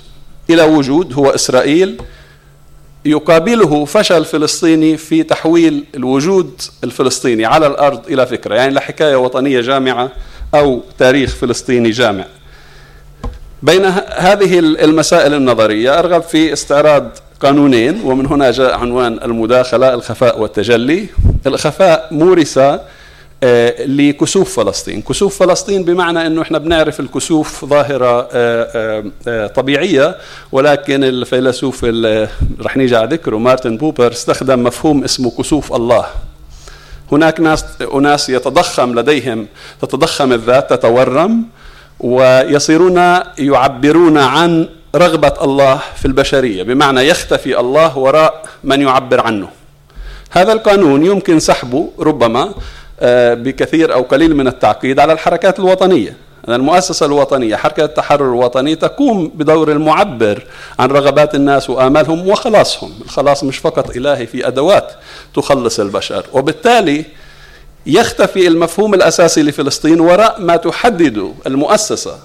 إلى 0.51 0.63
وجود 0.63 1.15
هو 1.15 1.31
إسرائيل 1.31 2.03
يقابله 3.05 3.85
فشل 3.85 4.25
فلسطيني 4.25 4.97
في 4.97 5.23
تحويل 5.23 5.85
الوجود 5.95 6.61
الفلسطيني 6.85 7.45
على 7.45 7.67
الأرض 7.67 8.07
إلى 8.07 8.27
فكرة 8.27 8.55
يعني 8.55 8.75
لا 8.75 8.81
حكاية 8.81 9.17
وطنية 9.17 9.61
جامعة 9.61 10.11
أو 10.55 10.83
تاريخ 10.99 11.35
فلسطيني 11.35 11.91
جامع. 11.91 12.25
بين 13.63 13.85
هذه 14.17 14.59
المسائل 14.59 15.35
النظرية 15.35 15.99
أرغب 15.99 16.23
في 16.23 16.53
استعراض 16.53 17.11
قانونين 17.41 18.01
ومن 18.05 18.27
هنا 18.27 18.51
جاء 18.51 18.75
عنوان 18.75 19.19
المداخلة 19.23 19.95
الخفاء 19.95 20.41
والتجلي. 20.41 21.07
الخفاء 21.47 22.09
مورس 22.11 22.61
لكسوف 23.87 24.57
فلسطين. 24.61 25.03
كسوف 25.03 25.39
فلسطين 25.39 25.85
بمعنى 25.85 26.27
أنه 26.27 26.43
إحنا 26.43 26.59
بنعرف 26.59 27.01
الكسوف 27.01 27.65
ظاهرة 27.65 28.29
آه، 28.33 29.05
آه، 29.29 29.47
طبيعية 29.47 30.17
ولكن 30.53 31.05
الفيلسوف 31.05 31.85
رح 32.61 32.77
نيجي 32.77 32.97
على 32.97 33.09
ذكره 33.09 33.37
مارتن 33.37 33.77
بوبر 33.77 34.13
استخدم 34.13 34.63
مفهوم 34.63 35.05
اسمه 35.05 35.31
كسوف 35.39 35.73
الله. 35.73 36.07
هناك 37.13 37.41
ناس 37.41 37.65
أناس 37.95 38.29
يتضخم 38.29 38.99
لديهم 38.99 39.47
تتضخم 39.83 40.33
الذات 40.33 40.71
تتورم 40.71 41.45
ويصيرون 42.01 42.99
يعبرون 43.39 44.19
عن 44.19 44.69
رغبة 44.97 45.35
الله 45.43 45.81
في 45.97 46.05
البشرية 46.07 46.63
بمعنى 46.63 47.01
يختفي 47.01 47.61
الله 47.61 47.99
وراء 47.99 48.45
من 48.65 48.81
يعبر 48.81 49.21
عنه. 49.21 49.49
هذا 50.31 50.53
القانون 50.53 51.07
يمكن 51.07 51.41
سحبه 51.41 51.91
ربما 51.99 52.43
آه، 52.43 52.55
بكثير 53.35 53.95
أو 53.95 54.03
قليل 54.03 54.37
من 54.37 54.49
التعقيد 54.49 55.01
على 55.01 55.13
الحركات 55.13 55.59
الوطنية. 55.59 56.17
المؤسسة 56.49 57.07
الوطنية 57.07 57.57
حركة 57.57 57.85
التحرر 57.85 58.25
الوطني 58.25 58.75
تقوم 58.75 59.29
بدور 59.35 59.73
المعبر 59.73 60.47
عن 60.79 60.89
رغبات 60.91 61.35
الناس 61.35 61.71
وآمالهم 61.71 62.29
وخلاصهم. 62.29 62.93
الخلاص 63.05 63.45
مش 63.45 63.59
فقط 63.59 63.97
إلهي 63.97 64.27
في 64.27 64.47
أدوات 64.47 64.93
تخلص 65.35 65.81
البشر. 65.81 66.27
وبالتالي 66.33 67.05
يختفي 67.87 68.47
المفهوم 68.49 68.95
الأساسي 68.95 69.43
لفلسطين 69.43 70.01
وراء 70.01 70.41
ما 70.41 70.57
تحدد 70.57 71.35
المؤسسة 71.47 72.19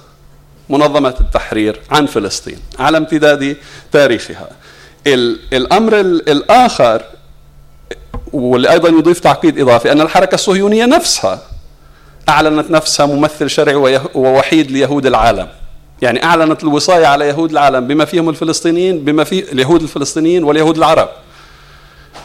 منظمة 0.69 1.15
التحرير 1.21 1.79
عن 1.91 2.05
فلسطين 2.05 2.59
على 2.79 2.97
امتداد 2.97 3.57
تاريخها. 3.91 4.49
الأمر 5.53 5.99
الآخر 5.99 7.01
واللي 8.33 8.71
أيضا 8.71 8.89
يضيف 8.89 9.19
تعقيد 9.19 9.59
إضافي 9.59 9.91
أن 9.91 10.01
الحركة 10.01 10.35
الصهيونية 10.35 10.85
نفسها 10.85 11.41
أعلنت 12.29 12.71
نفسها 12.71 13.05
ممثل 13.05 13.49
شرعي 13.49 13.99
ووحيد 14.15 14.71
ليهود 14.71 15.05
العالم. 15.05 15.47
يعني 16.01 16.23
أعلنت 16.23 16.63
الوصاية 16.63 17.05
على 17.05 17.27
يهود 17.27 17.51
العالم 17.51 17.87
بما 17.87 18.05
فيهم 18.05 18.29
الفلسطينيين 18.29 19.05
بما 19.05 19.23
في 19.23 19.51
اليهود 19.51 19.81
الفلسطينيين 19.81 20.43
واليهود 20.43 20.77
العرب. 20.77 21.09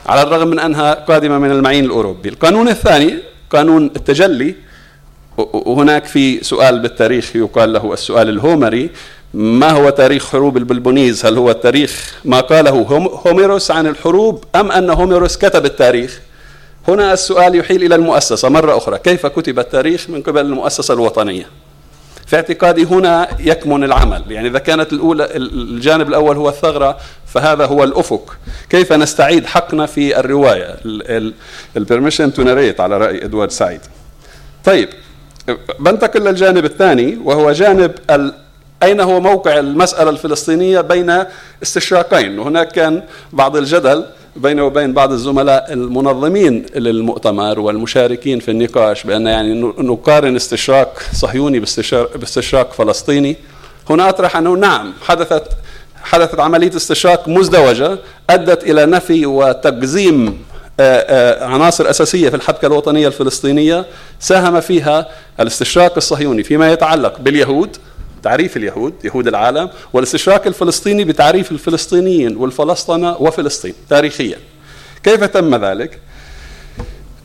على 0.07 0.23
الرغم 0.23 0.49
من 0.49 0.59
أنها 0.59 0.95
قادمة 0.95 1.39
من 1.39 1.51
المعين 1.51 1.85
الأوروبي. 1.85 2.29
القانون 2.29 2.69
الثاني 2.69 3.19
قانون 3.51 3.91
التجلي 3.97 4.55
وهناك 5.39 6.05
في 6.05 6.45
سؤال 6.45 6.79
بالتاريخ 6.79 7.37
يقال 7.37 7.73
له 7.73 7.93
السؤال 7.93 8.29
الهومري 8.29 8.91
ما 9.35 9.71
هو 9.71 9.91
تاريخ 9.91 10.27
حروب 10.27 10.57
البلبونيز؟ 10.57 11.27
هل 11.27 11.39
هو 11.39 11.51
التاريخ 11.51 12.15
ما 12.25 12.41
قاله 12.41 12.71
هوميروس 13.27 13.71
عن 13.71 13.87
الحروب 13.87 14.45
أم 14.57 14.73
أن 14.73 14.91
هوميروس 14.91 15.37
كتب 15.37 15.65
التاريخ؟ 15.65 16.21
هنا 16.89 17.13
السؤال 17.13 17.55
يحيل 17.55 17.85
إلى 17.85 17.95
المؤسسة 17.95 18.49
مرة 18.49 18.77
أخرى. 18.77 18.99
كيف 18.99 19.27
كتب 19.27 19.59
التاريخ 19.59 20.11
من 20.11 20.23
قبل 20.23 20.41
المؤسسة 20.41 20.95
الوطنية؟ 20.95 21.47
في 22.27 22.37
اعتقادي 22.37 22.85
هنا 22.85 23.29
يكمن 23.41 23.85
العمل. 23.85 24.23
يعني 24.29 24.49
إذا 24.49 24.59
كانت 24.59 24.93
الأولى 24.93 25.29
الجانب 25.37 26.09
الأول 26.09 26.37
هو 26.37 26.49
الثغرة 26.49 26.99
فهذا 27.27 27.67
هو 27.67 27.85
الأفق. 27.85 28.37
كيف 28.71 28.93
نستعيد 28.93 29.47
حقنا 29.47 29.87
في 29.87 30.21
الرواية؟ 30.21 30.77
ال 31.77 31.82
permission 31.82 32.33
to 32.33 32.43
narrate 32.43 32.81
على 32.81 32.99
رأي 32.99 33.25
إدوارد 33.25 33.51
سعيد. 33.51 33.81
طيب 34.65 34.89
بنتقل 35.81 36.21
للجانب 36.21 36.65
الثاني 36.65 37.19
وهو 37.25 37.53
جانب 37.53 37.93
أين 38.83 39.01
هو 39.01 39.21
موقع 39.21 39.59
المسألة 39.59 40.11
الفلسطينية 40.11 40.81
بين 40.81 41.25
استشراقين؟ 41.63 42.39
وهناك 42.39 42.73
كان 42.73 43.03
بعض 43.33 43.57
الجدل 43.57 44.05
بينه 44.37 44.65
وبين 44.65 44.93
بعض 44.93 45.13
الزملاء 45.13 45.73
المنظمين 45.73 46.67
للمؤتمر 46.77 47.61
والمشاركين 47.61 48.41
في 48.41 48.51
النقاش 48.51 49.05
بأن 49.05 49.27
يعني 49.27 49.61
نقارن 49.79 50.37
استشراق 50.37 50.99
صهيوني 51.13 51.61
باستشراق 52.15 52.73
فلسطيني. 52.73 53.37
هنا 53.91 54.09
أطرح 54.09 54.37
أنه 54.37 54.55
نعم 54.55 54.93
حدثت 55.03 55.43
حدثت 56.03 56.41
عملية 56.41 56.77
استشراق 56.77 57.29
مزدوجة 57.29 57.99
أدت 58.31 58.63
إلى 58.63 58.87
نفي 58.87 59.27
وتقزيم 59.27 60.45
عناصر 61.41 61.91
أساسية 61.91 62.29
في 62.29 62.37
الحبكة 62.37 62.67
الوطنية 62.67 63.07
الفلسطينية 63.07 63.87
ساهم 64.21 64.61
فيها 64.61 65.09
الاستشراق 65.41 65.93
الصهيوني 65.97 66.43
فيما 66.43 66.73
يتعلق 66.73 67.21
باليهود 67.21 67.77
تعريف 68.23 68.57
اليهود 68.57 68.95
يهود 69.05 69.29
العالم 69.29 69.71
والاستشراق 69.93 70.47
الفلسطيني 70.47 71.05
بتعريف 71.05 71.53
الفلسطينيين 71.53 72.37
والفلسطنة 72.37 73.17
وفلسطين 73.21 73.75
تاريخيا 73.91 74.39
كيف 75.03 75.25
تم 75.25 75.65
ذلك؟ 75.65 75.99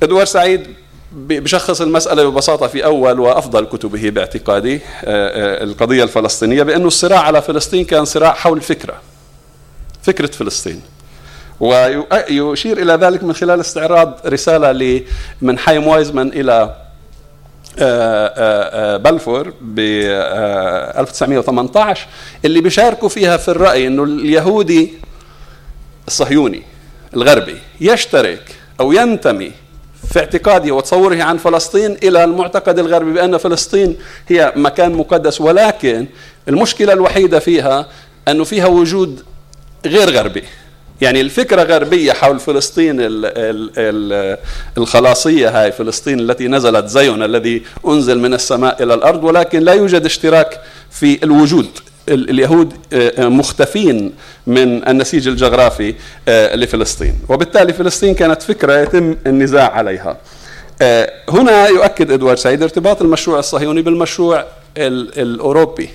إدوار 0.03 0.25
سعيد 0.25 0.67
بشخص 1.15 1.81
المسألة 1.81 2.29
ببساطة 2.29 2.67
في 2.67 2.85
أول 2.85 3.19
وأفضل 3.19 3.65
كتبه 3.65 4.09
باعتقادي 4.09 4.79
القضية 5.63 6.03
الفلسطينية 6.03 6.63
بأنه 6.63 6.87
الصراع 6.87 7.19
على 7.19 7.41
فلسطين 7.41 7.85
كان 7.85 8.05
صراع 8.05 8.33
حول 8.33 8.61
فكرة 8.61 8.93
فكرة 10.03 10.27
فلسطين 10.27 10.81
ويشير 11.59 12.77
إلى 12.77 12.93
ذلك 12.93 13.23
من 13.23 13.33
خلال 13.33 13.59
استعراض 13.59 14.19
رسالة 14.25 15.01
من 15.41 15.57
حايم 15.59 15.87
وايزمان 15.87 16.27
إلى 16.27 16.75
بلفور 18.97 19.53
ب 19.61 19.79
1918 19.79 22.07
اللي 22.45 22.61
بيشاركوا 22.61 23.09
فيها 23.09 23.37
في 23.37 23.47
الرأي 23.47 23.87
أنه 23.87 24.03
اليهودي 24.03 24.93
الصهيوني 26.07 26.63
الغربي 27.13 27.55
يشترك 27.81 28.55
أو 28.79 28.91
ينتمي 28.91 29.51
في 30.13 30.19
اعتقاده 30.19 30.71
وتصوره 30.71 31.23
عن 31.23 31.37
فلسطين 31.37 31.97
إلى 32.03 32.23
المعتقد 32.23 32.79
الغربي 32.79 33.13
بأن 33.13 33.37
فلسطين 33.37 33.95
هي 34.27 34.53
مكان 34.55 34.91
مقدس 34.91 35.41
ولكن 35.41 36.05
المشكلة 36.47 36.93
الوحيدة 36.93 37.39
فيها 37.39 37.87
أنه 38.27 38.43
فيها 38.43 38.67
وجود 38.67 39.23
غير 39.85 40.09
غربي. 40.09 40.43
يعني 41.03 41.21
الفكرة 41.21 41.63
غربية 41.63 42.11
حول 42.11 42.39
فلسطين 42.39 42.99
ال 42.99 43.25
ال 43.25 43.71
ال 43.77 44.37
الخلاصية 44.77 45.49
هاي 45.61 45.71
فلسطين 45.71 46.19
التي 46.19 46.47
نزلت 46.47 46.85
زيون 46.85 47.23
الذي 47.23 47.63
أنزل 47.87 48.19
من 48.19 48.33
السماء 48.33 48.83
إلى 48.83 48.93
الأرض 48.93 49.23
ولكن 49.23 49.59
لا 49.59 49.73
يوجد 49.73 50.05
اشتراك 50.05 50.61
في 50.91 51.23
الوجود. 51.23 51.67
اليهود 52.09 52.73
مختفين 53.17 54.13
من 54.47 54.87
النسيج 54.87 55.27
الجغرافي 55.27 55.95
لفلسطين. 56.27 57.15
وبالتالي 57.29 57.73
فلسطين 57.73 58.15
كانت 58.15 58.41
فكرة 58.41 58.73
يتم 58.79 59.15
النزاع 59.27 59.71
عليها. 59.71 60.17
هنا 61.29 61.67
يؤكد 61.67 62.11
إدوارد 62.11 62.37
سعيد 62.37 62.63
ارتباط 62.63 63.01
المشروع 63.01 63.39
الصهيوني 63.39 63.81
بالمشروع 63.81 64.45
الأوروبي. 64.77 65.89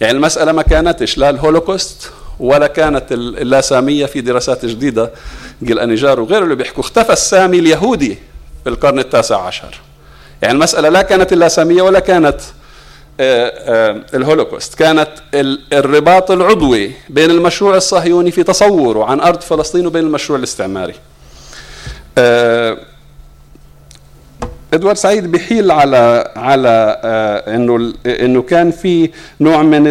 يعني 0.00 0.16
المسألة 0.16 0.52
ما 0.52 0.62
كانتش 0.62 1.18
لا 1.18 1.30
الهولوكوست 1.30 2.10
ولا 2.40 2.66
كانت 2.66 3.12
اللاسامية 3.12 4.06
في 4.06 4.20
دراسات 4.20 4.66
جديدة 4.66 5.10
جيل 5.62 5.78
أنيجار 5.78 6.20
وغيره 6.20 6.44
اللي 6.44 6.54
بيحكوا. 6.54 6.82
اختفى 6.82 7.12
السامي 7.12 7.58
اليهودي 7.58 8.18
في 8.64 8.70
القرن 8.70 8.98
التاسع 8.98 9.40
عشر. 9.40 9.80
يعني 10.42 10.54
المسألة 10.54 10.88
لا 10.88 11.02
كانت 11.02 11.32
اللاسامية 11.32 11.82
ولا 11.82 12.00
كانت 12.00 12.40
الهولوكوست 14.14 14.74
كانت 14.74 15.08
الرباط 15.72 16.30
العضوي 16.30 16.92
بين 17.08 17.30
المشروع 17.30 17.76
الصهيوني 17.76 18.30
في 18.30 18.42
تصوره 18.42 19.04
عن 19.04 19.20
أرض 19.20 19.40
فلسطين 19.40 19.86
وبين 19.86 20.04
المشروع 20.04 20.38
الاستعماري. 20.38 20.94
إدوارد 24.74 24.96
سعيد 24.96 25.32
بيحيل 25.32 25.70
على 25.70 26.32
على 26.36 27.00
إنه 27.48 27.92
إنه 28.06 28.42
كان 28.42 28.70
في 28.70 29.10
نوع 29.40 29.62
من 29.62 29.86